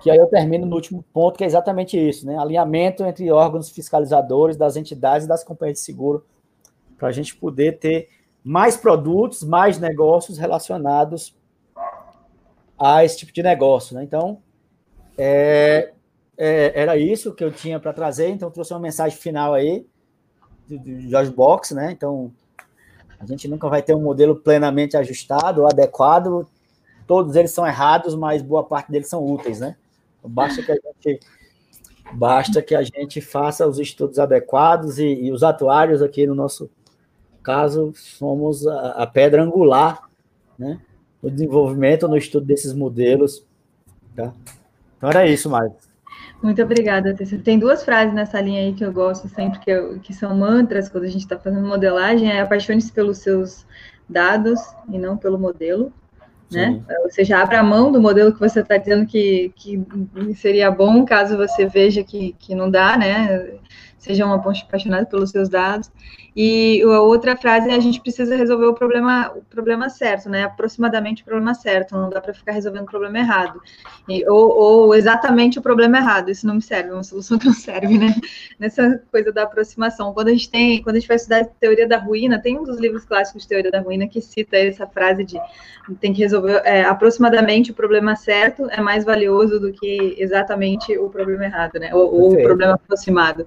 [0.00, 2.38] que aí eu termino no último ponto, que é exatamente isso, né?
[2.38, 6.24] Alinhamento entre órgãos fiscalizadores das entidades e das companhias de seguro,
[6.96, 8.08] para a gente poder ter
[8.44, 11.34] mais produtos, mais negócios relacionados
[12.78, 14.04] a esse tipo de negócio, né?
[14.04, 14.42] Então,
[15.16, 15.92] é,
[16.36, 19.86] é, era isso que eu tinha para trazer, então trouxe uma mensagem final aí
[20.68, 21.90] do, Jorge Box, né?
[21.90, 22.30] Então
[23.18, 26.46] a gente nunca vai ter um modelo plenamente ajustado, adequado.
[27.06, 29.76] Todos eles são errados, mas boa parte deles são úteis, né?
[30.18, 31.20] Então, basta que a gente
[32.12, 36.70] basta que a gente faça os estudos adequados e, e os atuários aqui no nosso
[37.44, 40.00] caso somos a, a pedra angular,
[40.58, 40.80] né?
[41.22, 43.46] No desenvolvimento, no estudo desses modelos,
[44.16, 44.32] tá?
[44.96, 45.74] Então era isso, Mário.
[46.42, 47.40] Muito obrigada, Tessio.
[47.40, 50.88] Tem duas frases nessa linha aí que eu gosto sempre, que, eu, que são mantras
[50.88, 53.66] quando a gente está fazendo modelagem, é apaixone-se pelos seus
[54.08, 54.60] dados
[54.90, 55.92] e não pelo modelo.
[56.52, 56.82] Né?
[57.02, 59.82] Ou seja, abra a mão do modelo que você está dizendo que, que
[60.36, 63.54] seria bom caso você veja que, que não dá, né?
[63.98, 65.90] Seja um apaixonado pelos seus dados.
[66.36, 70.42] E a outra frase é a gente precisa resolver o problema, o problema certo, né?
[70.42, 73.62] Aproximadamente o problema certo, não dá para ficar resolvendo o problema errado.
[74.08, 77.46] E, ou, ou, exatamente o problema errado, isso não me serve, é uma solução que
[77.46, 78.14] não serve, né?
[78.58, 80.12] Nessa coisa da aproximação.
[80.12, 82.78] Quando a gente tem, quando a gente vai estudar teoria da ruína, tem um dos
[82.78, 85.40] livros clássicos de teoria da ruína que cita essa frase de
[86.00, 91.08] tem que resolver é, aproximadamente o problema certo é mais valioso do que exatamente o
[91.10, 91.94] problema errado, né?
[91.94, 93.46] Ou, ou o problema aproximado.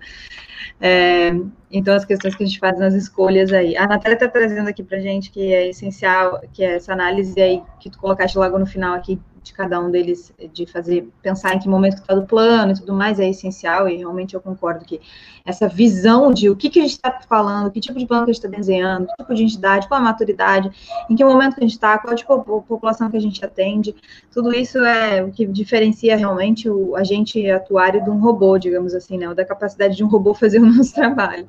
[0.79, 1.31] É,
[1.71, 3.75] então, as questões que a gente faz nas escolhas aí.
[3.75, 7.61] A Natália está trazendo aqui para gente que é essencial, que é essa análise aí
[7.79, 11.59] que tu colocaste logo no final aqui de cada um deles, de fazer, pensar em
[11.59, 15.01] que momento está do plano e tudo mais, é essencial, e realmente eu concordo que
[15.45, 18.31] essa visão de o que, que a gente está falando, que tipo de plano que
[18.31, 20.69] a gente está desenhando, que tipo de entidade, qual a maturidade,
[21.09, 23.95] em que momento que a gente está, qual tipo de população que a gente atende,
[24.31, 29.17] tudo isso é o que diferencia realmente o agente atuário de um robô, digamos assim,
[29.17, 31.45] né, ou da capacidade de um robô fazer o nosso trabalho.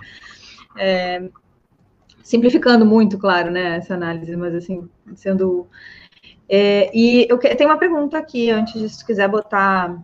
[0.77, 1.29] É,
[2.29, 5.67] simplificando muito, claro, né, essa análise, mas assim, sendo.
[6.49, 10.03] É, e eu que, tenho uma pergunta aqui, antes de se quiser botar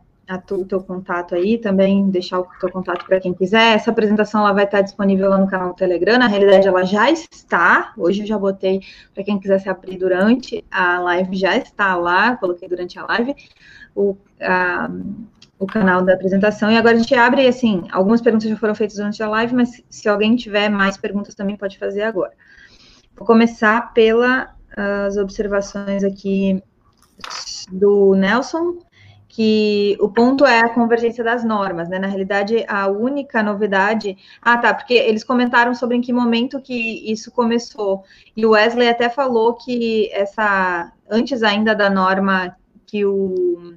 [0.50, 3.74] o teu contato aí, também deixar o teu contato para quem quiser.
[3.74, 6.18] Essa apresentação ela vai estar disponível lá no canal do Telegram.
[6.18, 7.92] Na realidade, ela já está.
[7.96, 8.80] Hoje eu já botei
[9.12, 12.36] para quem quiser se abrir durante a live, já está lá.
[12.36, 13.34] Coloquei durante a live
[13.94, 14.90] o, a,
[15.58, 16.70] o canal da apresentação.
[16.70, 19.82] E agora a gente abre, assim, algumas perguntas já foram feitas durante a live, mas
[19.90, 22.32] se alguém tiver mais perguntas também pode fazer agora.
[23.16, 23.92] Vou começar
[24.74, 26.62] pelas observações aqui
[27.70, 28.78] do Nelson
[29.34, 31.98] que o ponto é a convergência das normas, né?
[31.98, 34.16] Na realidade, a única novidade.
[34.40, 38.04] Ah, tá, porque eles comentaram sobre em que momento que isso começou.
[38.36, 40.92] E o Wesley até falou que essa.
[41.10, 42.56] Antes ainda da norma
[42.86, 43.74] que o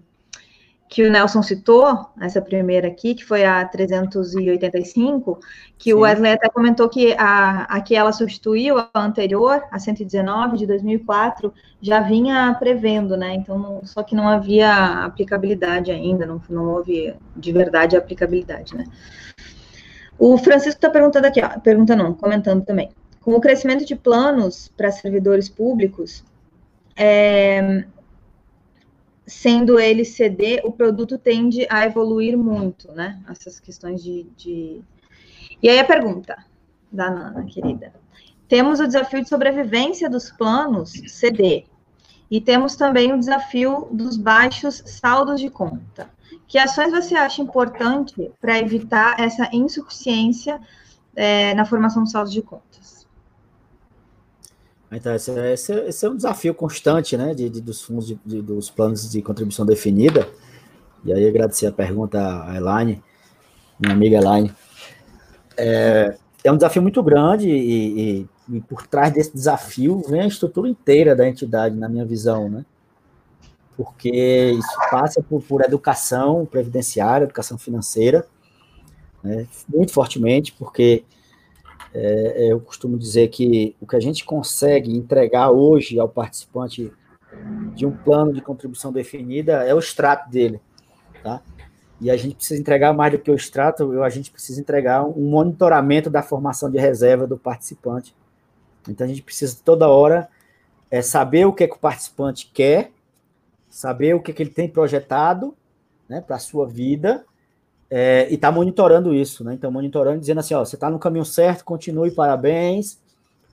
[0.90, 5.40] que o Nelson citou, essa primeira aqui, que foi a 385,
[5.78, 5.94] que Sim.
[5.94, 10.66] o Wesley até comentou que a, a que ela substituiu, a anterior, a 119 de
[10.66, 13.36] 2004, já vinha prevendo, né?
[13.36, 18.86] Então, não, só que não havia aplicabilidade ainda, não, não houve de verdade aplicabilidade, né?
[20.18, 22.90] O Francisco está perguntando aqui, ó, pergunta não, comentando também.
[23.20, 26.24] Com o crescimento de planos para servidores públicos,
[26.96, 27.84] é,
[29.28, 33.22] sendo ele CD, o produto tende a evoluir muito, né?
[33.30, 34.82] Essas questões de, de...
[35.62, 36.38] E aí a pergunta
[36.92, 37.94] da Nana, querida.
[38.48, 41.66] Temos o desafio de sobrevivência dos planos CD.
[42.32, 46.10] E temos também o desafio dos baixos saldos de conta.
[46.48, 50.62] Que ações você acha importante para evitar essa insuficiência
[51.16, 52.97] é, na formação dos saldos de contas?
[54.92, 58.42] Então, esse, esse, esse, é um desafio constante, né, de, de dos fundos, de, de,
[58.42, 60.28] dos planos de contribuição definida.
[61.04, 63.04] E aí, agradecer a pergunta à Elaine,
[63.80, 64.54] minha amiga Elaine.
[65.58, 70.28] É, é um desafio muito grande e, e, e, por trás desse desafio vem a
[70.28, 72.66] estrutura inteira da entidade, na minha visão, né?
[73.76, 78.26] Porque isso passa por, por educação previdenciária, educação financeira,
[79.24, 81.04] né, muito fortemente, porque
[81.94, 86.92] é, é, eu costumo dizer que o que a gente consegue entregar hoje ao participante
[87.76, 90.60] de um plano de contribuição definida é o extrato dele,
[91.24, 91.42] tá?
[92.00, 95.30] E a gente precisa entregar mais do que o extrato, a gente precisa entregar um
[95.30, 98.16] monitoramento da formação de reserva do participante.
[98.88, 100.30] Então a gente precisa toda hora
[100.92, 102.92] é, saber o que, é que o participante quer,
[103.70, 105.56] saber o que, é que ele tem projetado
[106.08, 107.26] né, para a sua vida
[107.90, 109.54] é, e está monitorando isso, né?
[109.54, 113.00] Então, monitorando, dizendo assim: ó, você está no caminho certo, continue, parabéns.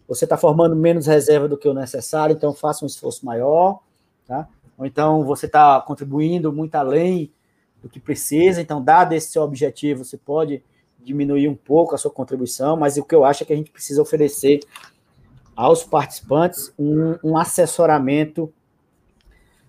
[0.06, 3.80] Você está formando menos reserva do que o necessário, então faça um esforço maior,
[4.26, 4.46] tá?
[4.76, 7.32] Ou então você está contribuindo muito além
[7.82, 10.62] do que precisa, então, dado esse seu objetivo, você pode
[11.02, 13.70] diminuir um pouco a sua contribuição, mas o que eu acho é que a gente
[13.70, 14.60] precisa oferecer
[15.54, 18.52] aos participantes um, um assessoramento,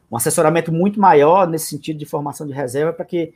[0.09, 3.33] um assessoramento muito maior nesse sentido de formação de reserva, para que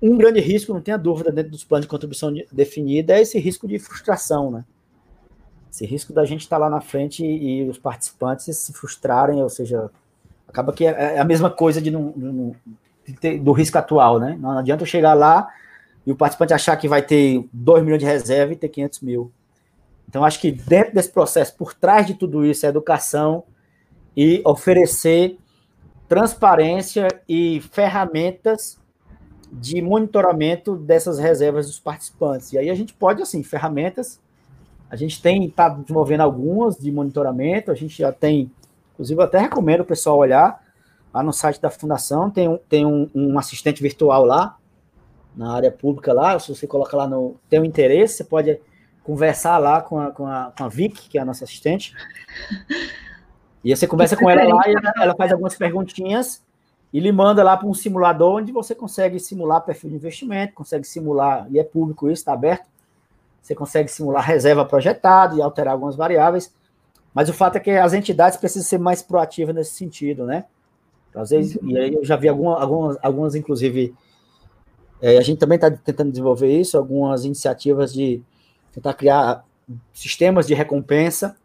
[0.00, 3.66] um grande risco, não tenha dúvida, dentro dos planos de contribuição definida, é esse risco
[3.66, 4.64] de frustração, né?
[5.70, 9.90] Esse risco da gente estar lá na frente e, os participantes se frustrarem, ou seja,
[10.46, 14.36] acaba que é, é a mesma coisa de, de, de do risco atual, né?
[14.40, 15.48] Não adianta eu chegar lá
[16.06, 19.32] e o participante achar que vai ter 2 milhões de reserva e ter 500 mil.
[20.08, 23.44] Então, acho que dentro desse processo, por trás de tudo isso, é educação
[24.16, 25.36] e oferecer
[26.08, 28.78] transparência e ferramentas
[29.50, 32.52] de monitoramento dessas reservas dos participantes.
[32.52, 34.20] E aí a gente pode, assim, ferramentas,
[34.90, 38.50] a gente tem, está desenvolvendo algumas de monitoramento, a gente já tem,
[38.94, 40.62] inclusive até recomendo o pessoal olhar
[41.12, 44.56] lá no site da fundação, tem um, tem um, um assistente virtual lá,
[45.34, 48.60] na área pública lá, se você coloca lá no, tem um interesse, você pode
[49.04, 51.94] conversar lá com a, com a, com a Vic, que é a nossa assistente,
[53.64, 56.42] e você conversa com ela lá e ela, ela faz algumas perguntinhas,
[56.92, 60.86] e lhe manda lá para um simulador onde você consegue simular perfil de investimento, consegue
[60.86, 62.66] simular, e é público isso, está aberto,
[63.42, 66.52] você consegue simular reserva projetada e alterar algumas variáveis,
[67.12, 70.44] mas o fato é que as entidades precisam ser mais proativas nesse sentido, né?
[71.14, 73.94] Às vezes, e aí eu já vi alguma, algumas, algumas inclusive,
[75.00, 78.22] é, a gente também está tentando desenvolver isso, algumas iniciativas de
[78.72, 79.44] tentar criar
[79.92, 81.36] sistemas de recompensa.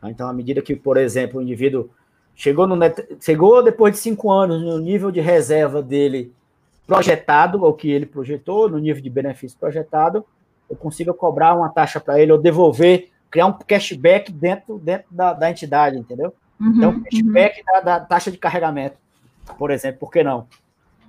[0.00, 0.10] Tá?
[0.10, 1.90] Então, à medida que, por exemplo, o indivíduo
[2.38, 2.76] Chegou, no
[3.20, 6.32] chegou depois de cinco anos no nível de reserva dele
[6.86, 10.24] projetado, o que ele projetou, no nível de benefício projetado,
[10.70, 15.32] eu consigo cobrar uma taxa para ele, ou devolver, criar um cashback dentro, dentro da,
[15.32, 16.32] da entidade, entendeu?
[16.60, 17.02] Uhum, então, uhum.
[17.02, 17.64] cashback uhum.
[17.66, 18.96] da, da, taxa de carregamento,
[19.58, 20.46] por exemplo, por que não?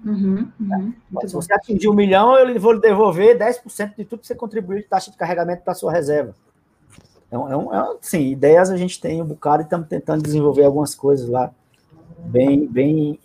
[0.03, 0.93] Uhum, uhum,
[1.27, 4.79] Se você atingir um milhão, eu vou lhe devolver 10% de tudo que você contribuiu
[4.79, 6.33] de taxa de carregamento para a sua reserva.
[7.31, 10.23] É, um, é, um, é sim, ideias a gente tem um bocado e estamos tentando
[10.23, 11.51] desenvolver algumas coisas lá
[12.17, 13.19] bem, bem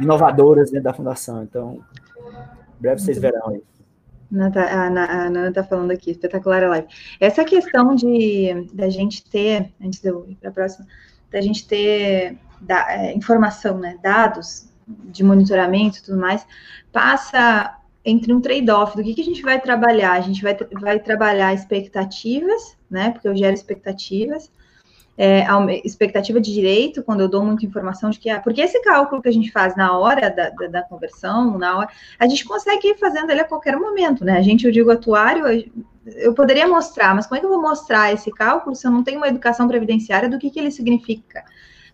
[0.00, 1.42] inovadoras dentro da fundação.
[1.42, 1.80] Então,
[2.78, 3.62] breve vocês verão aí.
[4.34, 6.88] A Nana está falando aqui, espetacular a live.
[7.20, 10.86] Essa questão de da gente ter, antes de eu ir para a próxima,
[11.30, 16.46] da gente ter da, é, informação, né, dados de monitoramento e tudo mais,
[16.90, 20.12] passa entre um trade-off do que, que a gente vai trabalhar.
[20.12, 23.10] A gente vai, vai trabalhar expectativas, né?
[23.10, 24.50] Porque eu gero expectativas,
[25.16, 25.44] é,
[25.84, 29.28] expectativa de direito, quando eu dou muita informação de que, ah, porque esse cálculo que
[29.28, 31.88] a gente faz na hora da, da, da, conversão, na hora,
[32.18, 34.38] a gente consegue ir fazendo ele a qualquer momento, né?
[34.38, 35.44] A gente, eu digo atuário,
[36.06, 39.04] eu poderia mostrar, mas como é que eu vou mostrar esse cálculo se eu não
[39.04, 41.44] tenho uma educação previdenciária do que, que ele significa?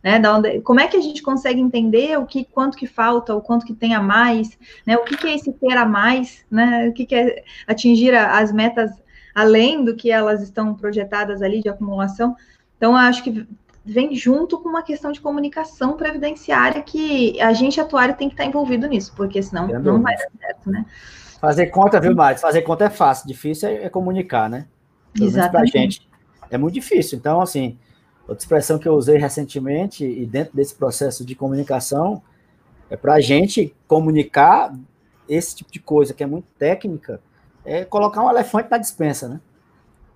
[0.01, 3.35] Né, da onde, como é que a gente consegue entender o que, quanto que falta,
[3.35, 4.57] o quanto que tem a mais,
[4.87, 8.15] né, o que, que é esse ter a mais, né, o que, que é atingir
[8.15, 8.93] a, as metas
[9.39, 12.35] além do que elas estão projetadas ali de acumulação.
[12.77, 13.47] Então, acho que
[13.85, 18.45] vem junto com uma questão de comunicação previdenciária que a gente atuário tem que estar
[18.45, 20.85] envolvido nisso, porque senão não vai dar certo, né?
[21.41, 22.41] Fazer conta, viu, Mari?
[22.41, 24.67] Fazer conta é fácil, difícil é, é comunicar, né?
[25.15, 25.73] Pelo Exatamente.
[25.73, 26.09] Gente
[26.51, 27.17] é muito difícil.
[27.17, 27.79] Então, assim,
[28.27, 32.21] outra expressão que eu usei recentemente e dentro desse processo de comunicação
[32.91, 34.75] é para a gente comunicar
[35.29, 37.21] esse tipo de coisa que é muito técnica,
[37.65, 39.41] é colocar um elefante na dispensa, né?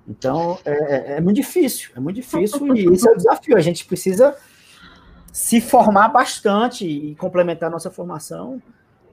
[0.07, 3.57] Então, é, é, é, muito difícil, é muito difícil e esse é o desafio.
[3.57, 4.37] A gente precisa
[5.33, 8.61] se formar bastante e complementar nossa formação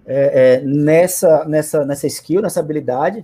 [0.06, 3.23] é, é, nessa, nessa, nessa skill, nessa habilidade,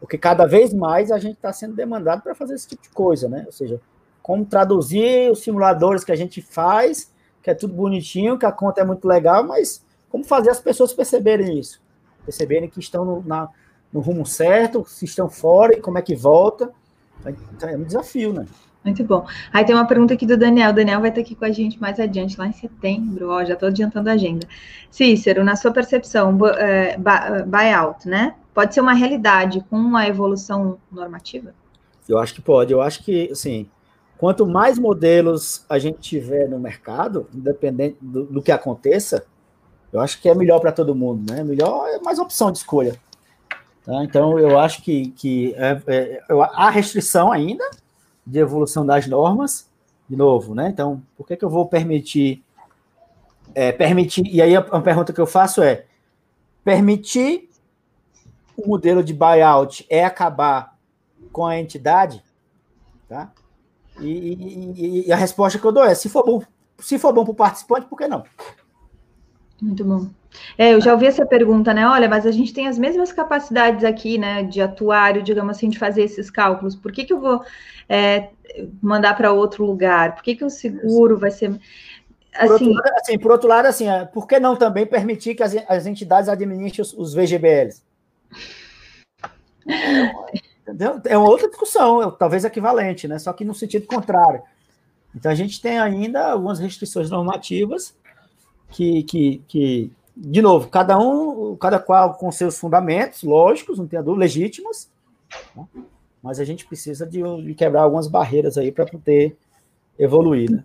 [0.00, 3.28] porque cada vez mais a gente está sendo demandado para fazer esse tipo de coisa,
[3.28, 3.42] né?
[3.46, 3.80] Ou seja,
[4.22, 8.80] como traduzir os simuladores que a gente faz, que é tudo bonitinho, que a conta
[8.80, 11.80] é muito legal, mas como fazer as pessoas perceberem isso?
[12.24, 13.48] Perceberem que estão no, na,
[13.92, 16.70] no rumo certo, se estão fora e como é que volta.
[17.54, 18.46] Então, é um desafio, né?
[18.84, 19.26] Muito bom.
[19.52, 20.70] Aí tem uma pergunta aqui do Daniel.
[20.70, 23.28] O Daniel vai estar aqui com a gente mais adiante, lá em setembro.
[23.30, 24.46] Ó, já estou adiantando a agenda.
[24.90, 28.34] Cícero, na sua percepção, é, buyout, né?
[28.54, 31.52] Pode ser uma realidade com a evolução normativa?
[32.08, 32.72] Eu acho que pode.
[32.72, 33.68] Eu acho que, assim,
[34.16, 39.24] quanto mais modelos a gente tiver no mercado, independente do, do que aconteça,
[39.92, 41.42] eu acho que é melhor para todo mundo, né?
[41.42, 42.96] Melhor é mais opção de escolha.
[43.88, 44.04] Tá?
[44.04, 47.64] Então, eu acho que, que é, é, há restrição ainda
[48.26, 49.66] de evolução das normas,
[50.06, 50.68] de novo, né?
[50.68, 52.44] Então, por que, que eu vou permitir,
[53.54, 55.86] é, permitir, e aí a, pergunta que eu faço é,
[56.62, 57.48] permitir
[58.58, 60.76] o modelo de buyout é acabar
[61.32, 62.22] com a entidade,
[63.08, 63.32] tá?
[64.00, 64.10] E,
[64.76, 66.42] e, e, a resposta que eu dou é, se for bom,
[66.78, 68.22] se for bom para o participante, por que não?
[69.62, 70.10] Muito bom.
[70.56, 71.86] É, eu já ouvi essa pergunta, né?
[71.86, 75.78] Olha, mas a gente tem as mesmas capacidades aqui, né, de atuário, digamos assim, de
[75.78, 76.76] fazer esses cálculos.
[76.76, 77.42] Por que, que eu vou
[77.88, 78.30] é,
[78.82, 80.14] mandar para outro lugar?
[80.14, 81.58] Por que, que o seguro vai ser.
[82.34, 82.46] Assim...
[82.46, 85.42] Por, outro lado, assim, por outro lado, assim, é, por que não também permitir que
[85.42, 87.82] as, as entidades administrem os, os VGBLs?
[90.62, 91.00] Entendeu?
[91.04, 93.18] É uma outra discussão, talvez equivalente, né?
[93.18, 94.42] Só que no sentido contrário.
[95.14, 97.96] Então a gente tem ainda algumas restrições normativas
[98.70, 104.02] que, que, que de novo, cada um, cada qual com seus fundamentos lógicos, não tem
[104.02, 104.88] dúvida, legítimos,
[105.54, 105.64] né?
[106.20, 109.36] mas a gente precisa de, de, quebrar algumas barreiras aí para poder
[109.96, 110.64] evoluir, né?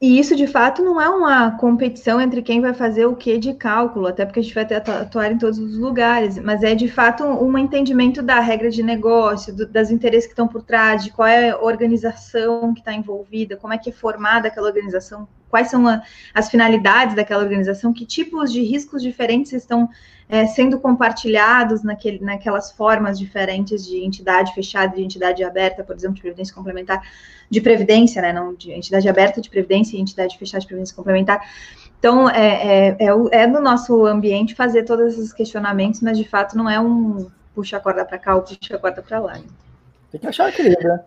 [0.00, 3.52] E isso, de fato, não é uma competição entre quem vai fazer o que de
[3.52, 7.24] cálculo, até porque a gente vai atuar em todos os lugares, mas é, de fato,
[7.24, 11.26] um entendimento da regra de negócio, do, das interesses que estão por trás, de qual
[11.26, 15.86] é a organização que está envolvida, como é que é formada aquela organização, quais são
[15.86, 16.02] a,
[16.34, 19.88] as finalidades daquela organização, que tipos de riscos diferentes estão
[20.28, 26.16] é, sendo compartilhados naquele, naquelas formas diferentes de entidade fechada de entidade aberta, por exemplo,
[26.16, 27.02] de previdência complementar,
[27.48, 31.40] de previdência, né, não de entidade aberta de previdência e entidade fechada de previdência complementar.
[31.98, 36.56] Então, é, é, é, é no nosso ambiente fazer todos esses questionamentos, mas de fato
[36.56, 39.34] não é um puxa a corda para cá ou puxa a corda para lá.
[39.34, 39.44] Né?
[40.12, 41.00] Tem que achar equilíbrio, né?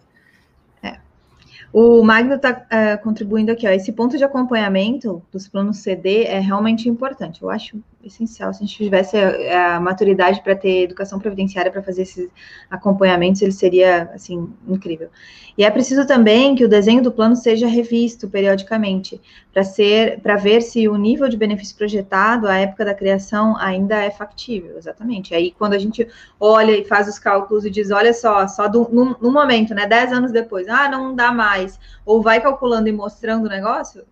[1.73, 3.71] O Magno está é, contribuindo aqui, ó.
[3.71, 7.41] Esse ponto de acompanhamento dos planos CD é realmente importante.
[7.41, 8.53] Eu acho essencial.
[8.53, 12.29] Se a gente tivesse a, a maturidade para ter educação previdenciária para fazer esses
[12.69, 15.09] acompanhamentos, ele seria assim incrível.
[15.57, 19.21] E é preciso também que o desenho do plano seja revisto periodicamente
[19.51, 23.97] para ser, para ver se o nível de benefício projetado à época da criação ainda
[23.97, 24.77] é factível.
[24.77, 25.35] Exatamente.
[25.35, 26.07] Aí quando a gente
[26.39, 29.85] olha e faz os cálculos e diz, olha só, só do, no, no momento, né?
[29.85, 34.03] Dez anos depois, ah, não dá mais, ou vai calculando e mostrando o negócio,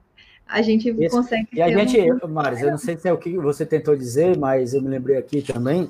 [0.49, 1.15] a gente Isso.
[1.15, 1.47] consegue.
[1.53, 2.27] E a gente, um...
[2.27, 5.15] Maris, eu não sei se é o que você tentou dizer, mas eu me lembrei
[5.15, 5.89] aqui também.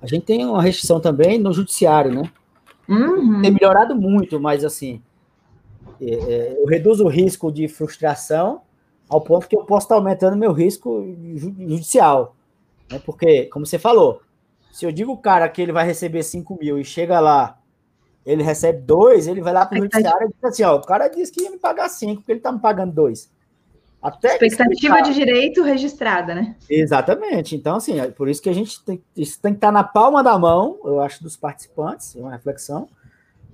[0.00, 2.30] A gente tem uma restrição também no judiciário, né?
[2.88, 3.42] Uhum.
[3.42, 5.02] Tem melhorado muito, mas assim,
[6.00, 8.62] é, é, eu reduzo o risco de frustração
[9.08, 11.06] ao ponto que eu posso estar aumentando meu risco
[11.58, 12.34] judicial.
[12.90, 13.00] Né?
[13.04, 14.22] Porque, como você falou,
[14.72, 17.58] se eu digo o cara que ele vai receber 5 mil e chega lá,
[18.24, 21.08] ele recebe dois, ele vai lá para o judiciário e diz assim: ó, o cara
[21.08, 23.30] disse que ia me pagar cinco, porque ele está me pagando dois.
[24.04, 26.56] Até Expectativa de direito registrada, né?
[26.68, 27.56] Exatamente.
[27.56, 29.82] Então, assim, é por isso que a gente tem, isso tem que estar tá na
[29.82, 32.86] palma da mão, eu acho, dos participantes, é uma reflexão.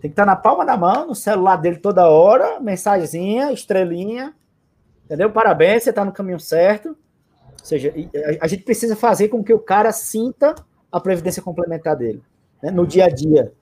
[0.00, 4.34] Tem que estar tá na palma da mão, no celular dele toda hora, mensagenzinha, estrelinha,
[5.04, 5.30] entendeu?
[5.30, 6.88] Parabéns, você está no caminho certo.
[6.88, 7.94] Ou seja,
[8.40, 10.56] a gente precisa fazer com que o cara sinta
[10.90, 12.20] a previdência complementar dele,
[12.60, 13.52] né, no dia a dia.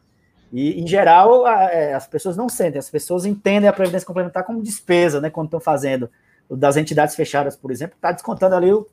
[0.50, 4.62] E, em geral, é, as pessoas não sentem, as pessoas entendem a previdência complementar como
[4.62, 6.08] despesa, né, quando estão fazendo.
[6.50, 8.86] Das entidades fechadas, por exemplo, está descontando ali o.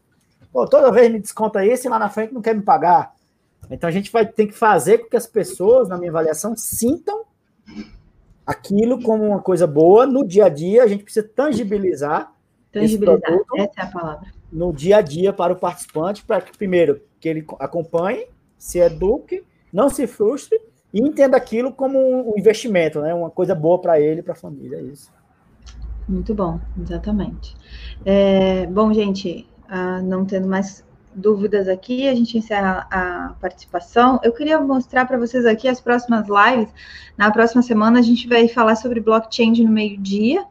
[0.52, 3.14] Pô, toda vez me desconta isso e lá na frente não quer me pagar.
[3.70, 7.24] Então a gente vai ter que fazer com que as pessoas, na minha avaliação, sintam
[8.46, 10.84] aquilo como uma coisa boa no dia a dia.
[10.84, 12.32] A gente precisa tangibilizar.
[12.72, 17.02] Tangibilizar, essa é a palavra no dia a dia para o participante, para que, primeiro,
[17.20, 18.28] que ele acompanhe,
[18.58, 20.60] se eduque, não se frustre
[20.94, 23.14] e entenda aquilo como um investimento, né?
[23.14, 24.78] uma coisa boa para ele e para a família.
[24.78, 25.12] É isso.
[26.08, 27.56] Muito bom, exatamente.
[28.06, 34.20] É, bom, gente, ah, não tendo mais dúvidas aqui, a gente encerra a participação.
[34.24, 36.74] Eu queria mostrar para vocês aqui as próximas lives.
[37.18, 40.46] Na próxima semana a gente vai falar sobre blockchain no meio-dia.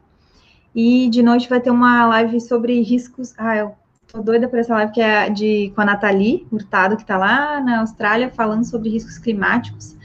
[0.73, 3.33] E de noite vai ter uma live sobre riscos.
[3.37, 3.75] Ah, eu
[4.15, 7.59] Tô doida por essa live que é de, com a Nathalie Hurtado, que está lá
[7.59, 9.97] na Austrália, falando sobre riscos climáticos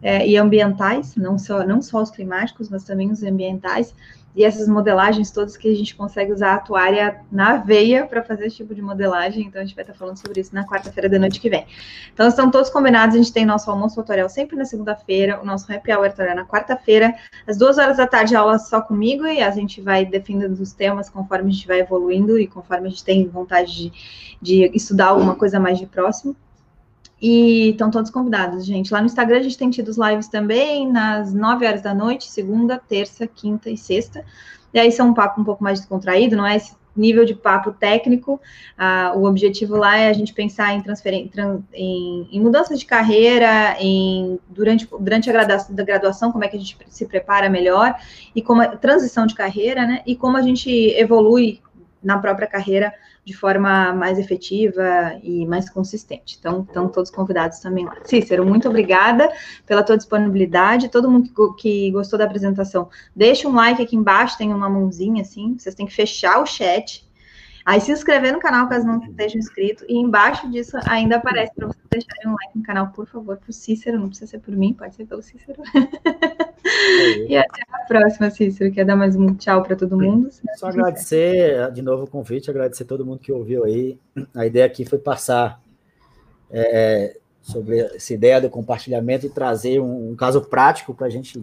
[0.00, 3.94] é, e ambientais, não só, não só os climáticos, mas também os ambientais
[4.34, 8.46] e essas modelagens todas que a gente consegue usar a atuária na veia para fazer
[8.46, 9.46] esse tipo de modelagem.
[9.46, 11.66] Então, a gente vai estar falando sobre isso na quarta-feira da noite que vem.
[12.12, 13.14] Então, estão todos combinados.
[13.14, 16.46] A gente tem nosso almoço tutorial sempre na segunda-feira, o nosso happy hour tutorial na
[16.46, 17.14] quarta-feira.
[17.46, 21.10] Às duas horas da tarde, aula só comigo e a gente vai defendendo os temas
[21.10, 23.92] conforme a gente vai evoluindo e conforme a gente tem vontade de,
[24.40, 26.34] de estudar alguma coisa mais de próximo.
[27.22, 28.92] E estão todos convidados, gente.
[28.92, 32.28] Lá no Instagram a gente tem tido os lives também, nas 9 horas da noite,
[32.28, 34.24] segunda, terça, quinta e sexta.
[34.74, 37.70] E aí são um papo um pouco mais descontraído, não é esse nível de papo
[37.70, 38.40] técnico.
[38.76, 40.82] Ah, o objetivo lá é a gente pensar em,
[41.72, 46.56] em, em mudanças de carreira, em durante, durante a graduação, da graduação, como é que
[46.56, 47.94] a gente se prepara melhor,
[48.34, 50.02] e como a transição de carreira, né?
[50.04, 51.60] E como a gente evolui
[52.02, 52.92] na própria carreira
[53.24, 56.36] de forma mais efetiva e mais consistente.
[56.38, 57.96] Então, estão todos convidados também lá.
[58.04, 59.30] Cícero, muito obrigada
[59.66, 60.88] pela tua disponibilidade.
[60.88, 65.56] Todo mundo que, gostou da apresentação, deixa um like aqui embaixo, tem uma mãozinha assim,
[65.56, 67.06] vocês têm que fechar o chat
[67.64, 69.84] Aí se inscrever no canal caso não estejam inscritos.
[69.88, 73.50] E embaixo disso ainda aparece para vocês deixarem um like no canal, por favor, para
[73.50, 73.98] o Cícero.
[73.98, 75.62] Não precisa ser por mim, pode ser pelo Cícero.
[77.28, 78.72] e até a próxima, Cícero.
[78.72, 80.28] Quer dar mais um tchau para todo mundo?
[80.56, 83.98] Só agradecer de novo o convite, agradecer todo mundo que ouviu aí.
[84.34, 85.60] A ideia aqui foi passar
[86.50, 91.42] é, sobre essa ideia do compartilhamento e trazer um, um caso prático para a gente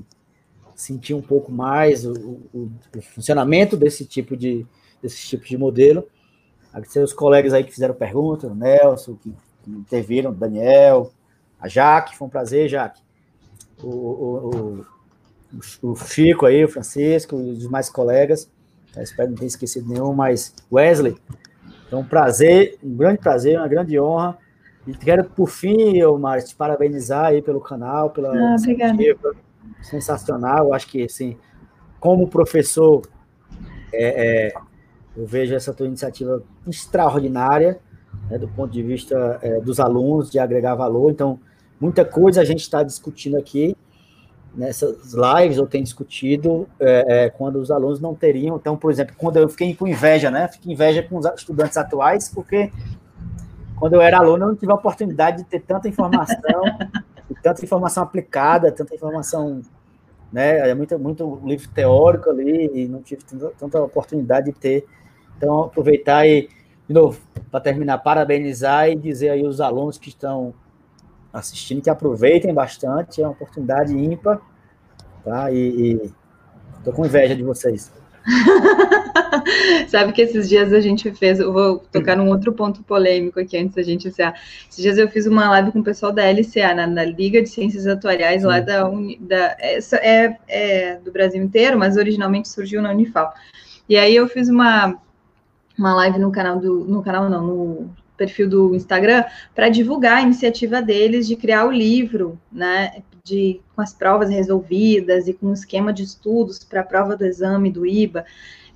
[0.76, 2.14] sentir um pouco mais o,
[2.54, 4.66] o, o funcionamento desse tipo de
[5.02, 6.08] desses tipos de modelo.
[6.70, 9.34] Agradecer os colegas aí que fizeram perguntas, o Nelson, que,
[9.64, 11.12] que interviram, o Daniel,
[11.60, 13.02] a Jaque, foi um prazer, Jaque.
[13.82, 14.86] O, o,
[15.82, 18.50] o, Chico aí, o Francisco, os demais colegas.
[18.96, 21.18] Eu espero não ter esquecido nenhum, mas Wesley.
[21.88, 24.38] Então, um prazer, um grande prazer, uma grande honra.
[24.86, 29.36] E quero, por fim, eu, Mário, te parabenizar aí pelo canal, pela ah, iniciativa.
[29.82, 30.68] Sensacional.
[30.68, 31.38] Eu acho que, assim,
[32.00, 33.02] como professor,
[33.94, 34.54] é, é,
[35.16, 37.80] eu vejo essa tua iniciativa extraordinária,
[38.30, 41.12] né, do ponto de vista é, dos alunos, de agregar valor.
[41.12, 41.40] Então,
[41.80, 43.76] muita coisa a gente está discutindo aqui
[44.60, 48.58] nessas lives, eu tenho discutido é, é, quando os alunos não teriam.
[48.58, 50.50] Então, por exemplo, quando eu fiquei com inveja, né?
[50.50, 52.72] Fiquei inveja com os estudantes atuais, porque
[53.78, 56.38] quando eu era aluno, eu não tive a oportunidade de ter tanta informação,
[57.42, 59.62] tanta informação aplicada, tanta informação
[60.32, 60.70] né?
[60.70, 64.86] É muito, muito livro teórico ali e não tive tanta, tanta oportunidade de ter.
[65.38, 66.50] Então, aproveitar e,
[66.88, 67.20] de novo,
[67.50, 70.54] para terminar, parabenizar e dizer aí os alunos que estão
[71.32, 74.42] assistindo que aproveitem bastante, é uma oportunidade ímpar,
[75.24, 75.52] tá?
[75.52, 76.00] E
[76.78, 77.92] estou com inveja de vocês.
[79.88, 83.58] Sabe que esses dias a gente fez, eu vou tocar num outro ponto polêmico aqui
[83.58, 84.36] antes da gente encerrar.
[84.70, 87.50] Esses dias eu fiz uma live com o pessoal da LCA, na, na Liga de
[87.50, 92.92] Ciências Atuariais, lá da, Uni, da é, é, do Brasil inteiro, mas originalmente surgiu na
[92.92, 93.34] Unifal.
[93.88, 94.96] E aí eu fiz uma,
[95.78, 99.24] uma live no canal do, no canal não, no perfil do Instagram,
[99.56, 105.28] para divulgar a iniciativa deles de criar o livro, né, de com as provas resolvidas
[105.28, 108.26] e com o esquema de estudos para a prova do exame do IBA,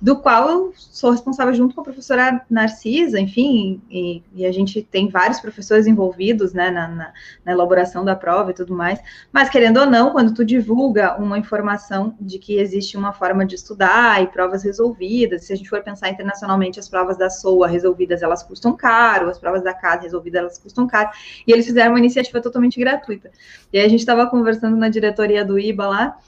[0.00, 4.82] do qual eu sou responsável junto com a professora Narcisa, enfim, e, e a gente
[4.82, 7.12] tem vários professores envolvidos né, na, na,
[7.44, 8.98] na, elaboração da prova e tudo mais,
[9.32, 13.54] mas querendo ou não, quando tu divulga uma informação de que existe uma forma de
[13.54, 18.22] estudar e provas resolvidas, se a gente for pensar internacionalmente, as provas da SOA resolvidas,
[18.22, 21.10] elas custam caro, as provas da casa resolvidas, elas custam caro,
[21.46, 23.30] e eles fizeram uma iniciativa totalmente gratuita.
[23.72, 26.18] E aí a gente estava conversando na diretoria do IBA lá,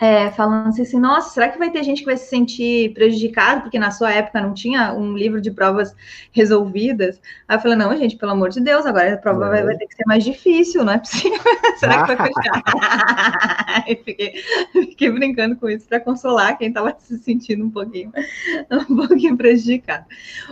[0.00, 3.78] é, falando assim, nossa, será que vai ter gente que vai se sentir prejudicado porque
[3.78, 5.94] na sua época não tinha um livro de provas
[6.32, 7.20] resolvidas?
[7.46, 9.86] Aí eu falei, não, gente, pelo amor de Deus, agora a prova vai, vai, ter
[9.86, 11.38] que ser mais difícil, não é possível.
[11.78, 13.84] será que vai fechar?
[14.04, 14.34] fiquei,
[14.72, 18.12] fiquei brincando com isso para consolar quem estava se sentindo um pouquinho,
[18.90, 20.06] um pouquinho prejudicado.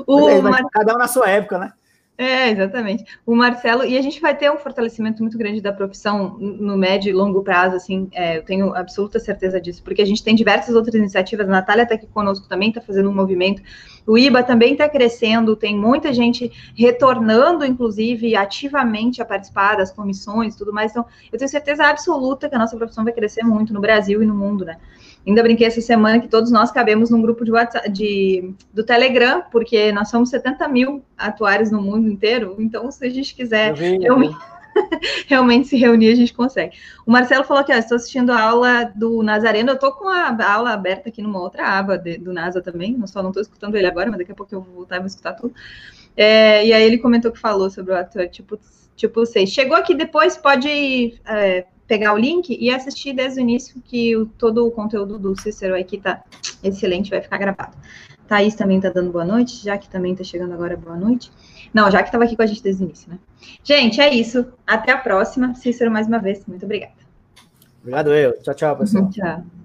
[0.06, 0.62] O é, Mar...
[0.73, 1.73] Cada um na sua época, né?
[2.18, 3.05] É, exatamente.
[3.24, 7.09] O Marcelo, e a gente vai ter um fortalecimento muito grande da profissão no médio
[7.09, 10.74] e longo prazo, assim, é, eu tenho absoluta certeza disso, porque a gente tem diversas
[10.74, 13.62] outras iniciativas, a Natália está aqui conosco também, está fazendo um movimento,
[14.06, 20.55] o IBA também está crescendo, tem muita gente retornando, inclusive, ativamente a participar das comissões
[20.55, 23.72] e tudo mais, então eu tenho certeza absoluta que a nossa profissão vai crescer muito
[23.72, 24.76] no Brasil e no mundo, né?
[25.27, 29.43] Ainda brinquei essa semana que todos nós cabemos num grupo de WhatsApp, de, do Telegram,
[29.53, 32.57] porque nós somos 70 mil atuários no mundo inteiro.
[32.59, 34.36] Então, se a gente quiser vi, realmente,
[35.28, 36.77] realmente, se reunir, a gente consegue.
[37.07, 39.70] O Marcelo falou que estou assistindo a aula do Nazareno.
[39.70, 42.99] Eu estou com a aula aberta aqui numa outra aba de, do NASA também.
[43.01, 45.01] Eu só não estou escutando ele agora, mas daqui a pouco eu vou voltar e
[45.01, 45.55] vou escutar tudo.
[46.16, 48.59] É, e aí ele comentou que falou sobre o ator tipo,
[48.97, 49.49] tipo 6.
[49.49, 54.27] Chegou aqui depois, pode é, pegar o link e assistir desde o início, que o,
[54.27, 56.23] todo o conteúdo do Cícero aqui tá
[56.63, 57.77] excelente, vai ficar gravado.
[58.27, 61.31] Thaís também tá dando boa noite, já que também tá chegando agora boa noite.
[61.75, 63.19] Não, já que estava aqui com a gente desde o início, né?
[63.63, 64.47] Gente, é isso.
[64.67, 65.55] Até a próxima.
[65.55, 66.95] Cícero, mais uma vez, muito obrigada.
[67.81, 68.41] Obrigado, eu.
[68.43, 69.11] Tchau, tchau, pessoal.
[69.11, 69.61] tchau.